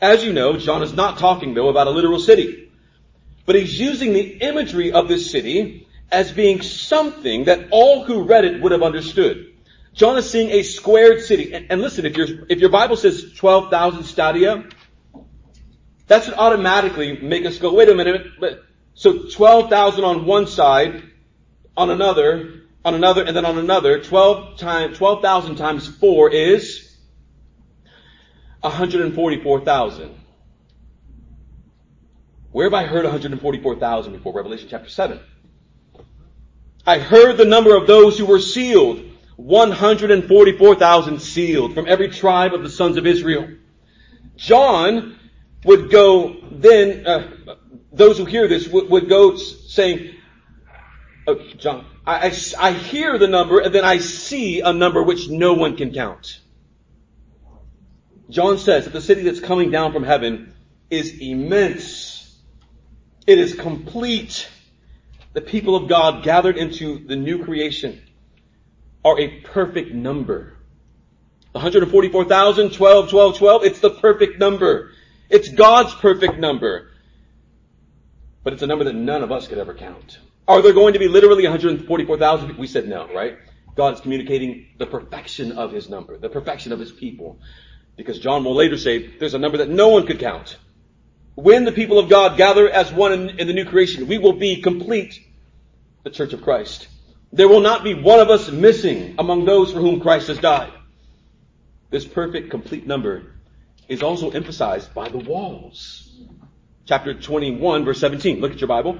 As 0.00 0.24
you 0.24 0.32
know, 0.32 0.56
John 0.56 0.82
is 0.82 0.92
not 0.92 1.18
talking 1.18 1.54
though 1.54 1.68
about 1.68 1.88
a 1.88 1.90
literal 1.90 2.20
city. 2.20 2.70
But 3.44 3.56
he's 3.56 3.78
using 3.78 4.12
the 4.12 4.20
imagery 4.20 4.92
of 4.92 5.08
this 5.08 5.30
city 5.30 5.88
as 6.12 6.30
being 6.30 6.62
something 6.62 7.44
that 7.44 7.68
all 7.70 8.04
who 8.04 8.24
read 8.24 8.44
it 8.44 8.62
would 8.62 8.72
have 8.72 8.82
understood. 8.82 9.52
John 9.96 10.18
is 10.18 10.30
seeing 10.30 10.50
a 10.50 10.62
squared 10.62 11.22
city. 11.22 11.54
And, 11.54 11.66
and 11.70 11.80
listen, 11.80 12.04
if 12.04 12.16
your, 12.18 12.28
if 12.50 12.60
your 12.60 12.68
Bible 12.68 12.96
says 12.96 13.32
12,000 13.34 14.04
stadia, 14.04 14.64
that 16.06 16.22
should 16.22 16.34
automatically 16.34 17.18
make 17.18 17.46
us 17.46 17.58
go, 17.58 17.72
wait 17.72 17.88
a 17.88 17.94
minute, 17.94 18.26
but, 18.38 18.62
so 18.92 19.24
12,000 19.30 20.04
on 20.04 20.26
one 20.26 20.46
side, 20.46 21.02
on 21.76 21.90
another, 21.90 22.62
on 22.84 22.94
another, 22.94 23.24
and 23.24 23.34
then 23.34 23.46
on 23.46 23.58
another, 23.58 24.02
12 24.02 24.58
times, 24.58 24.98
12,000 24.98 25.56
times 25.56 25.88
4 25.88 26.30
is 26.30 26.94
144,000. 28.60 30.14
Where 32.52 32.66
have 32.66 32.74
I 32.74 32.84
heard 32.84 33.04
144,000 33.04 34.12
before? 34.12 34.34
Revelation 34.34 34.68
chapter 34.70 34.90
7. 34.90 35.20
I 36.86 36.98
heard 36.98 37.38
the 37.38 37.44
number 37.44 37.74
of 37.74 37.86
those 37.86 38.18
who 38.18 38.26
were 38.26 38.40
sealed. 38.40 39.02
144,000 39.36 41.20
sealed 41.20 41.74
from 41.74 41.86
every 41.86 42.08
tribe 42.08 42.54
of 42.54 42.62
the 42.62 42.70
sons 42.70 42.96
of 42.96 43.06
Israel. 43.06 43.48
John 44.36 45.18
would 45.64 45.90
go 45.90 46.36
then, 46.50 47.06
uh, 47.06 47.54
those 47.92 48.18
who 48.18 48.24
hear 48.24 48.48
this 48.48 48.66
would, 48.68 48.88
would 48.88 49.08
go 49.08 49.36
saying, 49.36 50.14
oh, 51.26 51.38
John, 51.58 51.84
I, 52.06 52.28
I, 52.28 52.32
I 52.58 52.72
hear 52.72 53.18
the 53.18 53.28
number 53.28 53.60
and 53.60 53.74
then 53.74 53.84
I 53.84 53.98
see 53.98 54.60
a 54.60 54.72
number 54.72 55.02
which 55.02 55.28
no 55.28 55.54
one 55.54 55.76
can 55.76 55.92
count. 55.92 56.40
John 58.30 58.58
says 58.58 58.84
that 58.84 58.92
the 58.92 59.00
city 59.00 59.22
that's 59.22 59.40
coming 59.40 59.70
down 59.70 59.92
from 59.92 60.02
heaven 60.02 60.54
is 60.90 61.18
immense. 61.20 62.34
It 63.26 63.38
is 63.38 63.54
complete. 63.54 64.48
The 65.32 65.40
people 65.40 65.76
of 65.76 65.88
God 65.88 66.24
gathered 66.24 66.56
into 66.56 67.06
the 67.06 67.16
new 67.16 67.44
creation 67.44 68.00
are 69.06 69.20
a 69.20 69.28
perfect 69.28 69.94
number. 69.94 70.52
144,000, 71.52 72.72
12, 72.72 73.08
12, 73.08 73.38
12, 73.38 73.64
it's 73.64 73.78
the 73.78 73.90
perfect 73.90 74.40
number. 74.40 74.90
It's 75.30 75.48
God's 75.48 75.94
perfect 75.94 76.38
number. 76.38 76.90
But 78.42 78.52
it's 78.52 78.62
a 78.62 78.66
number 78.66 78.84
that 78.84 78.96
none 78.96 79.22
of 79.22 79.30
us 79.30 79.46
could 79.46 79.58
ever 79.58 79.74
count. 79.74 80.18
Are 80.48 80.60
there 80.60 80.72
going 80.72 80.94
to 80.94 80.98
be 80.98 81.06
literally 81.06 81.44
144,000? 81.44 82.58
We 82.58 82.66
said 82.66 82.88
no, 82.88 83.08
right? 83.14 83.38
God 83.76 83.94
is 83.94 84.00
communicating 84.00 84.66
the 84.76 84.86
perfection 84.86 85.52
of 85.52 85.70
His 85.70 85.88
number, 85.88 86.18
the 86.18 86.28
perfection 86.28 86.72
of 86.72 86.80
His 86.80 86.90
people. 86.90 87.38
Because 87.96 88.18
John 88.18 88.42
will 88.42 88.56
later 88.56 88.76
say 88.76 89.06
there's 89.06 89.34
a 89.34 89.38
number 89.38 89.58
that 89.58 89.68
no 89.68 89.88
one 89.88 90.06
could 90.06 90.18
count. 90.18 90.58
When 91.36 91.64
the 91.64 91.72
people 91.72 92.00
of 92.00 92.08
God 92.08 92.36
gather 92.36 92.68
as 92.68 92.92
one 92.92 93.12
in, 93.12 93.28
in 93.38 93.46
the 93.46 93.52
new 93.52 93.66
creation, 93.66 94.08
we 94.08 94.18
will 94.18 94.32
be 94.32 94.62
complete, 94.62 95.20
the 96.02 96.10
church 96.10 96.32
of 96.32 96.42
Christ. 96.42 96.88
There 97.36 97.48
will 97.48 97.60
not 97.60 97.84
be 97.84 97.92
one 97.92 98.18
of 98.18 98.30
us 98.30 98.50
missing 98.50 99.14
among 99.18 99.44
those 99.44 99.70
for 99.70 99.78
whom 99.78 100.00
Christ 100.00 100.28
has 100.28 100.38
died. 100.38 100.72
This 101.90 102.06
perfect, 102.06 102.50
complete 102.50 102.86
number 102.86 103.34
is 103.88 104.02
also 104.02 104.30
emphasized 104.30 104.94
by 104.94 105.10
the 105.10 105.18
walls. 105.18 106.18
chapter 106.86 107.12
21 107.12 107.84
verse 107.84 108.00
17. 108.00 108.40
Look 108.40 108.52
at 108.52 108.60
your 108.60 108.68
Bible. 108.68 108.96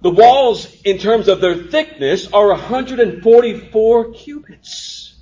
The 0.00 0.08
walls, 0.08 0.80
in 0.82 0.96
terms 0.96 1.28
of 1.28 1.42
their 1.42 1.54
thickness, 1.54 2.32
are 2.32 2.48
144 2.48 4.12
cubits. 4.12 5.14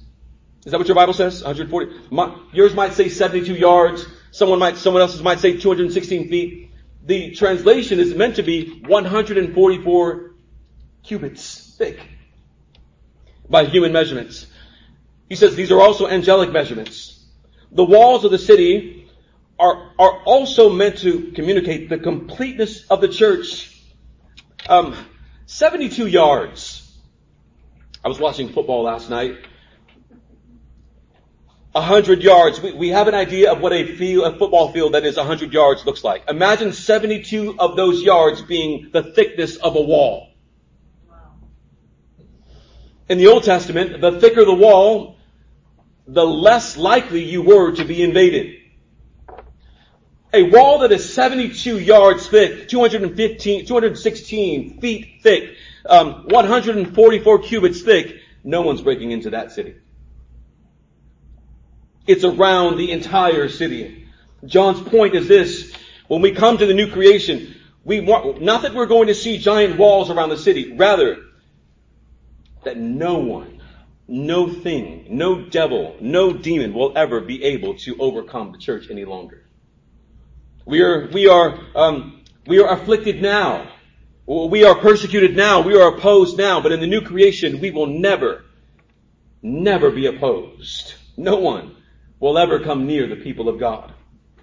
Is 0.65 0.71
that 0.71 0.79
what 0.79 0.87
your 0.87 0.95
Bible 0.95 1.15
says? 1.15 1.43
140? 1.43 2.11
My, 2.15 2.37
yours 2.53 2.75
might 2.75 2.93
say 2.93 3.09
72 3.09 3.55
yards. 3.57 4.07
Someone 4.31 4.61
might, 4.61 4.77
someone 4.77 5.03
else's 5.03 5.23
might 5.23 5.41
say 5.41 5.59
216 5.59 6.29
feet. 6.29 6.71
The 7.05 7.33
translation 7.33 7.99
is 7.99 8.15
meant 8.15 8.37
to 8.37 8.45
be 8.45 8.83
144 8.83 10.35
cubits 11.03 11.64
thick 11.77 12.01
by 13.49 13.65
human 13.65 13.93
measurements. 13.93 14.47
He 15.29 15.37
says 15.37 15.57
these 15.57 15.71
are 15.71 15.81
also 15.81 16.07
angelic 16.07 16.53
measurements. 16.53 17.25
The 17.73 17.85
walls 17.85 18.25
of 18.25 18.31
the 18.31 18.39
city 18.39 19.11
are, 19.59 19.91
are 19.99 20.23
also 20.25 20.71
meant 20.71 20.99
to 20.99 21.33
communicate 21.33 21.89
the 21.89 21.99
completeness 21.99 22.87
of 22.89 23.01
the 23.01 23.09
church. 23.09 23.71
Um, 24.69 24.97
72 25.47 26.07
yards. 26.07 26.81
I 28.05 28.09
was 28.09 28.19
watching 28.19 28.53
football 28.53 28.83
last 28.83 29.11
night. 29.11 29.37
100 31.73 32.23
yards. 32.23 32.61
We, 32.61 32.73
we 32.73 32.89
have 32.91 33.09
an 33.09 33.15
idea 33.15 33.51
of 33.53 33.61
what 33.61 33.73
a 33.73 33.97
field, 33.97 34.33
a 34.33 34.39
football 34.39 34.73
field 34.73 34.95
that 34.95 35.05
is 35.05 35.17
100 35.17 35.53
yards 35.53 35.85
looks 35.85 36.05
like. 36.05 36.29
Imagine 36.29 36.73
72 36.73 37.57
of 37.59 37.77
those 37.77 38.03
yards 38.03 38.43
being 38.43 38.91
the 38.93 39.03
thickness 39.03 39.57
of 39.57 39.75
a 39.75 39.81
wall. 39.81 40.34
In 43.09 43.19
the 43.19 43.27
Old 43.27 43.45
Testament, 43.45 44.01
the 44.01 44.19
thicker 44.19 44.45
the 44.45 44.55
wall, 44.55 45.17
the 46.07 46.27
less 46.27 46.77
likely 46.77 47.23
you 47.23 47.43
were 47.43 47.73
to 47.73 47.85
be 47.85 48.03
invaded. 48.03 48.57
A 50.33 50.43
wall 50.45 50.81
that 50.81 50.91
is 50.91 51.13
72 51.15 51.79
yards 51.79 52.27
thick, 52.27 52.69
215, 52.69 53.67
216 53.67 54.81
feet 54.81 55.21
thick, 55.23 55.55
um, 55.87 56.25
144 56.29 57.39
cubits 57.41 57.83
thick, 57.83 58.17
no 58.43 58.63
one's 58.63 58.83
breaking 58.83 59.13
into 59.13 59.31
that 59.31 59.53
city. 59.53 59.77
It's 62.07 62.25
around 62.25 62.79
the 62.79 62.91
entire 62.91 63.49
city. 63.49 64.09
John's 64.45 64.81
point 64.81 65.15
is 65.15 65.29
this, 65.29 65.73
when 66.09 66.21
we 66.21 66.33
come 66.33 66.59
to 66.59 66.67
the 66.67 66.75
new 66.75 66.91
creation, 66.91 67.55
we 67.85 68.01
want, 68.01 68.43
not 68.43 68.63
that 68.63 68.75
we're 68.75 68.87
going 68.87 69.09
to 69.09 69.15
see 69.15 69.39
giant 69.39 69.79
walls 69.79 70.11
around 70.11 70.31
the 70.31 70.39
city, 70.39 70.73
rather, 70.73 71.24
that 72.65 72.77
no 72.77 73.19
one, 73.19 73.61
no 74.07 74.49
thing, 74.49 75.07
no 75.11 75.43
devil, 75.43 75.97
no 76.01 76.33
demon 76.33 76.75
will 76.75 76.97
ever 76.97 77.21
be 77.21 77.43
able 77.45 77.75
to 77.79 77.97
overcome 77.99 78.53
the 78.53 78.59
church 78.59 78.87
any 78.91 79.05
longer. 79.05 79.45
We 80.67 80.81
are, 80.83 81.09
we 81.09 81.29
are, 81.29 81.59
um, 81.75 82.23
we 82.47 82.61
are 82.61 82.73
afflicted 82.73 83.21
now. 83.21 83.71
We 84.27 84.65
are 84.65 84.75
persecuted 84.75 85.37
now. 85.37 85.61
We 85.61 85.79
are 85.79 85.97
opposed 85.97 86.39
now. 86.39 86.63
But 86.63 86.73
in 86.73 86.81
the 86.81 86.87
new 86.87 87.03
creation, 87.03 87.61
we 87.61 87.71
will 87.71 87.87
never, 87.87 88.45
never 89.43 89.91
be 89.91 90.07
opposed. 90.07 90.95
No 91.17 91.37
one 91.37 91.77
will 92.19 92.39
ever 92.39 92.61
come 92.61 92.87
near 92.87 93.07
the 93.07 93.17
people 93.17 93.51
of 93.51 93.59
God. 93.59 93.93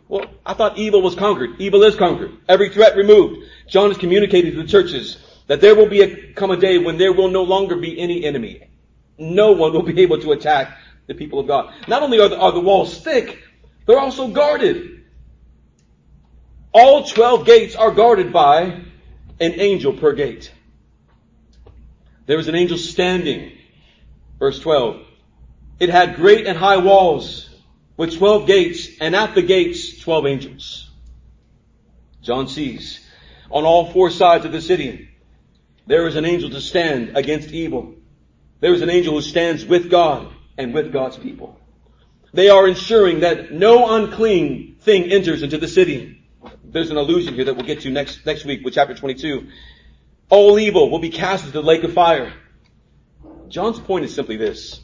Well, 0.08 0.26
I 0.46 0.54
thought 0.54 0.78
evil 0.78 1.02
was 1.02 1.16
conquered. 1.16 1.60
Evil 1.60 1.84
is 1.84 1.96
conquered. 1.96 2.32
Every 2.48 2.70
threat 2.70 2.96
removed. 2.96 3.48
John 3.68 3.90
is 3.90 3.98
communicating 3.98 4.52
to 4.52 4.62
the 4.62 4.68
churches 4.68 5.18
that 5.48 5.62
there 5.62 5.76
will 5.76 5.90
be 5.90 6.02
a, 6.02 6.34
come 6.34 6.52
a 6.52 6.58
day 6.58 6.78
when 6.78 6.98
there 6.98 7.14
will 7.14 7.30
no 7.30 7.44
longer 7.44 7.76
be 7.76 8.00
any 8.00 8.24
enemy. 8.24 8.70
No 9.18 9.52
one 9.52 9.74
will 9.74 9.84
be 9.84 10.02
able 10.02 10.20
to 10.22 10.32
attack 10.32 10.78
the 11.08 11.14
people 11.14 11.40
of 11.40 11.48
God. 11.48 11.74
Not 11.88 12.04
only 12.04 12.20
are 12.20 12.30
the, 12.30 12.38
are 12.38 12.52
the 12.52 12.60
walls 12.60 13.00
thick, 13.02 13.38
they're 13.86 14.00
also 14.00 14.30
guarded. 14.30 15.04
All 16.72 17.04
12 17.04 17.46
gates 17.46 17.76
are 17.76 17.92
guarded 17.92 18.32
by 18.32 18.82
an 19.40 19.60
angel 19.60 19.94
per 19.94 20.14
gate. 20.14 20.52
There 22.26 22.38
was 22.38 22.48
an 22.48 22.56
angel 22.56 22.78
standing. 22.78 23.52
Verse 24.40 24.60
12. 24.60 25.02
It 25.80 25.90
had 25.90 26.16
great 26.16 26.48
and 26.48 26.58
high 26.58 26.78
walls 26.78 27.50
with 27.98 28.18
12 28.18 28.48
gates 28.48 28.88
and 29.02 29.16
at 29.16 29.36
the 29.36 29.42
gates 29.42 30.00
12 30.00 30.26
angels. 30.28 30.90
John 32.22 32.48
sees 32.48 33.06
on 33.50 33.66
all 33.66 33.92
four 33.92 34.10
sides 34.12 34.46
of 34.46 34.52
the 34.52 34.62
city 34.62 35.11
there 35.88 36.08
is 36.08 36.16
an 36.16 36.26
angel 36.26 36.50
to 36.50 36.62
stand 36.62 37.18
against 37.18 37.52
evil. 37.52 37.96
There 38.60 38.74
is 38.74 38.82
an 38.82 38.90
angel 38.90 39.16
who 39.16 39.22
stands 39.22 39.66
with 39.66 39.90
God 39.90 40.32
and 40.58 40.74
with 40.74 40.94
God's 40.94 41.18
people. 41.18 41.60
They 42.34 42.50
are 42.50 42.68
ensuring 42.68 43.22
that 43.22 43.52
no 43.52 43.96
unclean 43.96 44.78
thing 44.80 45.12
enters 45.12 45.44
into 45.44 45.58
the 45.58 45.68
city. 45.68 46.24
There's 46.64 46.92
an 46.92 46.98
allusion 46.98 47.34
here 47.34 47.46
that 47.46 47.56
we'll 47.56 47.66
get 47.66 47.82
to 47.82 47.90
next, 47.90 48.26
next 48.26 48.46
week 48.46 48.64
with 48.64 48.76
chapter 48.76 48.96
22. 48.96 49.48
All 50.30 50.58
evil 50.60 50.90
will 50.90 51.00
be 51.00 51.10
cast 51.10 51.46
into 51.46 51.54
the 51.54 51.64
lake 51.64 51.84
of 51.84 51.94
fire. 51.94 52.32
John's 53.50 53.80
point 53.80 54.06
is 54.06 54.16
simply 54.16 54.38
this. 54.38 54.80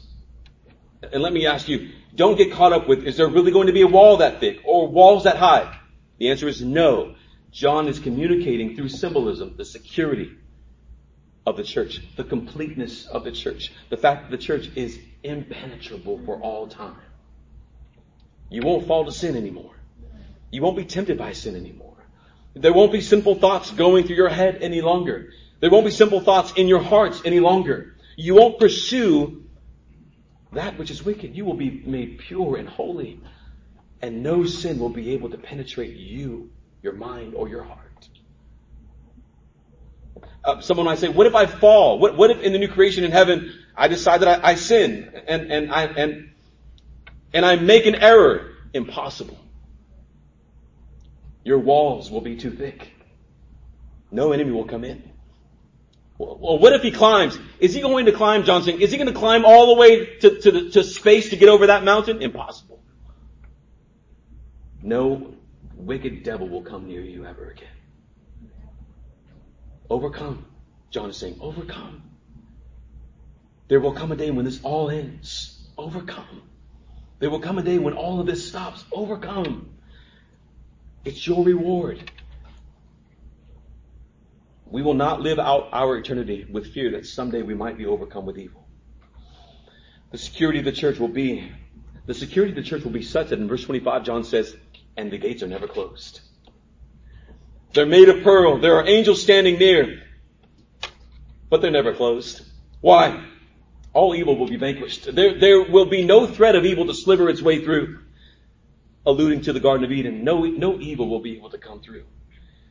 And 1.10 1.22
let 1.22 1.32
me 1.32 1.46
ask 1.46 1.68
you, 1.68 1.90
don't 2.14 2.36
get 2.36 2.52
caught 2.52 2.72
up 2.72 2.88
with, 2.88 3.06
is 3.06 3.16
there 3.16 3.28
really 3.28 3.52
going 3.52 3.68
to 3.68 3.72
be 3.72 3.82
a 3.82 3.86
wall 3.86 4.18
that 4.18 4.40
thick 4.40 4.60
or 4.64 4.88
walls 4.88 5.24
that 5.24 5.36
high? 5.36 5.78
The 6.18 6.30
answer 6.30 6.48
is 6.48 6.60
no. 6.60 7.14
John 7.50 7.88
is 7.88 7.98
communicating 7.98 8.76
through 8.76 8.88
symbolism 8.90 9.54
the 9.56 9.64
security 9.64 10.32
of 11.48 11.56
the 11.56 11.64
church, 11.64 12.00
the 12.16 12.24
completeness 12.24 13.06
of 13.06 13.24
the 13.24 13.32
church, 13.32 13.72
the 13.88 13.96
fact 13.96 14.24
that 14.24 14.30
the 14.30 14.42
church 14.42 14.70
is 14.76 14.98
impenetrable 15.22 16.20
for 16.26 16.38
all 16.40 16.68
time. 16.68 17.00
You 18.50 18.60
won't 18.62 18.86
fall 18.86 19.06
to 19.06 19.12
sin 19.12 19.34
anymore. 19.34 19.74
You 20.50 20.62
won't 20.62 20.76
be 20.76 20.84
tempted 20.84 21.16
by 21.16 21.32
sin 21.32 21.56
anymore. 21.56 21.96
There 22.54 22.72
won't 22.72 22.92
be 22.92 23.00
simple 23.00 23.34
thoughts 23.34 23.70
going 23.70 24.06
through 24.06 24.16
your 24.16 24.28
head 24.28 24.58
any 24.60 24.82
longer. 24.82 25.32
There 25.60 25.70
won't 25.70 25.86
be 25.86 25.90
simple 25.90 26.20
thoughts 26.20 26.52
in 26.52 26.68
your 26.68 26.82
hearts 26.82 27.22
any 27.24 27.40
longer. 27.40 27.96
You 28.16 28.34
won't 28.34 28.58
pursue 28.58 29.44
that 30.52 30.78
which 30.78 30.90
is 30.90 31.02
wicked. 31.02 31.34
You 31.34 31.46
will 31.46 31.54
be 31.54 31.70
made 31.70 32.18
pure 32.18 32.56
and 32.56 32.68
holy. 32.68 33.20
And 34.02 34.22
no 34.22 34.44
sin 34.44 34.78
will 34.78 34.90
be 34.90 35.12
able 35.12 35.30
to 35.30 35.38
penetrate 35.38 35.96
you, 35.96 36.50
your 36.82 36.92
mind, 36.92 37.34
or 37.34 37.48
your 37.48 37.64
heart. 37.64 37.87
Uh, 40.48 40.62
someone 40.62 40.86
might 40.86 40.96
say, 40.96 41.10
what 41.10 41.26
if 41.26 41.34
I 41.34 41.44
fall? 41.44 41.98
What, 41.98 42.16
what 42.16 42.30
if 42.30 42.40
in 42.40 42.54
the 42.54 42.58
new 42.58 42.68
creation 42.68 43.04
in 43.04 43.10
heaven, 43.10 43.52
I 43.76 43.86
decide 43.86 44.22
that 44.22 44.42
I, 44.42 44.52
I 44.52 44.54
sin 44.54 45.12
and, 45.26 45.52
and 45.52 45.70
I, 45.70 45.84
and, 45.84 46.30
and 47.34 47.44
I 47.44 47.56
make 47.56 47.84
an 47.84 47.94
error? 47.94 48.54
Impossible. 48.72 49.38
Your 51.44 51.58
walls 51.58 52.10
will 52.10 52.22
be 52.22 52.36
too 52.36 52.50
thick. 52.50 52.92
No 54.10 54.32
enemy 54.32 54.52
will 54.52 54.64
come 54.64 54.84
in. 54.84 55.02
Well, 56.16 56.58
what 56.58 56.72
if 56.72 56.80
he 56.82 56.92
climbs? 56.92 57.38
Is 57.60 57.74
he 57.74 57.82
going 57.82 58.06
to 58.06 58.12
climb, 58.12 58.44
Johnson? 58.44 58.80
Is 58.80 58.90
he 58.90 58.96
going 58.96 59.12
to 59.12 59.18
climb 59.18 59.44
all 59.44 59.74
the 59.74 59.78
way 59.78 60.16
to, 60.20 60.40
to, 60.40 60.50
the, 60.50 60.70
to 60.70 60.82
space 60.82 61.28
to 61.28 61.36
get 61.36 61.50
over 61.50 61.66
that 61.66 61.84
mountain? 61.84 62.22
Impossible. 62.22 62.82
No 64.82 65.34
wicked 65.76 66.22
devil 66.22 66.48
will 66.48 66.62
come 66.62 66.86
near 66.88 67.02
you 67.02 67.26
ever 67.26 67.50
again. 67.50 67.68
Overcome. 69.90 70.44
John 70.90 71.10
is 71.10 71.16
saying, 71.16 71.38
overcome. 71.40 72.02
There 73.68 73.80
will 73.80 73.92
come 73.92 74.12
a 74.12 74.16
day 74.16 74.30
when 74.30 74.44
this 74.44 74.60
all 74.62 74.90
ends. 74.90 75.66
Overcome. 75.76 76.42
There 77.18 77.30
will 77.30 77.40
come 77.40 77.58
a 77.58 77.62
day 77.62 77.78
when 77.78 77.94
all 77.94 78.20
of 78.20 78.26
this 78.26 78.46
stops. 78.48 78.84
Overcome. 78.92 79.70
It's 81.04 81.26
your 81.26 81.44
reward. 81.44 82.10
We 84.66 84.82
will 84.82 84.94
not 84.94 85.20
live 85.20 85.38
out 85.38 85.68
our 85.72 85.96
eternity 85.96 86.46
with 86.50 86.72
fear 86.72 86.92
that 86.92 87.06
someday 87.06 87.42
we 87.42 87.54
might 87.54 87.78
be 87.78 87.86
overcome 87.86 88.26
with 88.26 88.38
evil. 88.38 88.66
The 90.10 90.18
security 90.18 90.58
of 90.58 90.64
the 90.64 90.72
church 90.72 90.98
will 90.98 91.08
be, 91.08 91.50
the 92.06 92.14
security 92.14 92.52
of 92.52 92.56
the 92.56 92.62
church 92.62 92.84
will 92.84 92.90
be 92.90 93.02
such 93.02 93.28
that 93.28 93.38
in 93.38 93.48
verse 93.48 93.64
25 93.64 94.04
John 94.04 94.24
says, 94.24 94.56
and 94.96 95.10
the 95.10 95.18
gates 95.18 95.42
are 95.42 95.46
never 95.46 95.66
closed. 95.66 96.20
They're 97.72 97.86
made 97.86 98.08
of 98.08 98.22
pearl. 98.22 98.58
There 98.58 98.76
are 98.76 98.86
angels 98.86 99.22
standing 99.22 99.58
near, 99.58 100.02
but 101.50 101.60
they're 101.60 101.70
never 101.70 101.94
closed. 101.94 102.42
Why? 102.80 103.24
All 103.92 104.14
evil 104.14 104.36
will 104.36 104.48
be 104.48 104.56
vanquished. 104.56 105.14
There, 105.14 105.38
there 105.38 105.62
will 105.62 105.86
be 105.86 106.04
no 106.04 106.26
threat 106.26 106.56
of 106.56 106.64
evil 106.64 106.86
to 106.86 106.94
sliver 106.94 107.28
its 107.28 107.42
way 107.42 107.64
through. 107.64 108.00
Alluding 109.06 109.42
to 109.42 109.52
the 109.52 109.60
Garden 109.60 109.84
of 109.84 109.92
Eden, 109.92 110.24
no, 110.24 110.44
no 110.44 110.78
evil 110.78 111.08
will 111.08 111.20
be 111.20 111.36
able 111.36 111.50
to 111.50 111.58
come 111.58 111.80
through. 111.80 112.04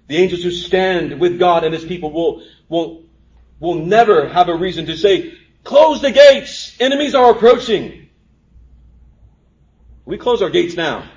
The 0.07 0.17
angels 0.17 0.43
who 0.43 0.51
stand 0.51 1.19
with 1.19 1.39
God 1.39 1.63
and 1.63 1.73
His 1.73 1.83
people 1.83 2.11
will, 2.11 2.43
will, 2.69 3.03
will 3.59 3.75
never 3.75 4.27
have 4.29 4.47
a 4.47 4.55
reason 4.55 4.85
to 4.85 4.97
say, 4.97 5.33
close 5.63 6.01
the 6.01 6.11
gates! 6.11 6.75
Enemies 6.79 7.15
are 7.15 7.31
approaching! 7.31 8.09
We 10.05 10.17
close 10.17 10.41
our 10.41 10.49
gates 10.49 10.75
now. 10.75 11.09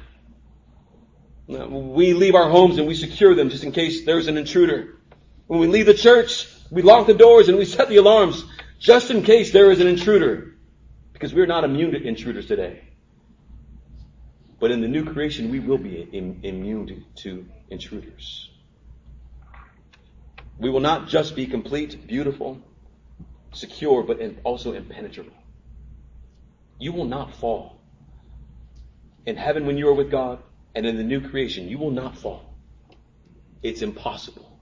We 1.50 2.14
leave 2.14 2.36
our 2.36 2.48
homes 2.48 2.78
and 2.78 2.86
we 2.86 2.94
secure 2.94 3.34
them 3.34 3.50
just 3.50 3.64
in 3.64 3.72
case 3.72 4.04
there's 4.04 4.28
an 4.28 4.38
intruder. 4.38 4.96
When 5.48 5.58
we 5.58 5.66
leave 5.66 5.86
the 5.86 5.94
church, 5.94 6.46
we 6.70 6.82
lock 6.82 7.08
the 7.08 7.14
doors 7.14 7.48
and 7.48 7.58
we 7.58 7.64
set 7.64 7.88
the 7.88 7.96
alarms 7.96 8.44
just 8.78 9.10
in 9.10 9.24
case 9.24 9.52
there 9.52 9.72
is 9.72 9.80
an 9.80 9.88
intruder. 9.88 10.54
Because 11.12 11.34
we're 11.34 11.46
not 11.46 11.64
immune 11.64 11.90
to 11.90 12.00
intruders 12.00 12.46
today. 12.46 12.82
But 14.60 14.70
in 14.70 14.80
the 14.80 14.86
new 14.86 15.04
creation, 15.12 15.50
we 15.50 15.58
will 15.58 15.78
be 15.78 16.08
immune 16.12 17.04
to 17.16 17.46
intruders. 17.68 18.48
We 20.58 20.70
will 20.70 20.80
not 20.80 21.08
just 21.08 21.34
be 21.34 21.46
complete, 21.46 22.06
beautiful, 22.06 22.60
secure, 23.52 24.04
but 24.04 24.20
also 24.44 24.72
impenetrable. 24.72 25.32
You 26.78 26.92
will 26.92 27.06
not 27.06 27.34
fall. 27.34 27.80
In 29.26 29.36
heaven, 29.36 29.66
when 29.66 29.76
you 29.78 29.88
are 29.88 29.94
with 29.94 30.10
God, 30.10 30.42
and 30.74 30.86
in 30.86 30.96
the 30.96 31.02
new 31.02 31.28
creation, 31.28 31.68
you 31.68 31.78
will 31.78 31.90
not 31.90 32.16
fall. 32.16 32.54
It's 33.62 33.82
impossible. 33.82 34.58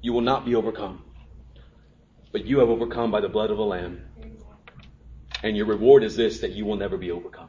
You 0.00 0.12
will 0.12 0.20
not 0.20 0.44
be 0.44 0.54
overcome. 0.54 1.04
But 2.30 2.44
you 2.44 2.58
have 2.60 2.68
overcome 2.68 3.10
by 3.10 3.20
the 3.20 3.28
blood 3.28 3.50
of 3.50 3.56
the 3.56 3.64
Lamb. 3.64 4.02
And 5.42 5.56
your 5.56 5.66
reward 5.66 6.04
is 6.04 6.16
this, 6.16 6.40
that 6.40 6.52
you 6.52 6.64
will 6.64 6.76
never 6.76 6.96
be 6.96 7.10
overcome. 7.10 7.48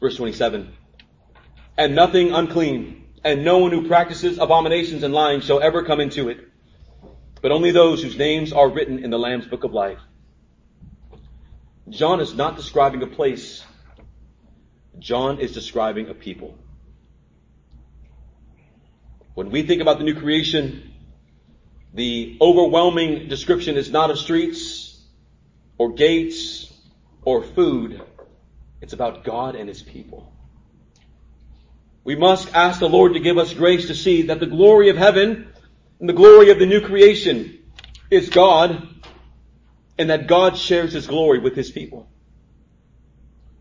Verse 0.00 0.16
27. 0.16 0.72
And 1.78 1.94
nothing 1.94 2.32
unclean, 2.32 3.06
and 3.22 3.44
no 3.44 3.58
one 3.58 3.72
who 3.72 3.86
practices 3.88 4.38
abominations 4.38 5.02
and 5.02 5.12
lying 5.12 5.40
shall 5.40 5.60
ever 5.60 5.84
come 5.84 6.00
into 6.00 6.28
it, 6.28 6.38
but 7.42 7.52
only 7.52 7.70
those 7.70 8.02
whose 8.02 8.16
names 8.16 8.52
are 8.52 8.68
written 8.68 9.04
in 9.04 9.10
the 9.10 9.18
Lamb's 9.18 9.46
book 9.46 9.64
of 9.64 9.72
life. 9.72 9.98
John 11.88 12.20
is 12.20 12.34
not 12.34 12.56
describing 12.56 13.02
a 13.02 13.06
place. 13.06 13.64
John 14.98 15.40
is 15.40 15.52
describing 15.52 16.08
a 16.08 16.14
people. 16.14 16.56
When 19.34 19.50
we 19.50 19.62
think 19.62 19.82
about 19.82 19.98
the 19.98 20.04
new 20.04 20.14
creation, 20.14 20.92
the 21.92 22.38
overwhelming 22.40 23.28
description 23.28 23.76
is 23.76 23.90
not 23.90 24.10
of 24.10 24.18
streets 24.18 24.98
or 25.78 25.92
gates 25.92 26.72
or 27.22 27.42
food. 27.42 28.00
It's 28.80 28.92
about 28.92 29.24
God 29.24 29.54
and 29.54 29.68
His 29.68 29.82
people. 29.82 30.32
We 32.04 32.16
must 32.16 32.54
ask 32.54 32.80
the 32.80 32.88
Lord 32.88 33.14
to 33.14 33.20
give 33.20 33.36
us 33.36 33.52
grace 33.52 33.88
to 33.88 33.94
see 33.94 34.22
that 34.22 34.40
the 34.40 34.46
glory 34.46 34.90
of 34.90 34.96
heaven 34.96 35.48
and 36.00 36.08
the 36.08 36.14
glory 36.14 36.50
of 36.50 36.58
the 36.58 36.66
new 36.66 36.80
creation 36.80 37.58
is 38.10 38.30
God 38.30 38.88
and 39.98 40.10
that 40.10 40.28
God 40.28 40.56
shares 40.56 40.92
His 40.92 41.06
glory 41.06 41.40
with 41.40 41.56
His 41.56 41.70
people. 41.70 42.08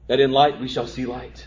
That 0.08 0.20
in 0.20 0.32
light 0.32 0.60
we 0.60 0.68
shall 0.68 0.88
see 0.88 1.06
light. 1.06 1.46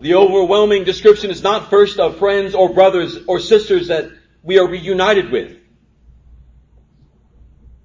The 0.00 0.14
overwhelming 0.14 0.84
description 0.84 1.30
is 1.30 1.42
not 1.42 1.70
first 1.70 1.98
of 1.98 2.18
friends 2.18 2.54
or 2.54 2.74
brothers 2.74 3.16
or 3.26 3.38
sisters 3.38 3.88
that 3.88 4.10
we 4.42 4.58
are 4.58 4.66
reunited 4.66 5.30
with. 5.30 5.56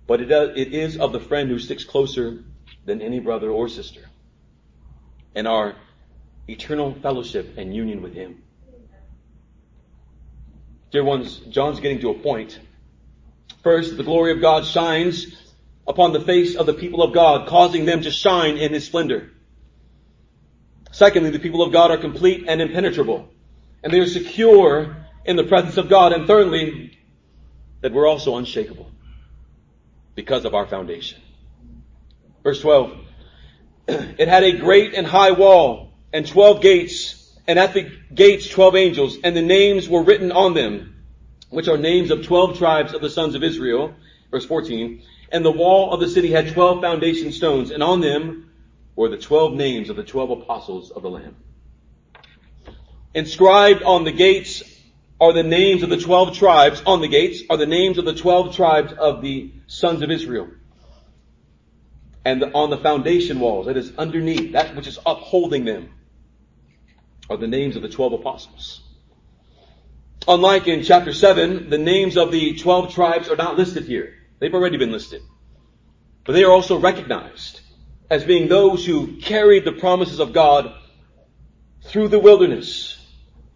But 0.07 0.21
it, 0.21 0.31
uh, 0.31 0.53
it 0.55 0.73
is 0.73 0.97
of 0.97 1.13
the 1.13 1.19
friend 1.19 1.49
who 1.49 1.59
sticks 1.59 1.83
closer 1.83 2.43
than 2.85 3.01
any 3.01 3.19
brother 3.19 3.51
or 3.51 3.69
sister. 3.69 4.01
And 5.35 5.47
our 5.47 5.75
eternal 6.47 6.95
fellowship 6.95 7.57
and 7.57 7.75
union 7.75 8.01
with 8.01 8.15
Him. 8.15 8.41
Dear 10.91 11.03
ones, 11.03 11.37
John's 11.37 11.79
getting 11.79 11.99
to 11.99 12.09
a 12.09 12.15
point. 12.15 12.59
First, 13.61 13.97
the 13.97 14.03
glory 14.03 14.31
of 14.31 14.41
God 14.41 14.65
shines 14.65 15.27
upon 15.89 16.13
the 16.13 16.21
face 16.21 16.55
of 16.55 16.67
the 16.67 16.73
people 16.73 17.01
of 17.01 17.13
God, 17.13 17.47
causing 17.47 17.85
them 17.85 18.03
to 18.03 18.11
shine 18.11 18.57
in 18.57 18.71
His 18.71 18.85
splendor. 18.85 19.31
Secondly, 20.91 21.31
the 21.31 21.39
people 21.39 21.63
of 21.63 21.73
God 21.73 21.91
are 21.91 21.97
complete 21.97 22.45
and 22.47 22.61
impenetrable, 22.61 23.27
and 23.83 23.91
they 23.91 23.99
are 23.99 24.07
secure 24.07 24.95
in 25.25 25.35
the 25.35 25.43
presence 25.43 25.77
of 25.77 25.89
God. 25.89 26.13
And 26.13 26.27
thirdly, 26.27 26.97
that 27.81 27.91
we're 27.91 28.07
also 28.07 28.37
unshakable 28.37 28.91
because 30.15 30.45
of 30.45 30.53
our 30.53 30.67
foundation. 30.67 31.19
Verse 32.43 32.61
12. 32.61 32.97
It 33.87 34.27
had 34.27 34.43
a 34.43 34.57
great 34.57 34.93
and 34.93 35.07
high 35.07 35.31
wall 35.31 35.93
and 36.13 36.27
12 36.27 36.61
gates 36.61 37.19
and 37.47 37.57
at 37.57 37.73
the 37.73 37.89
gates 38.13 38.47
12 38.47 38.75
angels 38.75 39.17
and 39.23 39.35
the 39.35 39.41
names 39.41 39.89
were 39.89 40.03
written 40.03 40.31
on 40.31 40.53
them, 40.53 40.95
which 41.49 41.67
are 41.67 41.77
names 41.77 42.11
of 42.11 42.23
12 42.23 42.59
tribes 42.59 42.93
of 42.93 43.01
the 43.01 43.09
sons 43.09 43.33
of 43.33 43.43
Israel. 43.43 43.95
Verse 44.31 44.45
14. 44.45 45.01
And 45.31 45.45
the 45.45 45.51
wall 45.51 45.93
of 45.93 45.99
the 45.99 46.09
city 46.09 46.31
had 46.31 46.51
12 46.53 46.81
foundation 46.81 47.31
stones 47.31 47.71
and 47.71 47.83
on 47.83 48.01
them 48.01 48.51
were 48.95 49.09
the 49.09 49.17
12 49.17 49.53
names 49.53 49.89
of 49.89 49.95
the 49.95 50.03
12 50.03 50.41
apostles 50.41 50.91
of 50.91 51.03
the 51.03 51.09
Lamb. 51.09 51.35
Inscribed 53.13 53.81
on 53.83 54.03
the 54.03 54.11
gates 54.11 54.63
are 55.19 55.33
the 55.33 55.43
names 55.43 55.83
of 55.83 55.89
the 55.89 55.97
12 55.97 56.37
tribes, 56.37 56.81
on 56.85 57.01
the 57.01 57.07
gates 57.07 57.43
are 57.49 57.57
the 57.57 57.65
names 57.65 57.97
of 57.97 58.05
the 58.05 58.13
12 58.13 58.55
tribes 58.55 58.93
of 58.93 59.21
the 59.21 59.51
sons 59.67 60.01
of 60.01 60.11
Israel. 60.11 60.47
And 62.23 62.43
on 62.53 62.69
the 62.69 62.77
foundation 62.77 63.39
walls, 63.39 63.65
that 63.65 63.77
is 63.77 63.93
underneath, 63.97 64.53
that 64.53 64.75
which 64.75 64.87
is 64.87 64.99
upholding 65.05 65.65
them, 65.65 65.89
are 67.29 67.37
the 67.37 67.47
names 67.47 67.75
of 67.75 67.81
the 67.81 67.89
12 67.89 68.13
apostles. 68.13 68.81
Unlike 70.27 70.67
in 70.67 70.83
chapter 70.83 71.13
7, 71.13 71.69
the 71.69 71.77
names 71.77 72.17
of 72.17 72.31
the 72.31 72.55
12 72.55 72.93
tribes 72.93 73.29
are 73.29 73.35
not 73.35 73.57
listed 73.57 73.85
here. 73.85 74.18
They've 74.39 74.53
already 74.53 74.77
been 74.77 74.91
listed. 74.91 75.21
But 76.25 76.33
they 76.33 76.43
are 76.43 76.51
also 76.51 76.79
recognized 76.79 77.61
as 78.09 78.23
being 78.23 78.47
those 78.47 78.85
who 78.85 79.17
carried 79.17 79.65
the 79.65 79.73
promises 79.73 80.19
of 80.19 80.33
God 80.33 80.73
through 81.83 82.07
the 82.07 82.19
wilderness 82.19 82.95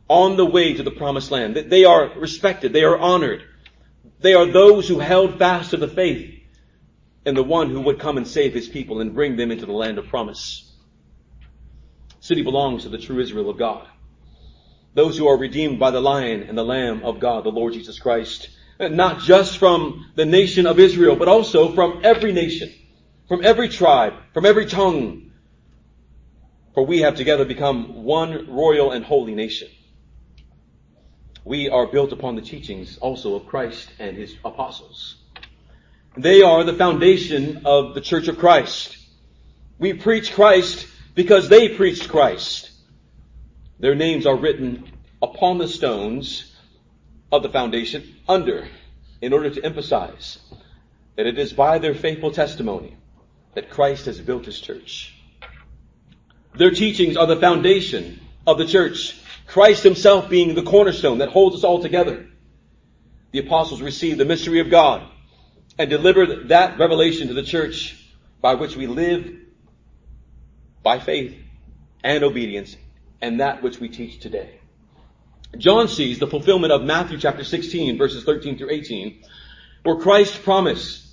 on 0.07 0.37
the 0.37 0.45
way 0.45 0.73
to 0.73 0.83
the 0.83 0.91
promised 0.91 1.31
land. 1.31 1.55
They 1.55 1.85
are 1.85 2.11
respected. 2.17 2.73
They 2.73 2.83
are 2.83 2.97
honored. 2.97 3.43
They 4.19 4.33
are 4.33 4.45
those 4.45 4.87
who 4.87 4.99
held 4.99 5.39
fast 5.39 5.71
to 5.71 5.77
the 5.77 5.87
faith 5.87 6.33
and 7.25 7.35
the 7.35 7.43
one 7.43 7.69
who 7.69 7.81
would 7.81 7.99
come 7.99 8.17
and 8.17 8.27
save 8.27 8.53
his 8.53 8.67
people 8.67 9.01
and 9.01 9.13
bring 9.13 9.35
them 9.37 9.51
into 9.51 9.65
the 9.65 9.71
land 9.71 9.97
of 9.97 10.07
promise. 10.07 10.71
The 12.19 12.27
city 12.27 12.41
belongs 12.41 12.83
to 12.83 12.89
the 12.89 12.97
true 12.97 13.19
Israel 13.19 13.49
of 13.49 13.57
God. 13.57 13.87
Those 14.93 15.17
who 15.17 15.27
are 15.27 15.37
redeemed 15.37 15.79
by 15.79 15.91
the 15.91 16.01
lion 16.01 16.43
and 16.43 16.57
the 16.57 16.63
lamb 16.63 17.03
of 17.03 17.19
God, 17.19 17.43
the 17.43 17.49
Lord 17.49 17.73
Jesus 17.73 17.97
Christ. 17.99 18.49
Uh, 18.79 18.87
not 18.87 19.21
just 19.21 19.57
from 19.57 20.11
the 20.15 20.25
nation 20.25 20.65
of 20.65 20.79
Israel, 20.79 21.15
but 21.15 21.27
also 21.27 21.73
from 21.73 22.01
every 22.03 22.31
nation, 22.31 22.71
from 23.27 23.43
every 23.43 23.69
tribe, 23.69 24.13
from 24.33 24.45
every 24.45 24.65
tongue. 24.65 25.31
For 26.73 26.85
we 26.85 27.01
have 27.01 27.15
together 27.15 27.45
become 27.45 28.03
one 28.03 28.47
royal 28.51 28.91
and 28.91 29.05
holy 29.05 29.35
nation 29.35 29.69
we 31.45 31.69
are 31.69 31.87
built 31.87 32.11
upon 32.11 32.35
the 32.35 32.41
teachings 32.41 32.97
also 32.97 33.35
of 33.35 33.45
Christ 33.47 33.89
and 33.99 34.15
his 34.15 34.35
apostles. 34.45 35.17
They 36.15 36.41
are 36.41 36.63
the 36.63 36.73
foundation 36.73 37.63
of 37.65 37.95
the 37.95 38.01
church 38.01 38.27
of 38.27 38.37
Christ. 38.37 38.97
We 39.77 39.93
preach 39.93 40.33
Christ 40.33 40.87
because 41.15 41.49
they 41.49 41.69
preached 41.69 42.07
Christ. 42.07 42.71
Their 43.79 43.95
names 43.95 44.25
are 44.25 44.37
written 44.37 44.85
upon 45.21 45.57
the 45.57 45.67
stones 45.67 46.52
of 47.33 47.41
the 47.41 47.49
foundation 47.49 48.15
under 48.29 48.67
in 49.19 49.33
order 49.33 49.49
to 49.49 49.65
emphasize 49.65 50.37
that 51.15 51.25
it 51.25 51.39
is 51.39 51.51
by 51.51 51.79
their 51.79 51.95
faithful 51.95 52.31
testimony 52.31 52.95
that 53.55 53.71
Christ 53.71 54.05
has 54.05 54.21
built 54.21 54.45
his 54.45 54.59
church. 54.59 55.15
Their 56.55 56.71
teachings 56.71 57.17
are 57.17 57.25
the 57.25 57.35
foundation 57.35 58.21
of 58.45 58.59
the 58.59 58.67
church 58.67 59.19
Christ 59.47 59.83
himself 59.83 60.29
being 60.29 60.53
the 60.53 60.63
cornerstone 60.63 61.17
that 61.17 61.29
holds 61.29 61.55
us 61.55 61.63
all 61.63 61.81
together. 61.81 62.27
The 63.31 63.39
apostles 63.39 63.81
received 63.81 64.19
the 64.19 64.25
mystery 64.25 64.59
of 64.59 64.69
God 64.69 65.07
and 65.77 65.89
delivered 65.89 66.49
that 66.49 66.77
revelation 66.77 67.27
to 67.29 67.33
the 67.33 67.43
church 67.43 67.99
by 68.41 68.55
which 68.55 68.75
we 68.75 68.87
live 68.87 69.35
by 70.83 70.99
faith 70.99 71.35
and 72.03 72.23
obedience 72.23 72.77
and 73.21 73.39
that 73.39 73.63
which 73.63 73.79
we 73.79 73.89
teach 73.89 74.19
today. 74.19 74.59
John 75.57 75.87
sees 75.87 76.19
the 76.19 76.27
fulfillment 76.27 76.73
of 76.73 76.83
Matthew 76.83 77.17
chapter 77.17 77.43
16 77.43 77.97
verses 77.97 78.23
13 78.23 78.57
through 78.57 78.71
18 78.71 79.23
where 79.83 79.97
Christ 79.97 80.43
promised 80.43 81.05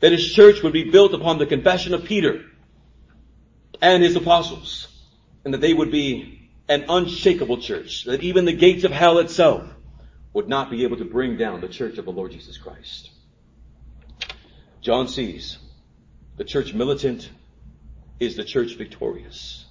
that 0.00 0.12
his 0.12 0.32
church 0.32 0.62
would 0.62 0.72
be 0.72 0.90
built 0.90 1.14
upon 1.14 1.38
the 1.38 1.46
confession 1.46 1.94
of 1.94 2.04
Peter 2.04 2.42
and 3.80 4.02
his 4.02 4.16
apostles 4.16 4.88
and 5.44 5.54
that 5.54 5.60
they 5.60 5.72
would 5.72 5.90
be 5.90 6.50
an 6.68 6.84
unshakable 6.88 7.58
church, 7.58 8.04
that 8.04 8.22
even 8.22 8.44
the 8.44 8.52
gates 8.52 8.84
of 8.84 8.92
hell 8.92 9.18
itself 9.18 9.68
would 10.32 10.48
not 10.48 10.70
be 10.70 10.84
able 10.84 10.96
to 10.96 11.04
bring 11.04 11.36
down 11.36 11.60
the 11.60 11.68
church 11.68 11.98
of 11.98 12.04
the 12.04 12.12
Lord 12.12 12.32
Jesus 12.32 12.58
Christ. 12.58 13.10
John 14.80 15.08
sees 15.08 15.58
the 16.36 16.44
church 16.44 16.74
militant 16.74 17.28
is 18.18 18.36
the 18.36 18.44
church 18.44 18.76
victorious. 18.76 19.64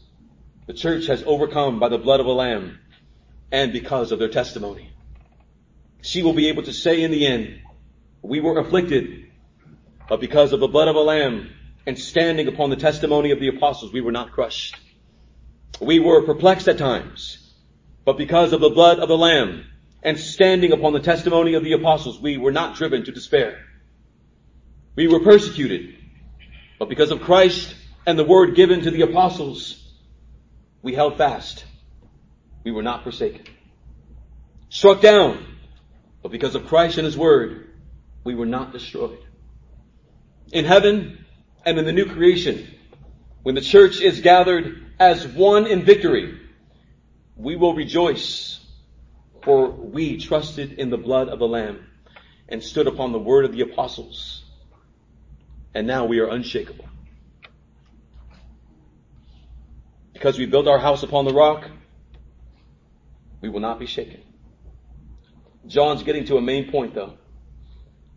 The 0.67 0.73
church 0.73 1.07
has 1.07 1.23
overcome 1.25 1.79
by 1.79 1.89
the 1.89 1.97
blood 1.97 2.19
of 2.19 2.25
a 2.25 2.31
lamb 2.31 2.79
and 3.51 3.73
because 3.73 4.11
of 4.11 4.19
their 4.19 4.29
testimony. 4.29 4.91
She 6.01 6.23
will 6.23 6.33
be 6.33 6.49
able 6.49 6.63
to 6.63 6.73
say 6.73 7.01
in 7.01 7.11
the 7.11 7.27
end, 7.27 7.61
we 8.21 8.39
were 8.39 8.59
afflicted, 8.59 9.27
but 10.07 10.19
because 10.19 10.53
of 10.53 10.59
the 10.59 10.67
blood 10.67 10.87
of 10.87 10.95
a 10.95 10.99
lamb 10.99 11.49
and 11.85 11.97
standing 11.97 12.47
upon 12.47 12.69
the 12.69 12.75
testimony 12.75 13.31
of 13.31 13.39
the 13.39 13.49
apostles, 13.49 13.91
we 13.91 14.01
were 14.01 14.11
not 14.11 14.31
crushed. 14.31 14.77
We 15.79 15.99
were 15.99 16.21
perplexed 16.23 16.67
at 16.67 16.77
times, 16.77 17.53
but 18.05 18.17
because 18.17 18.53
of 18.53 18.61
the 18.61 18.69
blood 18.69 18.99
of 18.99 19.07
the 19.07 19.17
Lamb 19.17 19.65
and 20.03 20.19
standing 20.19 20.71
upon 20.71 20.93
the 20.93 20.99
testimony 20.99 21.55
of 21.55 21.63
the 21.63 21.73
apostles, 21.73 22.19
we 22.19 22.37
were 22.37 22.51
not 22.51 22.75
driven 22.75 23.03
to 23.05 23.11
despair. 23.11 23.65
We 24.95 25.07
were 25.07 25.21
persecuted, 25.21 25.95
but 26.77 26.89
because 26.89 27.11
of 27.11 27.21
Christ 27.21 27.73
and 28.05 28.17
the 28.17 28.23
word 28.23 28.55
given 28.55 28.81
to 28.81 28.91
the 28.91 29.01
apostles, 29.01 29.77
we 30.81 30.93
held 30.93 31.17
fast. 31.17 31.65
We 32.63 32.71
were 32.71 32.83
not 32.83 33.03
forsaken. 33.03 33.45
Struck 34.69 35.01
down, 35.01 35.45
But 36.21 36.31
because 36.31 36.55
of 36.55 36.67
Christ 36.67 36.97
and 36.97 37.05
His 37.05 37.17
Word, 37.17 37.69
we 38.23 38.35
were 38.35 38.45
not 38.45 38.71
destroyed. 38.71 39.17
In 40.51 40.65
heaven 40.65 41.25
and 41.65 41.79
in 41.79 41.85
the 41.85 41.91
new 41.91 42.05
creation, 42.05 42.67
when 43.43 43.55
the 43.55 43.61
church 43.61 44.01
is 44.01 44.21
gathered 44.21 44.85
as 44.99 45.27
one 45.27 45.65
in 45.65 45.83
victory, 45.83 46.39
we 47.35 47.55
will 47.55 47.73
rejoice, 47.73 48.59
for 49.41 49.71
we 49.71 50.17
trusted 50.17 50.73
in 50.73 50.91
the 50.91 50.97
blood 50.97 51.29
of 51.29 51.39
the 51.39 51.47
Lamb 51.47 51.87
and 52.47 52.61
stood 52.61 52.85
upon 52.85 53.11
the 53.11 53.19
word 53.19 53.45
of 53.45 53.51
the 53.51 53.61
apostles. 53.61 54.43
And 55.73 55.87
now 55.87 56.05
we 56.05 56.19
are 56.19 56.27
unshakable. 56.27 56.85
Because 60.13 60.37
we 60.37 60.45
built 60.45 60.67
our 60.67 60.77
house 60.77 61.01
upon 61.01 61.25
the 61.25 61.33
rock, 61.33 61.67
we 63.41 63.49
will 63.49 63.59
not 63.59 63.79
be 63.79 63.85
shaken. 63.85 64.21
John's 65.67 66.03
getting 66.03 66.25
to 66.25 66.37
a 66.37 66.41
main 66.41 66.71
point 66.71 66.93
though. 66.93 67.17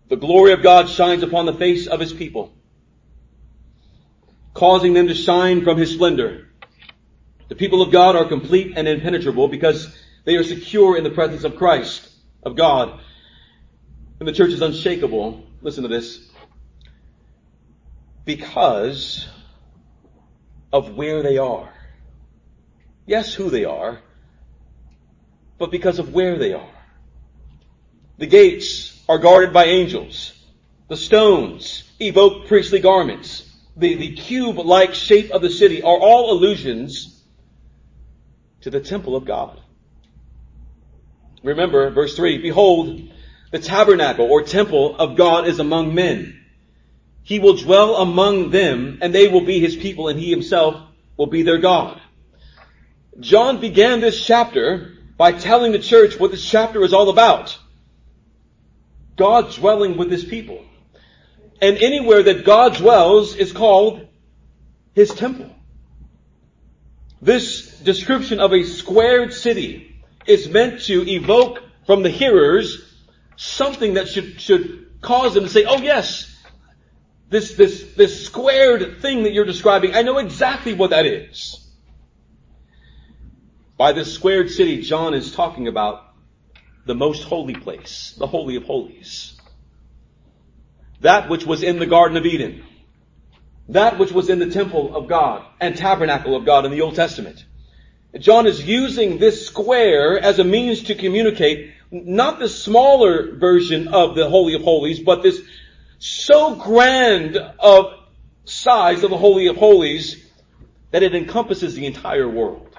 The 0.09 0.17
glory 0.17 0.53
of 0.53 0.63
God 0.63 0.89
shines 0.89 1.23
upon 1.23 1.47
the 1.47 1.55
face 1.55 1.87
of 1.87 1.99
his 1.99 2.13
people, 2.13 2.53
causing 4.53 4.93
them 4.93 5.09
to 5.09 5.15
shine 5.15 5.65
from 5.65 5.79
his 5.79 5.93
splendor. 5.93 6.49
The 7.49 7.55
people 7.55 7.83
of 7.83 7.91
God 7.91 8.17
are 8.17 8.27
complete 8.27 8.75
and 8.77 8.87
impenetrable 8.87 9.49
because 9.49 9.95
they 10.25 10.37
are 10.37 10.45
secure 10.45 10.97
in 10.97 11.05
the 11.05 11.11
presence 11.11 11.45
of 11.45 11.57
Christ, 11.57 12.09
of 12.43 12.57
God. 12.57 13.01
And 14.19 14.29
the 14.29 14.33
church 14.33 14.51
is 14.51 14.63
unshakable. 14.63 15.45
Listen 15.61 15.83
to 15.83 15.89
this. 15.89 16.31
Because 18.25 19.27
of 20.73 20.97
where 20.97 21.23
they 21.23 21.39
are. 21.39 21.73
Yes, 23.07 23.35
who 23.35 23.51
they 23.51 23.65
are, 23.65 24.01
but 25.65 25.71
because 25.71 25.99
of 25.99 26.13
where 26.13 26.37
they 26.37 26.53
are. 26.53 26.75
The 28.19 28.27
gates 28.27 29.03
are 29.09 29.17
guarded 29.17 29.55
by 29.55 29.65
angels. 29.65 30.39
The 30.89 30.97
stones 30.99 31.91
evoke 31.99 32.49
priestly 32.49 32.81
garments. 32.81 33.51
The, 33.75 33.95
the 33.95 34.15
cube-like 34.15 34.93
shape 34.93 35.31
of 35.31 35.41
the 35.41 35.49
city 35.49 35.81
are 35.81 35.99
all 35.99 36.33
allusions 36.33 37.19
to 38.61 38.69
the 38.69 38.81
temple 38.81 39.17
of 39.17 39.25
God. 39.25 39.59
Remember, 41.43 41.89
verse 41.89 42.15
3, 42.15 42.43
Behold, 42.43 43.01
the 43.51 43.59
tabernacle 43.59 44.27
or 44.31 44.43
temple 44.43 44.97
of 44.99 45.17
God 45.17 45.49
is 45.49 45.61
among 45.61 45.95
men. 45.95 46.45
He 47.23 47.39
will 47.39 47.57
dwell 47.57 47.97
among 47.97 48.51
them 48.51 48.99
and 49.01 49.15
they 49.15 49.29
will 49.29 49.47
be 49.47 49.61
his 49.61 49.77
people 49.77 50.09
and 50.09 50.21
he 50.21 50.29
himself 50.29 50.91
will 51.17 51.29
be 51.29 51.43
their 51.43 51.57
God. 51.57 52.03
John 53.19 53.63
began 53.63 54.01
this 54.01 54.23
chapter 54.23 54.94
by 55.17 55.33
telling 55.33 55.73
the 55.73 55.79
church 55.79 56.19
what 56.19 56.31
this 56.31 56.45
chapter 56.45 56.83
is 56.83 56.93
all 56.93 57.09
about. 57.09 57.59
God 59.17 59.53
dwelling 59.53 59.97
with 59.97 60.11
his 60.11 60.25
people. 60.25 60.65
And 61.63 61.79
anywhere 61.79 62.23
that 62.25 62.45
God 62.45 62.77
dwells 62.77 63.37
is 63.37 63.53
called 63.53 64.07
his 64.95 65.11
temple. 65.15 65.55
This 67.23 67.79
description 67.81 68.41
of 68.41 68.53
a 68.53 68.65
squared 68.65 69.33
city 69.33 69.97
is 70.27 70.49
meant 70.49 70.83
to 70.83 71.09
evoke 71.09 71.63
from 71.87 72.03
the 72.03 72.11
hearers 72.11 72.93
something 73.37 73.95
that 73.95 74.09
should, 74.09 74.41
should 74.41 75.01
cause 75.01 75.35
them 75.35 75.45
to 75.45 75.51
say, 75.51 75.65
oh 75.65 75.79
yes, 75.79 76.31
this, 77.31 77.55
this, 77.55 77.95
this 77.95 78.27
squared 78.27 79.01
thing 79.01 79.23
that 79.23 79.33
you're 79.33 79.45
describing, 79.45 79.95
I 79.95 80.03
know 80.03 80.19
exactly 80.19 80.75
what 80.75 80.91
that 80.91 81.07
is. 81.07 81.64
By 83.77 83.93
this 83.93 84.13
squared 84.13 84.51
city, 84.51 84.83
John 84.83 85.15
is 85.15 85.33
talking 85.33 85.67
about 85.67 86.05
the 86.87 86.95
most 86.95 87.25
holy 87.25 87.55
place, 87.55 88.15
the 88.19 88.27
Holy 88.27 88.57
of 88.57 88.65
Holies. 88.65 89.41
That 91.01 91.29
which 91.29 91.45
was 91.45 91.63
in 91.63 91.79
the 91.79 91.87
Garden 91.87 92.17
of 92.17 92.25
Eden. 92.25 92.63
That 93.69 93.99
which 93.99 94.13
was 94.13 94.29
in 94.29 94.39
the 94.39 94.51
temple 94.51 94.95
of 94.95 95.09
God 95.09 95.45
and 95.61 95.77
tabernacle 95.77 96.37
of 96.37 96.45
God 96.45 96.65
in 96.65 96.71
the 96.71 96.83
Old 96.83 96.95
Testament. 96.95 97.45
John 98.19 98.47
is 98.47 98.65
using 98.65 99.19
this 99.19 99.47
square 99.47 100.21
as 100.21 100.39
a 100.39 100.45
means 100.45 100.85
to 100.85 100.95
communicate 100.95 101.73
not 101.91 102.39
the 102.39 102.49
smaller 102.49 103.35
version 103.37 103.89
of 103.89 104.15
the 104.15 104.29
Holy 104.29 104.55
of 104.55 104.63
Holies, 104.63 105.01
but 105.01 105.23
this 105.23 105.41
so 105.99 106.55
grand 106.55 107.37
of 107.37 107.93
size 108.45 109.03
of 109.03 109.11
the 109.11 109.17
Holy 109.17 109.49
of 109.49 109.57
Holies 109.57 110.25
that 110.93 111.03
it 111.03 111.15
encompasses 111.15 111.75
the 111.75 111.87
entire 111.87 112.29
world. 112.29 112.74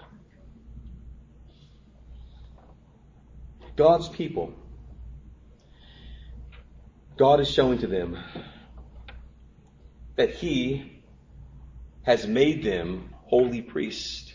God's 3.75 4.07
people, 4.09 4.53
God 7.17 7.39
is 7.39 7.49
showing 7.49 7.79
to 7.79 7.87
them 7.87 8.17
that 10.15 10.31
He 10.31 11.01
has 12.03 12.27
made 12.27 12.63
them 12.63 13.09
holy 13.25 13.61
priests. 13.61 14.33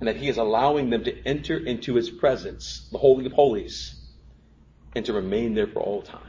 And 0.00 0.06
that 0.06 0.16
He 0.16 0.28
is 0.28 0.36
allowing 0.36 0.90
them 0.90 1.04
to 1.04 1.26
enter 1.26 1.56
into 1.56 1.94
His 1.94 2.08
presence, 2.08 2.88
the 2.92 2.98
Holy 2.98 3.26
of 3.26 3.32
Holies, 3.32 4.00
and 4.94 5.04
to 5.06 5.12
remain 5.12 5.54
there 5.54 5.66
for 5.66 5.80
all 5.80 6.02
time. 6.02 6.20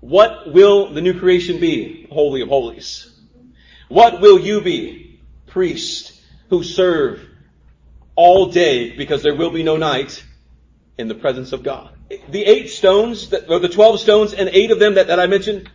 What 0.00 0.52
will 0.52 0.92
the 0.92 1.00
new 1.00 1.18
creation 1.18 1.58
be? 1.58 2.06
Holy 2.12 2.42
of 2.42 2.48
Holies. 2.48 3.10
What 3.88 4.20
will 4.20 4.38
you 4.38 4.60
be? 4.60 5.20
Priest 5.46 6.12
who 6.48 6.62
serve 6.62 7.26
all 8.16 8.46
day 8.46 8.96
because 8.96 9.22
there 9.22 9.36
will 9.36 9.50
be 9.50 9.62
no 9.62 9.76
night 9.76 10.24
in 10.98 11.08
the 11.08 11.14
presence 11.14 11.52
of 11.52 11.62
God. 11.62 11.90
The 12.30 12.44
eight 12.44 12.70
stones, 12.70 13.32
or 13.48 13.58
the 13.58 13.68
twelve 13.68 14.00
stones 14.00 14.32
and 14.32 14.48
eight 14.48 14.70
of 14.70 14.78
them 14.78 14.94
that, 14.94 15.08
that 15.08 15.20
I 15.20 15.26
mentioned, 15.26 15.68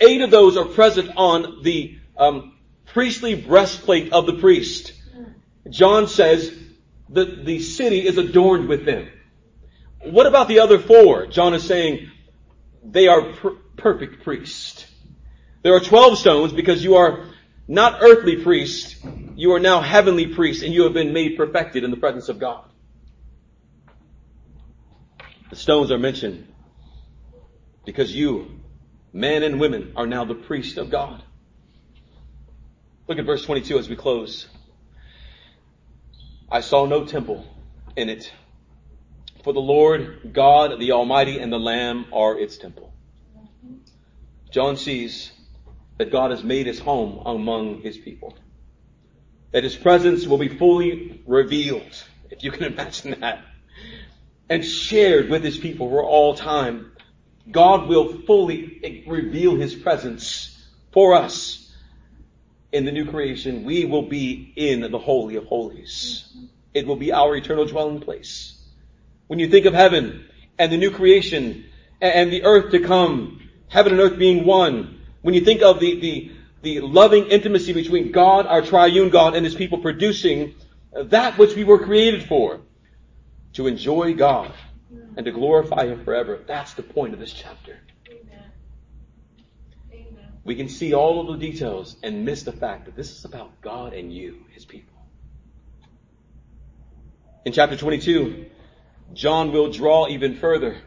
eight 0.00 0.20
of 0.20 0.30
those 0.30 0.56
are 0.56 0.64
present 0.64 1.10
on 1.16 1.62
the 1.62 1.98
um, 2.16 2.56
priestly 2.86 3.34
breastplate 3.34 4.12
of 4.12 4.26
the 4.26 4.34
priest. 4.34 4.92
John 5.68 6.08
says 6.08 6.52
that 7.10 7.44
the 7.44 7.60
city 7.60 8.06
is 8.06 8.18
adorned 8.18 8.68
with 8.68 8.84
them. 8.84 9.08
What 10.02 10.26
about 10.26 10.48
the 10.48 10.60
other 10.60 10.78
four? 10.78 11.26
John 11.26 11.54
is 11.54 11.64
saying 11.64 12.10
they 12.82 13.08
are 13.08 13.32
per- 13.32 13.56
perfect 13.76 14.24
priests. 14.24 14.86
There 15.62 15.74
are 15.74 15.80
twelve 15.80 16.18
stones 16.18 16.52
because 16.52 16.82
you 16.82 16.96
are 16.96 17.26
not 17.68 18.02
earthly 18.02 18.42
priests, 18.42 18.96
you 19.34 19.52
are 19.52 19.60
now 19.60 19.80
heavenly 19.80 20.34
priests 20.34 20.62
and 20.62 20.72
you 20.72 20.84
have 20.84 20.92
been 20.92 21.12
made 21.12 21.36
perfected 21.36 21.84
in 21.84 21.90
the 21.90 21.96
presence 21.96 22.28
of 22.28 22.38
God. 22.38 22.64
The 25.50 25.56
stones 25.56 25.90
are 25.90 25.98
mentioned 25.98 26.52
because 27.84 28.14
you, 28.14 28.60
men 29.12 29.42
and 29.42 29.60
women, 29.60 29.92
are 29.96 30.06
now 30.06 30.24
the 30.24 30.34
priest 30.34 30.76
of 30.76 30.90
God. 30.90 31.22
Look 33.08 33.18
at 33.18 33.24
verse 33.24 33.44
22 33.44 33.78
as 33.78 33.88
we 33.88 33.96
close. 33.96 34.48
I 36.50 36.60
saw 36.60 36.86
no 36.86 37.04
temple 37.04 37.46
in 37.96 38.08
it, 38.08 38.32
for 39.44 39.52
the 39.52 39.60
Lord 39.60 40.32
God, 40.32 40.78
the 40.78 40.92
Almighty, 40.92 41.38
and 41.38 41.52
the 41.52 41.58
Lamb 41.58 42.06
are 42.12 42.38
its 42.38 42.56
temple. 42.58 42.92
John 44.50 44.76
sees 44.76 45.32
that 45.98 46.12
God 46.12 46.30
has 46.30 46.44
made 46.44 46.66
his 46.66 46.78
home 46.78 47.22
among 47.26 47.80
his 47.82 47.96
people. 47.96 48.36
That 49.52 49.64
his 49.64 49.76
presence 49.76 50.26
will 50.26 50.38
be 50.38 50.48
fully 50.48 51.22
revealed, 51.26 52.04
if 52.30 52.44
you 52.44 52.50
can 52.50 52.64
imagine 52.72 53.20
that, 53.20 53.44
and 54.48 54.64
shared 54.64 55.28
with 55.28 55.42
his 55.42 55.58
people 55.58 55.88
for 55.88 56.04
all 56.04 56.34
time. 56.34 56.92
God 57.50 57.88
will 57.88 58.22
fully 58.22 59.04
reveal 59.06 59.56
his 59.56 59.74
presence 59.74 60.52
for 60.92 61.14
us 61.14 61.72
in 62.72 62.84
the 62.84 62.92
new 62.92 63.06
creation. 63.06 63.64
We 63.64 63.84
will 63.84 64.08
be 64.08 64.52
in 64.56 64.80
the 64.80 64.98
Holy 64.98 65.36
of 65.36 65.44
Holies. 65.44 66.36
It 66.74 66.86
will 66.86 66.96
be 66.96 67.12
our 67.12 67.34
eternal 67.36 67.66
dwelling 67.66 68.00
place. 68.00 68.60
When 69.28 69.38
you 69.38 69.48
think 69.48 69.66
of 69.66 69.74
heaven 69.74 70.26
and 70.58 70.70
the 70.70 70.76
new 70.76 70.90
creation 70.90 71.66
and 72.00 72.32
the 72.32 72.44
earth 72.44 72.72
to 72.72 72.80
come, 72.80 73.40
heaven 73.68 73.92
and 73.92 74.00
earth 74.00 74.18
being 74.18 74.44
one, 74.44 74.95
when 75.26 75.34
you 75.34 75.40
think 75.40 75.60
of 75.60 75.80
the, 75.80 75.98
the, 75.98 76.30
the 76.62 76.80
loving 76.82 77.26
intimacy 77.26 77.72
between 77.72 78.12
God, 78.12 78.46
our 78.46 78.62
triune 78.62 79.10
God, 79.10 79.34
and 79.34 79.44
His 79.44 79.56
people 79.56 79.78
producing 79.78 80.54
uh, 80.96 81.02
that 81.02 81.36
which 81.36 81.56
we 81.56 81.64
were 81.64 81.84
created 81.84 82.22
for, 82.22 82.60
to 83.54 83.66
enjoy 83.66 84.14
God 84.14 84.52
and 85.16 85.26
to 85.26 85.32
glorify 85.32 85.88
Him 85.88 86.04
forever. 86.04 86.38
That's 86.46 86.74
the 86.74 86.84
point 86.84 87.12
of 87.12 87.18
this 87.18 87.32
chapter. 87.32 87.76
We 90.44 90.54
can 90.54 90.68
see 90.68 90.94
all 90.94 91.18
of 91.28 91.40
the 91.40 91.44
details 91.44 91.96
and 92.04 92.24
miss 92.24 92.44
the 92.44 92.52
fact 92.52 92.84
that 92.84 92.94
this 92.94 93.10
is 93.10 93.24
about 93.24 93.60
God 93.60 93.94
and 93.94 94.12
you, 94.12 94.44
His 94.52 94.64
people. 94.64 94.94
In 97.44 97.52
chapter 97.52 97.76
22, 97.76 98.46
John 99.12 99.50
will 99.50 99.72
draw 99.72 100.06
even 100.06 100.36
further. 100.36 100.80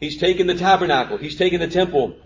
He's 0.00 0.16
taken 0.16 0.46
the 0.46 0.54
tabernacle, 0.54 1.18
he's 1.18 1.36
taken 1.36 1.60
the 1.60 1.68
temple, 1.68 2.16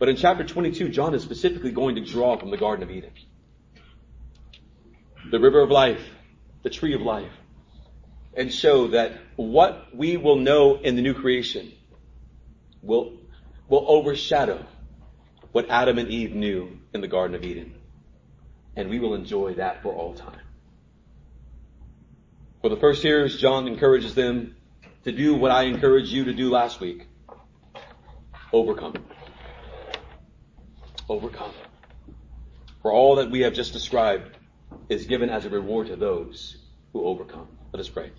but 0.00 0.08
in 0.08 0.16
chapter 0.16 0.42
22, 0.42 0.88
John 0.88 1.14
is 1.14 1.22
specifically 1.22 1.70
going 1.70 1.94
to 1.94 2.00
draw 2.00 2.38
from 2.38 2.50
the 2.50 2.56
Garden 2.56 2.82
of 2.82 2.90
Eden. 2.90 3.10
The 5.30 5.38
river 5.38 5.60
of 5.60 5.70
life, 5.70 6.02
the 6.62 6.70
tree 6.70 6.94
of 6.94 7.02
life. 7.02 7.30
and 8.34 8.52
show 8.52 8.88
that 8.88 9.12
what 9.36 9.94
we 9.94 10.16
will 10.16 10.36
know 10.36 10.76
in 10.76 10.96
the 10.96 11.02
new 11.02 11.14
creation 11.14 11.72
will, 12.82 13.18
will 13.68 13.84
overshadow 13.88 14.64
what 15.52 15.68
Adam 15.68 15.98
and 15.98 16.08
Eve 16.08 16.34
knew 16.34 16.78
in 16.94 17.00
the 17.00 17.08
Garden 17.08 17.34
of 17.34 17.44
Eden. 17.44 17.74
And 18.76 18.88
we 18.88 19.00
will 19.00 19.14
enjoy 19.14 19.54
that 19.54 19.82
for 19.82 19.92
all 19.92 20.14
time. 20.14 20.40
For 22.62 22.68
the 22.68 22.76
first 22.76 23.02
years, 23.02 23.36
John 23.36 23.66
encourages 23.66 24.14
them 24.14 24.54
to 25.04 25.12
do 25.12 25.34
what 25.34 25.50
I 25.50 25.64
encouraged 25.64 26.12
you 26.12 26.24
to 26.24 26.32
do 26.32 26.50
last 26.50 26.80
week. 26.80 27.06
Overcome. 28.52 28.94
Overcome. 31.10 31.50
For 32.82 32.92
all 32.92 33.16
that 33.16 33.32
we 33.32 33.40
have 33.40 33.52
just 33.52 33.72
described 33.72 34.30
is 34.88 35.06
given 35.06 35.28
as 35.28 35.44
a 35.44 35.50
reward 35.50 35.88
to 35.88 35.96
those 35.96 36.56
who 36.92 37.04
overcome. 37.04 37.48
Let 37.72 37.80
us 37.80 37.88
pray. 37.88 38.12